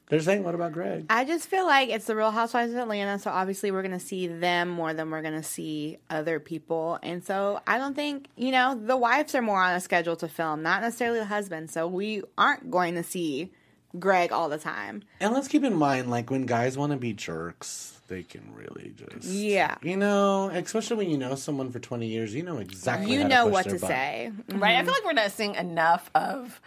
They're 0.08 0.20
saying, 0.20 0.44
what 0.44 0.54
about 0.54 0.72
Greg? 0.72 1.06
I 1.10 1.24
just 1.24 1.48
feel 1.48 1.66
like 1.66 1.88
it's 1.88 2.04
the 2.04 2.14
Real 2.14 2.30
Housewives 2.30 2.72
of 2.72 2.78
Atlanta, 2.78 3.18
so 3.18 3.30
obviously 3.30 3.72
we're 3.72 3.82
going 3.82 3.98
to 3.98 4.04
see 4.04 4.28
them 4.28 4.68
more 4.68 4.94
than 4.94 5.10
we're 5.10 5.22
going 5.22 5.34
to 5.34 5.42
see 5.42 5.98
other 6.08 6.38
people. 6.38 6.98
And 7.02 7.24
so 7.24 7.60
I 7.66 7.78
don't 7.78 7.94
think, 7.94 8.28
you 8.36 8.52
know, 8.52 8.78
the 8.80 8.96
wives 8.96 9.34
are 9.34 9.42
more 9.42 9.60
on 9.60 9.74
a 9.74 9.80
schedule 9.80 10.14
to 10.16 10.28
film, 10.28 10.62
not 10.62 10.82
necessarily 10.82 11.18
the 11.18 11.24
husband. 11.24 11.70
So 11.70 11.88
we 11.88 12.22
aren't 12.38 12.70
going 12.70 12.94
to 12.94 13.02
see 13.02 13.50
Greg 13.98 14.30
all 14.30 14.48
the 14.48 14.58
time. 14.58 15.02
And 15.20 15.32
let's 15.32 15.48
keep 15.48 15.64
in 15.64 15.74
mind, 15.74 16.10
like, 16.10 16.30
when 16.30 16.46
guys 16.46 16.78
want 16.78 16.92
to 16.92 16.98
be 16.98 17.14
jerks, 17.14 18.00
they 18.08 18.22
can 18.22 18.42
really 18.54 18.92
just. 18.96 19.28
Yeah. 19.28 19.76
You 19.82 19.96
know, 19.96 20.50
especially 20.52 20.96
when 20.98 21.10
you 21.10 21.18
know 21.18 21.34
someone 21.34 21.70
for 21.70 21.78
20 21.78 22.06
years, 22.06 22.34
you 22.34 22.42
know 22.42 22.58
exactly 22.58 23.12
You 23.12 23.22
how 23.22 23.28
know 23.28 23.44
push 23.44 23.52
what 23.52 23.64
their 23.64 23.74
to 23.74 23.80
button. 23.80 23.96
say. 23.96 24.32
Right? 24.56 24.76
I 24.76 24.82
feel 24.84 24.92
like 24.92 25.04
we're 25.04 25.12
not 25.12 25.30
seeing 25.32 25.54
enough 25.54 26.10
of 26.14 26.60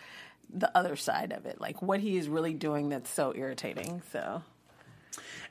the 0.54 0.76
other 0.78 0.96
side 0.96 1.32
of 1.34 1.46
it, 1.46 1.60
like 1.62 1.82
what 1.82 2.00
he 2.00 2.18
is 2.18 2.28
really 2.30 2.54
doing 2.54 2.90
that's 2.90 3.10
so 3.10 3.34
irritating. 3.36 4.02
So 4.12 4.42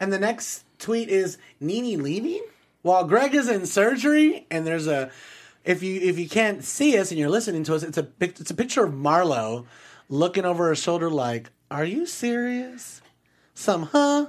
And 0.01 0.13
the 0.13 0.19
next 0.19 0.65
tweet 0.79 1.09
is 1.09 1.39
Nene 1.61 2.03
leaving 2.03 2.43
while 2.83 3.05
Greg 3.05 3.35
is 3.35 3.49
in 3.49 3.67
surgery. 3.67 4.47
And 4.51 4.67
there's 4.67 4.87
a 4.87 5.11
if 5.65 5.83
you 5.83 6.01
if 6.01 6.19
you 6.19 6.29
can't 6.29 6.65
see 6.65 6.99
us 6.99 7.11
and 7.11 7.19
you're 7.21 7.29
listening 7.31 7.65
to 7.65 7.75
us, 7.75 7.83
it's 7.83 7.99
a 7.99 8.03
pic- 8.05 8.41
it's 8.41 8.51
a 8.51 8.55
picture 8.55 8.85
of 8.85 8.93
Marlo 8.95 9.67
looking 10.09 10.45
over 10.45 10.69
her 10.69 10.75
shoulder 10.77 11.11
like, 11.11 11.51
"Are 11.71 11.85
you 11.85 12.07
serious? 12.07 13.03
Some 13.55 13.83
huh? 13.85 14.27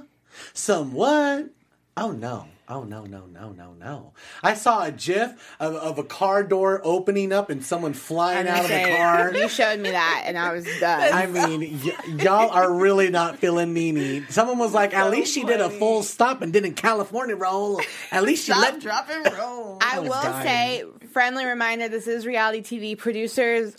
Some 0.52 0.92
what? 0.92 1.50
Oh 1.96 2.12
no." 2.12 2.46
Oh 2.70 2.82
no 2.84 3.06
no 3.06 3.24
no 3.24 3.52
no 3.52 3.72
no! 3.80 4.12
I 4.42 4.52
saw 4.52 4.84
a 4.84 4.92
GIF 4.92 5.56
of, 5.58 5.74
of 5.74 5.98
a 5.98 6.02
car 6.02 6.44
door 6.44 6.82
opening 6.84 7.32
up 7.32 7.48
and 7.48 7.64
someone 7.64 7.94
flying 7.94 8.46
out 8.46 8.64
of 8.64 8.68
the 8.68 8.94
car. 8.94 9.34
You 9.34 9.48
showed 9.48 9.80
me 9.80 9.90
that, 9.90 10.24
and 10.26 10.36
I 10.36 10.52
was 10.52 10.66
done. 10.78 11.10
I 11.10 11.26
mean, 11.28 11.80
y- 11.82 11.96
y'all 12.22 12.50
are 12.50 12.70
really 12.70 13.08
not 13.08 13.38
feeling 13.38 13.72
Nene. 13.72 14.26
Someone 14.28 14.58
was 14.58 14.74
like, 14.74 14.92
"At 14.92 15.10
least 15.10 15.32
she 15.32 15.44
did 15.44 15.62
a 15.62 15.70
full 15.70 16.02
stop 16.02 16.42
and 16.42 16.52
didn't 16.52 16.74
California 16.74 17.36
roll. 17.36 17.80
At 18.12 18.22
least 18.24 18.44
she 18.44 18.52
let 18.52 18.80
drop, 18.80 19.08
and 19.10 19.24
roll. 19.38 19.78
I 19.80 20.00
was 20.00 20.10
will 20.10 20.22
dying. 20.22 20.46
say, 20.46 21.06
friendly 21.10 21.46
reminder: 21.46 21.88
this 21.88 22.06
is 22.06 22.26
reality 22.26 22.60
TV. 22.60 22.98
Producers 22.98 23.76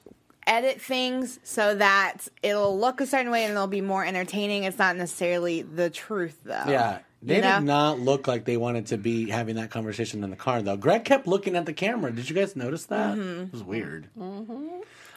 edit 0.49 0.81
things 0.81 1.39
so 1.43 1.75
that 1.75 2.27
it'll 2.43 2.77
look 2.77 2.99
a 2.99 3.05
certain 3.05 3.31
way 3.31 3.43
and 3.45 3.51
it'll 3.51 3.67
be 3.67 3.81
more 3.81 4.03
entertaining. 4.03 4.63
It's 4.63 4.79
not 4.79 4.97
necessarily 4.97 5.61
the 5.61 5.89
truth, 5.89 6.39
though. 6.43 6.63
Yeah, 6.67 6.99
they 7.21 7.35
You 7.37 7.41
know? 7.43 7.59
did 7.59 7.65
not 7.65 7.99
look 7.99 8.27
like 8.27 8.45
they 8.45 8.57
wanted 8.57 8.87
to 8.87 8.97
be 8.97 9.29
having 9.29 9.55
that 9.57 9.69
conversation 9.69 10.23
in 10.23 10.29
the 10.31 10.35
car, 10.35 10.61
though. 10.61 10.75
Greg 10.75 11.05
kept 11.05 11.27
looking 11.27 11.55
at 11.55 11.65
the 11.65 11.73
camera. 11.73 12.11
Did 12.11 12.29
you 12.29 12.35
guys 12.35 12.55
notice 12.55 12.85
that? 12.87 13.15
Mm-hmm. 13.15 13.41
It 13.43 13.51
was 13.53 13.63
weird. 13.63 14.07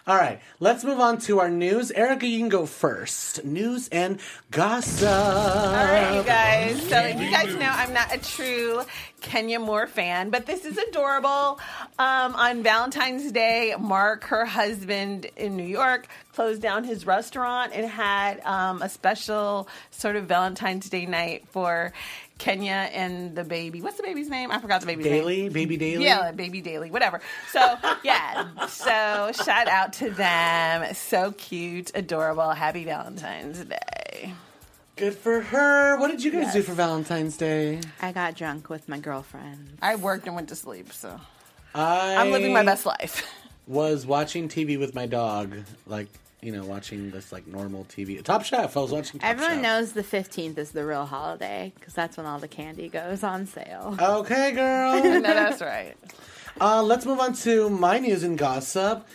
All 0.04 0.16
right, 0.16 0.40
let's 0.58 0.82
move 0.82 0.98
on 0.98 1.18
to 1.18 1.38
our 1.38 1.48
news. 1.48 1.92
Erika, 1.92 2.26
you 2.26 2.40
can 2.40 2.48
go 2.48 2.66
first. 2.66 3.44
News 3.44 3.88
and 3.90 4.18
gossip. 4.50 5.08
All 5.08 5.72
right, 5.72 6.16
you 6.16 6.24
guys. 6.24 6.88
So 6.88 7.06
you 7.06 7.30
guys 7.30 7.54
know 7.54 7.70
I'm 7.70 7.92
not 7.92 8.12
a 8.12 8.18
true 8.18 8.82
Kenya 9.20 9.60
Moore 9.60 9.86
fan, 9.86 10.30
but 10.30 10.44
this 10.44 10.64
is 10.64 10.76
adorable. 10.76 11.60
Um, 12.00 12.34
on 12.34 12.64
Valentine's 12.64 13.30
Day, 13.30 13.76
Marc, 13.78 14.24
her 14.24 14.44
husband 14.44 15.26
in 15.36 15.56
New 15.56 15.62
York, 15.62 16.08
closed 16.32 16.60
down 16.60 16.82
his 16.82 17.06
restaurant 17.06 17.72
and 17.72 17.86
had 17.88 18.40
um, 18.40 18.82
a 18.82 18.88
special 18.88 19.68
sort 19.92 20.16
of 20.16 20.24
Valentine's 20.24 20.88
Day 20.88 21.06
night 21.06 21.46
for 21.50 21.92
Kenya 22.38 22.88
and 22.92 23.36
the 23.36 23.44
baby. 23.44 23.80
What's 23.80 23.96
the 23.96 24.02
baby's 24.02 24.28
name? 24.28 24.50
I 24.50 24.58
forgot 24.58 24.80
the 24.80 24.86
baby's 24.86 25.06
name. 25.06 25.14
Daly, 25.14 25.48
baby 25.48 25.76
Daly. 25.76 26.04
Yeah, 26.04 26.32
baby 26.32 26.60
Daly, 26.60 26.90
whatever. 26.90 27.20
So 27.50 27.76
yeah, 28.02 28.66
so 28.66 29.30
shout 29.44 29.68
out 29.68 29.92
to 29.94 30.10
them. 30.10 30.94
So 30.94 31.32
cute, 31.32 31.92
adorable. 31.94 32.50
Happy 32.50 32.84
Valentine's 32.84 33.64
Day. 33.64 34.34
Good 34.96 35.14
for 35.14 35.40
her. 35.40 35.98
What 35.98 36.10
did 36.10 36.22
you 36.22 36.30
guys 36.30 36.52
do 36.52 36.62
for 36.62 36.72
Valentine's 36.72 37.36
Day? 37.36 37.80
I 38.00 38.12
got 38.12 38.36
drunk 38.36 38.68
with 38.68 38.88
my 38.88 38.98
girlfriend. 38.98 39.78
I 39.80 39.96
worked 39.96 40.26
and 40.26 40.34
went 40.34 40.48
to 40.50 40.56
sleep, 40.56 40.92
so 40.92 41.18
I 41.74 42.16
I'm 42.16 42.30
living 42.30 42.52
my 42.52 42.62
best 42.62 42.84
life. 42.86 43.26
was 43.66 44.04
watching 44.06 44.48
TV 44.48 44.78
with 44.78 44.94
my 44.94 45.06
dog, 45.06 45.54
like 45.86 46.08
you 46.42 46.50
know, 46.50 46.64
watching 46.64 47.10
this 47.10 47.30
like 47.32 47.46
normal 47.46 47.84
TV. 47.84 48.22
Top 48.22 48.44
Chef. 48.44 48.76
I 48.76 48.80
was 48.80 48.90
watching. 48.90 49.20
Top 49.20 49.30
Everyone 49.30 49.54
Chef. 49.54 49.62
knows 49.62 49.92
the 49.92 50.02
15th 50.02 50.58
is 50.58 50.72
the 50.72 50.84
real 50.84 51.06
holiday 51.06 51.72
because 51.76 51.94
that's 51.94 52.16
when 52.16 52.26
all 52.26 52.38
the 52.40 52.48
candy 52.48 52.88
goes 52.88 53.22
on 53.22 53.46
sale. 53.46 53.96
Okay, 53.98 54.50
girl. 54.50 55.02
no, 55.04 55.20
that's 55.20 55.62
right. 55.62 55.94
uh, 56.60 56.82
let's 56.82 57.06
move 57.06 57.20
on 57.20 57.32
to 57.34 57.70
my 57.70 58.00
news 58.00 58.24
and 58.24 58.36
gossip. 58.36 59.06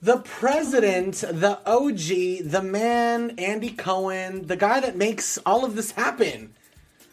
The 0.00 0.18
president, 0.18 1.16
the 1.16 1.60
OG, 1.66 2.50
the 2.50 2.62
man, 2.62 3.34
Andy 3.38 3.70
Cohen, 3.70 4.46
the 4.46 4.56
guy 4.56 4.80
that 4.80 4.96
makes 4.96 5.38
all 5.46 5.64
of 5.64 5.76
this 5.76 5.92
happen. 5.92 6.54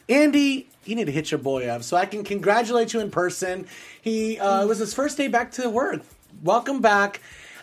Andy, 0.10 0.70
you 0.84 0.96
need 0.96 1.06
to 1.06 1.12
hit 1.12 1.32
your 1.32 1.38
boy 1.40 1.68
up 1.68 1.84
so 1.84 1.96
I 1.96 2.06
can 2.06 2.24
congratulate 2.24 2.94
you 2.94 3.00
in 3.02 3.12
person. 3.12 3.68
He 4.02 4.40
uh, 4.40 4.64
it 4.64 4.68
was 4.68 4.80
his 4.80 4.94
first 4.94 5.18
day 5.18 5.28
back 5.28 5.52
to 5.54 5.70
work. 5.70 6.02
Welcome 6.42 6.82
back. 6.82 7.20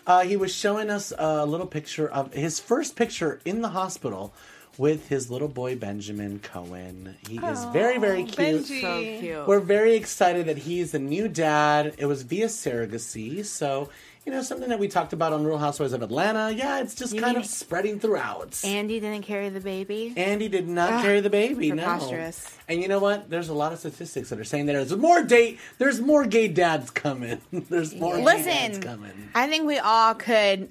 Uh, 0.09 0.21
he 0.21 0.35
was 0.35 0.51
showing 0.51 0.89
us 0.89 1.13
a 1.19 1.45
little 1.45 1.67
picture 1.67 2.09
of 2.09 2.33
his 2.33 2.59
first 2.59 2.95
picture 2.95 3.39
in 3.45 3.61
the 3.61 3.69
hospital 3.69 4.33
with 4.75 5.07
his 5.07 5.29
little 5.29 5.47
boy 5.47 5.75
Benjamin 5.75 6.39
Cohen. 6.39 7.15
He 7.27 7.37
is 7.37 7.63
very 7.65 7.99
very 7.99 8.23
cute. 8.23 8.63
Benji. 8.63 8.81
So 8.81 9.01
cute. 9.01 9.47
We're 9.47 9.59
very 9.59 9.93
excited 9.93 10.47
that 10.47 10.57
he's 10.57 10.95
a 10.95 10.99
new 10.99 11.27
dad. 11.27 11.93
It 11.99 12.07
was 12.07 12.23
via 12.23 12.47
surrogacy, 12.47 13.45
so 13.45 13.89
you 14.25 14.31
know 14.31 14.41
something 14.41 14.69
that 14.69 14.79
we 14.79 14.87
talked 14.87 15.13
about 15.13 15.33
on 15.33 15.43
Real 15.43 15.57
Housewives 15.57 15.93
of 15.93 16.01
Atlanta. 16.01 16.51
Yeah, 16.51 16.81
it's 16.81 16.93
just 16.93 17.13
You 17.13 17.21
kind 17.21 17.35
mean- 17.35 17.43
of 17.43 17.49
spreading 17.49 17.99
throughout. 17.99 18.59
Andy 18.63 18.99
didn't 18.99 19.23
carry 19.23 19.49
the 19.49 19.59
baby. 19.59 20.13
Andy 20.17 20.47
did 20.47 20.67
not 20.67 20.93
Ugh, 20.93 21.01
carry 21.03 21.19
the 21.21 21.29
baby. 21.29 21.71
No. 21.71 22.31
And 22.67 22.81
you 22.81 22.87
know 22.87 22.99
what? 22.99 23.29
There's 23.29 23.49
a 23.49 23.53
lot 23.53 23.73
of 23.73 23.79
statistics 23.79 24.29
that 24.29 24.39
are 24.39 24.43
saying 24.43 24.67
that 24.67 24.73
there's 24.73 24.95
more 24.95 25.23
date. 25.23 25.59
There's 25.77 25.99
more 26.01 26.25
gay 26.25 26.47
dads 26.47 26.91
coming. 26.91 27.41
there's 27.51 27.95
more 27.95 28.17
gay 28.17 28.23
dads 28.25 28.45
Listen, 28.77 28.81
coming. 28.83 29.29
I 29.33 29.47
think 29.47 29.65
we 29.65 29.79
all 29.79 30.13
could 30.15 30.69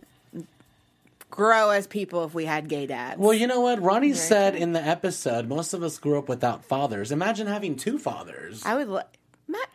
grow 1.30 1.70
as 1.70 1.86
people 1.86 2.24
if 2.24 2.34
we 2.34 2.44
had 2.44 2.68
gay 2.68 2.86
dads. 2.86 3.18
Well, 3.18 3.34
you 3.34 3.46
know 3.46 3.61
what? 3.61 3.80
Ronnie 3.82 4.14
said 4.14 4.55
in 4.57 4.72
the 4.72 4.82
episode, 4.82 5.46
most 5.49 5.74
of 5.74 5.82
us 5.82 5.99
grew 5.99 6.18
up 6.18 6.28
without 6.28 6.64
fathers. 6.64 7.12
Imagine 7.12 7.46
having 7.46 7.76
two 7.76 7.99
fathers. 7.99 8.62
I 8.64 8.76
would. 8.76 8.88
Lo- 8.88 9.03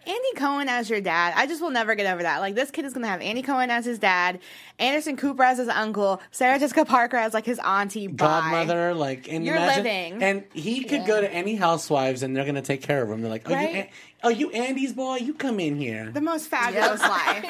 Andy 0.06 0.34
Cohen 0.36 0.68
as 0.70 0.90
your 0.90 1.02
dad. 1.02 1.34
I 1.36 1.48
just 1.48 1.62
will 1.62 1.70
never 1.70 1.96
get 1.96 2.12
over 2.12 2.22
that. 2.24 2.40
Like 2.40 2.56
this 2.56 2.70
kid 2.72 2.86
is 2.86 2.94
gonna 2.94 3.08
have 3.08 3.22
Andy 3.22 3.42
Cohen 3.42 3.70
as 3.70 3.86
his 3.86 4.00
dad, 4.00 4.40
Anderson 4.78 5.18
Cooper 5.18 5.44
as 5.44 5.58
his 5.58 5.68
uncle, 5.70 6.22
Sarah 6.32 6.60
Jessica 6.60 6.86
Parker 6.86 7.18
as 7.18 7.34
like 7.34 7.46
his 7.46 7.60
auntie. 7.60 8.08
Bye. 8.08 8.26
Godmother, 8.42 8.94
like, 8.94 9.28
and 9.32 9.46
You're 9.46 9.56
imagine, 9.56 9.84
living. 9.84 10.24
and 10.24 10.44
he 10.54 10.84
could 10.84 11.06
go 11.06 11.22
to 11.22 11.32
any 11.34 11.56
housewives, 11.56 12.22
and 12.22 12.36
they're 12.36 12.46
gonna 12.46 12.62
take 12.62 12.82
care 12.82 13.02
of 13.02 13.10
him. 13.10 13.22
They're 13.22 13.32
like, 13.32 13.44
"Oh, 13.46 13.52
you, 13.52 13.56
Right? 13.56 13.76
An- 13.76 13.88
oh, 14.24 14.30
you 14.30 14.52
Andy's 14.52 14.94
boy, 14.94 15.16
you 15.18 15.34
come 15.34 15.60
in 15.60 15.78
here." 15.78 16.12
The 16.14 16.22
most 16.22 16.48
fabulous 16.48 17.02
life. 17.02 17.46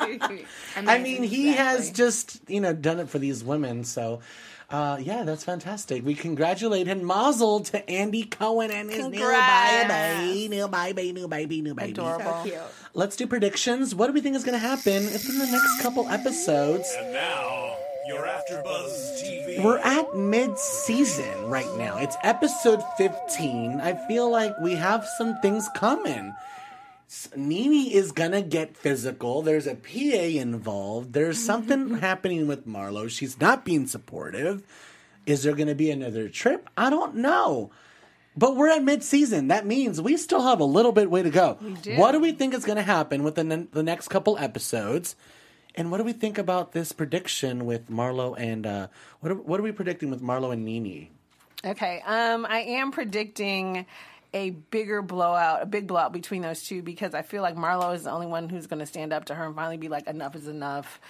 I 0.76 0.98
mean, 0.98 1.22
he 1.22 1.48
has 1.52 1.90
just 1.90 2.40
you 2.48 2.60
know 2.60 2.72
done 2.72 2.98
it 3.00 3.08
for 3.08 3.18
these 3.18 3.44
women, 3.44 3.84
so. 3.84 4.20
Uh, 4.70 4.98
yeah, 5.00 5.24
that's 5.24 5.44
fantastic. 5.44 6.04
We 6.04 6.14
congratulate 6.14 6.86
him, 6.86 7.02
Mazel 7.02 7.60
to 7.60 7.88
Andy 7.90 8.24
Cohen 8.24 8.70
and 8.70 8.90
his 8.90 9.00
Congrats. 9.00 9.82
new 9.82 9.88
baby, 9.88 10.48
new 10.48 10.68
baby, 10.68 11.12
new 11.12 11.28
baby, 11.28 11.62
new 11.62 11.74
baby. 11.74 11.92
Adorable. 11.92 12.40
cute. 12.42 12.58
Let's 12.92 13.16
do 13.16 13.26
predictions. 13.26 13.94
What 13.94 14.08
do 14.08 14.12
we 14.12 14.20
think 14.20 14.36
is 14.36 14.44
going 14.44 14.60
to 14.60 14.66
happen 14.66 14.92
in 14.92 15.38
the 15.38 15.48
next 15.50 15.80
couple 15.80 16.06
episodes? 16.10 16.94
And 16.98 17.14
now, 17.14 17.76
your 18.08 18.26
AfterBuzz 18.26 19.22
TV. 19.22 19.64
We're 19.64 19.78
at 19.78 20.14
mid-season 20.14 21.46
right 21.46 21.68
now. 21.78 21.96
It's 21.96 22.16
episode 22.22 22.82
15. 22.98 23.80
I 23.80 23.94
feel 24.06 24.30
like 24.30 24.52
we 24.60 24.74
have 24.74 25.06
some 25.16 25.38
things 25.40 25.66
coming. 25.74 26.34
Nene 27.34 27.90
is 27.90 28.12
gonna 28.12 28.42
get 28.42 28.76
physical. 28.76 29.42
There's 29.42 29.66
a 29.66 29.74
PA 29.74 30.38
involved. 30.40 31.12
There's 31.12 31.42
something 31.42 31.98
happening 31.98 32.46
with 32.46 32.66
Marlo. 32.66 33.08
She's 33.08 33.40
not 33.40 33.64
being 33.64 33.86
supportive. 33.86 34.62
Is 35.24 35.42
there 35.42 35.54
gonna 35.54 35.74
be 35.74 35.90
another 35.90 36.28
trip? 36.28 36.68
I 36.76 36.90
don't 36.90 37.16
know. 37.16 37.70
But 38.36 38.54
we're 38.54 38.68
at 38.68 38.84
mid-season. 38.84 39.48
That 39.48 39.66
means 39.66 40.00
we 40.00 40.16
still 40.16 40.42
have 40.42 40.60
a 40.60 40.64
little 40.64 40.92
bit 40.92 41.10
way 41.10 41.22
to 41.22 41.30
go. 41.30 41.58
do. 41.82 41.96
What 41.96 42.12
do 42.12 42.20
we 42.20 42.30
think 42.30 42.54
is 42.54 42.64
going 42.64 42.76
to 42.76 42.84
happen 42.84 43.24
within 43.24 43.48
the, 43.48 43.66
the 43.72 43.82
next 43.82 44.08
couple 44.08 44.38
episodes? 44.38 45.16
And 45.74 45.90
what 45.90 45.98
do 45.98 46.04
we 46.04 46.12
think 46.12 46.38
about 46.38 46.70
this 46.70 46.92
prediction 46.92 47.66
with 47.66 47.90
Marlo 47.90 48.38
and 48.38 48.64
uh, 48.64 48.86
what 49.18 49.32
are, 49.32 49.34
what 49.34 49.58
are 49.58 49.64
we 49.64 49.72
predicting 49.72 50.08
with 50.08 50.22
Marlo 50.22 50.52
and 50.52 50.64
NeNe? 50.64 51.08
Okay, 51.64 52.00
um, 52.06 52.46
I 52.46 52.60
am 52.60 52.92
predicting 52.92 53.86
a 54.34 54.50
bigger 54.50 55.02
blowout, 55.02 55.62
a 55.62 55.66
big 55.66 55.86
blowout 55.86 56.12
between 56.12 56.42
those 56.42 56.62
two 56.62 56.82
because 56.82 57.14
I 57.14 57.22
feel 57.22 57.42
like 57.42 57.56
Marlo 57.56 57.94
is 57.94 58.04
the 58.04 58.10
only 58.10 58.26
one 58.26 58.48
who's 58.48 58.66
going 58.66 58.80
to 58.80 58.86
stand 58.86 59.12
up 59.12 59.26
to 59.26 59.34
her 59.34 59.46
and 59.46 59.54
finally 59.54 59.78
be 59.78 59.88
like, 59.88 60.06
enough 60.06 60.36
is 60.36 60.48
enough. 60.48 61.00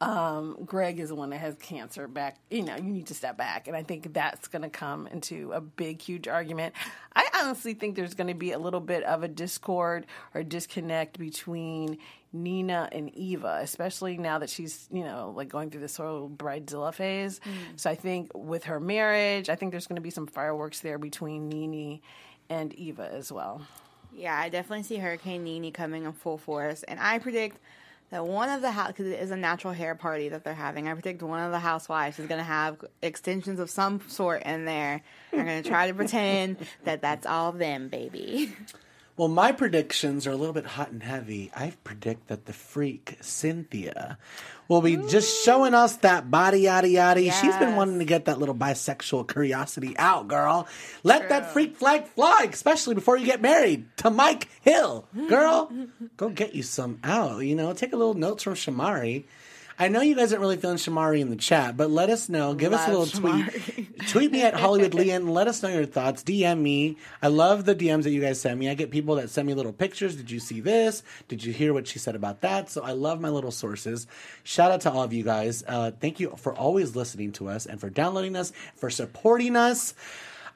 Um, 0.00 0.58
Greg 0.64 0.98
is 0.98 1.10
the 1.10 1.14
one 1.14 1.30
that 1.30 1.38
has 1.38 1.54
cancer 1.54 2.08
back. 2.08 2.36
You 2.50 2.62
know, 2.62 2.76
you 2.76 2.82
need 2.82 3.06
to 3.06 3.14
step 3.14 3.38
back. 3.38 3.68
And 3.68 3.76
I 3.76 3.84
think 3.84 4.12
that's 4.12 4.48
going 4.48 4.62
to 4.62 4.68
come 4.68 5.06
into 5.06 5.52
a 5.52 5.60
big, 5.60 6.02
huge 6.02 6.26
argument. 6.26 6.74
I 7.14 7.26
honestly 7.42 7.74
think 7.74 7.94
there's 7.94 8.14
going 8.14 8.26
to 8.26 8.34
be 8.34 8.52
a 8.52 8.58
little 8.58 8.80
bit 8.80 9.04
of 9.04 9.22
a 9.22 9.28
discord 9.28 10.06
or 10.34 10.42
disconnect 10.42 11.16
between 11.18 11.98
NeNe 12.32 12.70
and 12.70 13.14
Eva, 13.14 13.60
especially 13.62 14.18
now 14.18 14.40
that 14.40 14.50
she's, 14.50 14.88
you 14.92 15.04
know, 15.04 15.32
like 15.36 15.48
going 15.48 15.70
through 15.70 15.82
this 15.82 15.96
whole 15.96 16.28
bridezilla 16.28 16.92
phase. 16.92 17.40
So 17.76 17.88
I 17.88 17.94
think 17.94 18.32
with 18.34 18.64
her 18.64 18.80
marriage, 18.80 19.48
I 19.48 19.54
think 19.54 19.70
there's 19.70 19.86
going 19.86 19.96
to 19.96 20.02
be 20.02 20.10
some 20.10 20.26
fireworks 20.26 20.80
there 20.80 20.98
between 20.98 21.48
NeNe 21.48 22.00
and 22.48 22.72
Eva 22.74 23.10
as 23.12 23.30
well. 23.32 23.66
Yeah, 24.12 24.38
I 24.38 24.48
definitely 24.48 24.84
see 24.84 24.96
Hurricane 24.96 25.42
Nene 25.44 25.72
coming 25.72 26.04
in 26.04 26.12
full 26.12 26.38
force, 26.38 26.82
and 26.84 27.00
I 27.00 27.18
predict 27.18 27.58
that 28.10 28.24
one 28.26 28.48
of 28.48 28.62
the 28.62 28.70
house 28.70 28.88
because 28.88 29.06
it 29.06 29.18
is 29.18 29.32
a 29.32 29.36
natural 29.36 29.72
hair 29.72 29.94
party 29.94 30.28
that 30.28 30.44
they're 30.44 30.54
having. 30.54 30.86
I 30.86 30.92
predict 30.92 31.22
one 31.22 31.40
of 31.40 31.50
the 31.50 31.58
housewives 31.58 32.18
is 32.18 32.28
going 32.28 32.38
to 32.38 32.44
have 32.44 32.76
extensions 33.02 33.58
of 33.58 33.70
some 33.70 34.00
sort 34.08 34.42
in 34.44 34.64
there. 34.64 35.02
They're 35.32 35.44
going 35.44 35.62
to 35.62 35.68
try 35.68 35.88
to 35.88 35.94
pretend 35.94 36.58
that 36.84 37.02
that's 37.02 37.26
all 37.26 37.50
them, 37.50 37.88
baby. 37.88 38.54
Well, 39.16 39.28
my 39.28 39.52
predictions 39.52 40.26
are 40.26 40.32
a 40.32 40.36
little 40.36 40.52
bit 40.52 40.66
hot 40.66 40.90
and 40.90 41.00
heavy. 41.02 41.52
I 41.54 41.72
predict 41.84 42.26
that 42.26 42.46
the 42.46 42.52
freak 42.52 43.16
Cynthia 43.20 44.18
will 44.66 44.80
be 44.80 44.96
just 44.96 45.44
showing 45.44 45.72
us 45.72 45.96
that 45.98 46.32
body 46.32 46.60
yada 46.62 46.88
yada. 46.88 47.20
She's 47.30 47.56
been 47.56 47.76
wanting 47.76 48.00
to 48.00 48.04
get 48.04 48.24
that 48.24 48.40
little 48.40 48.56
bisexual 48.56 49.30
curiosity 49.30 49.96
out, 49.98 50.26
girl. 50.26 50.66
Let 51.04 51.28
that 51.28 51.52
freak 51.52 51.76
flag 51.76 52.06
fly, 52.08 52.48
especially 52.50 52.96
before 52.96 53.16
you 53.16 53.24
get 53.24 53.40
married 53.40 53.86
to 53.98 54.10
Mike 54.10 54.48
Hill. 54.62 55.06
Girl, 55.28 55.70
go 56.16 56.28
get 56.28 56.56
you 56.56 56.64
some 56.64 56.98
out. 57.04 57.38
You 57.44 57.54
know, 57.54 57.72
take 57.72 57.92
a 57.92 57.96
little 57.96 58.14
notes 58.14 58.42
from 58.42 58.54
Shamari. 58.54 59.24
I 59.78 59.88
know 59.88 60.00
you 60.02 60.14
guys 60.14 60.32
aren't 60.32 60.40
really 60.40 60.56
feeling 60.56 60.76
Shamari 60.76 61.18
in 61.20 61.30
the 61.30 61.36
chat, 61.36 61.76
but 61.76 61.90
let 61.90 62.08
us 62.08 62.28
know. 62.28 62.54
Give 62.54 62.72
us 62.72 62.86
a 62.86 62.92
Love 62.92 63.12
little 63.14 63.42
tweet. 63.46 64.08
tweet 64.08 64.30
me 64.30 64.42
at 64.42 64.54
Hollywood 64.54 64.94
Lian. 64.94 65.28
Let 65.30 65.48
us 65.48 65.62
know 65.64 65.68
your 65.68 65.84
thoughts. 65.84 66.22
DM 66.22 66.60
me. 66.60 66.96
I 67.20 67.26
love 67.26 67.64
the 67.64 67.74
DMs 67.74 68.04
that 68.04 68.10
you 68.10 68.20
guys 68.20 68.40
send 68.40 68.60
me. 68.60 68.68
I 68.70 68.74
get 68.74 68.92
people 68.92 69.16
that 69.16 69.30
send 69.30 69.48
me 69.48 69.54
little 69.54 69.72
pictures. 69.72 70.14
Did 70.14 70.30
you 70.30 70.38
see 70.38 70.60
this? 70.60 71.02
Did 71.26 71.44
you 71.44 71.52
hear 71.52 71.72
what 71.72 71.88
she 71.88 71.98
said 71.98 72.14
about 72.14 72.42
that? 72.42 72.70
So 72.70 72.82
I 72.82 72.92
love 72.92 73.20
my 73.20 73.30
little 73.30 73.50
sources. 73.50 74.06
Shout 74.44 74.70
out 74.70 74.82
to 74.82 74.92
all 74.92 75.02
of 75.02 75.12
you 75.12 75.24
guys. 75.24 75.64
Uh, 75.66 75.90
thank 75.90 76.20
you 76.20 76.34
for 76.36 76.54
always 76.54 76.94
listening 76.94 77.32
to 77.32 77.48
us 77.48 77.66
and 77.66 77.80
for 77.80 77.90
downloading 77.90 78.36
us, 78.36 78.52
for 78.76 78.90
supporting 78.90 79.56
us. 79.56 79.94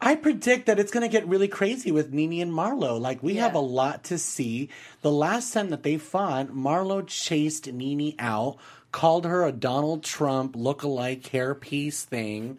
I 0.01 0.15
predict 0.15 0.67
that 0.67 0.79
it's 0.79 0.93
going 0.93 1.03
to 1.03 1.09
get 1.09 1.27
really 1.27 1.49
crazy 1.49 1.91
with 1.91 2.13
NeNe 2.13 2.41
and 2.41 2.53
Marlo. 2.53 3.01
Like, 3.01 3.21
we 3.21 3.35
have 3.35 3.55
a 3.57 3.59
lot 3.61 4.05
to 4.05 4.19
see. 4.19 4.69
The 5.03 5.11
last 5.11 5.53
time 5.53 5.71
that 5.71 5.83
they 5.83 5.97
fought, 5.97 6.51
Marlo 6.51 7.05
chased 7.05 7.67
NeNe 7.67 8.15
out, 8.21 8.59
called 8.93 9.25
her 9.25 9.45
a 9.45 9.53
Donald 9.53 10.03
Trump 10.03 10.57
look-alike 10.57 11.23
hairpiece 11.23 12.03
thing. 12.05 12.59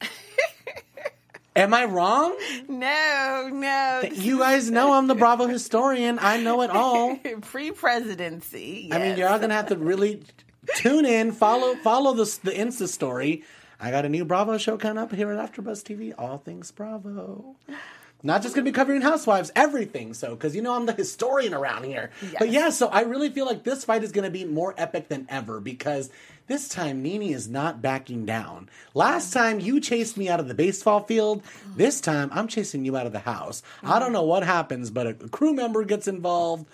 Am 1.56 1.74
I 1.74 1.84
wrong? 1.84 2.36
No, 2.68 3.50
no. 3.52 4.02
You 4.12 4.38
guys 4.38 4.70
know 4.70 4.94
I'm 4.94 5.06
the 5.06 5.14
Bravo 5.14 5.46
historian. 5.46 6.18
I 6.20 6.38
know 6.38 6.62
it 6.62 6.70
all. 6.70 7.16
Pre 7.42 7.72
presidency. 7.72 8.88
I 8.90 8.98
mean, 8.98 9.18
you're 9.18 9.28
all 9.28 9.38
gonna 9.38 9.54
have 9.54 9.68
to 9.68 9.76
really 9.76 10.22
tune 10.76 11.04
in, 11.04 11.32
follow 11.32 11.74
follow 11.76 12.14
the 12.14 12.24
the 12.42 12.52
Insta 12.52 12.88
story. 12.88 13.42
I 13.78 13.90
got 13.90 14.04
a 14.04 14.08
new 14.08 14.24
Bravo 14.24 14.56
show 14.58 14.78
coming 14.78 14.96
up 14.96 15.12
here 15.12 15.30
at 15.32 15.52
AfterBuzz 15.52 15.82
TV. 15.82 16.14
All 16.16 16.38
things 16.38 16.70
Bravo. 16.70 17.56
Not 18.22 18.42
just 18.42 18.54
gonna 18.54 18.64
be 18.64 18.72
covering 18.72 19.02
Housewives, 19.02 19.50
everything. 19.56 20.14
So, 20.14 20.30
because 20.30 20.54
you 20.54 20.62
know 20.62 20.74
I'm 20.74 20.86
the 20.86 20.92
historian 20.92 21.54
around 21.54 21.84
here. 21.84 22.10
But 22.38 22.50
yeah, 22.50 22.70
so 22.70 22.88
I 22.88 23.02
really 23.02 23.30
feel 23.30 23.46
like 23.46 23.64
this 23.64 23.84
fight 23.84 24.04
is 24.04 24.12
gonna 24.12 24.30
be 24.30 24.44
more 24.44 24.74
epic 24.78 25.08
than 25.08 25.26
ever 25.28 25.60
because 25.60 26.10
this 26.46 26.68
time 26.68 27.02
NeNe 27.02 27.22
is 27.22 27.48
not 27.48 27.82
backing 27.82 28.24
down. 28.24 28.68
Last 28.94 29.30
mm-hmm. 29.30 29.38
time 29.38 29.60
you 29.60 29.80
chased 29.80 30.16
me 30.16 30.28
out 30.28 30.40
of 30.40 30.48
the 30.48 30.54
baseball 30.54 31.02
field. 31.02 31.42
Mm-hmm. 31.42 31.78
This 31.78 32.00
time 32.00 32.30
I'm 32.32 32.48
chasing 32.48 32.84
you 32.84 32.96
out 32.96 33.06
of 33.06 33.12
the 33.12 33.20
house. 33.20 33.62
I 33.82 33.98
don't 33.98 34.06
mm-hmm. 34.06 34.14
know 34.14 34.24
what 34.24 34.42
happens, 34.44 34.90
but 34.90 35.06
a 35.06 35.14
crew 35.14 35.54
member 35.54 35.84
gets 35.84 36.08
involved. 36.08 36.66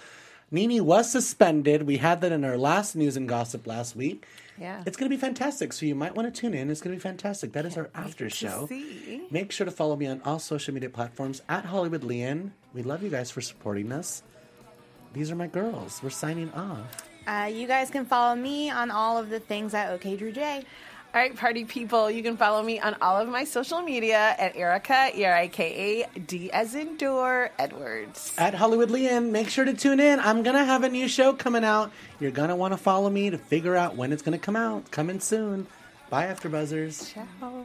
Nene 0.51 0.85
was 0.85 1.11
suspended. 1.11 1.83
We 1.83 1.99
had 1.99 2.21
that 2.23 2.33
in 2.33 2.45
our 2.45 2.57
last 2.57 2.97
news 2.97 3.17
and 3.17 3.29
gossip 3.29 3.67
last 3.67 3.95
week. 3.95 4.27
Yeah. 4.59 4.83
It's 4.87 4.97
going 4.97 5.11
to 5.11 5.15
be 5.15 5.21
fantastic. 5.21 5.73
So 5.73 5.87
you 5.87 5.95
might 5.95 6.15
want 6.15 6.33
to 6.33 6.41
tune 6.41 6.55
in. 6.55 6.71
It's 6.71 6.81
going 6.81 6.97
to 6.97 6.99
be 6.99 7.03
fantastic. 7.03 7.53
That 7.53 7.67
is 7.67 7.77
our 7.77 7.91
after 7.95 8.29
show. 8.31 8.67
see. 8.67 9.27
Make 9.31 9.53
sure 9.53 9.67
to 9.67 9.71
follow 9.71 9.95
me 9.95 10.07
on 10.07 10.21
all 10.25 10.39
social 10.39 10.75
media 10.75 10.91
platforms 10.91 11.43
at 11.49 11.67
Hollywood 11.67 12.03
Lian. 12.03 12.53
We 12.75 12.83
love 12.83 13.03
you 13.03 13.11
guys 13.11 13.31
for 13.31 13.41
supporting 13.41 13.93
us. 13.93 14.23
These 15.13 15.31
are 15.31 15.37
my 15.37 15.47
girls. 15.47 16.01
We're 16.03 16.11
signing 16.11 16.53
off. 16.53 17.09
Uh, 17.27 17.51
you 17.53 17.67
guys 17.67 17.91
can 17.91 18.07
follow 18.07 18.35
me 18.35 18.71
on 18.71 18.91
all 18.91 19.19
of 19.19 19.29
the 19.29 19.39
things 19.41 19.75
at 19.75 19.91
OK 19.93 20.17
Drew 20.17 20.33
J. 20.33 20.65
All 21.15 21.23
right, 21.23 21.35
party 21.35 21.65
people, 21.65 22.11
you 22.11 22.23
can 22.23 22.37
follow 22.37 22.63
me 22.63 22.79
on 22.81 22.95
all 23.01 23.17
of 23.17 23.29
my 23.29 23.45
social 23.45 23.81
media 23.81 24.37
at 24.39 24.55
Erika, 24.55 25.11
E 25.17 25.25
R 25.25 25.33
I 25.35 25.49
K 25.49 26.05
A 26.15 26.19
D 26.21 26.51
as 26.53 26.75
in 26.75 26.99
door, 26.99 27.51
Edwards. 27.59 28.35
At 28.37 28.55
Hollywood 28.55 28.91
Lian, 28.91 29.31
make 29.33 29.49
sure 29.49 29.65
to 29.65 29.73
tune 29.73 30.01
in. 30.01 30.21
I'm 30.21 30.43
going 30.43 30.55
to 30.55 30.65
have 30.65 30.85
a 30.85 30.89
new 30.89 31.09
show 31.09 31.33
coming 31.33 31.65
out. 31.65 31.93
You're 32.21 32.31
going 32.31 32.51
to 32.51 32.57
want 32.57 32.73
to 32.75 32.79
follow 32.79 33.09
me 33.09 33.31
to 33.31 33.39
figure 33.39 33.75
out 33.75 33.97
when 33.97 34.13
it's 34.13 34.23
going 34.23 34.39
to 34.39 34.45
come 34.45 34.55
out. 34.55 34.91
Coming 34.91 35.19
soon. 35.19 35.67
Bye, 36.11 36.27
After 36.27 36.51
Buzzers. 36.51 37.13
Ciao. 37.13 37.65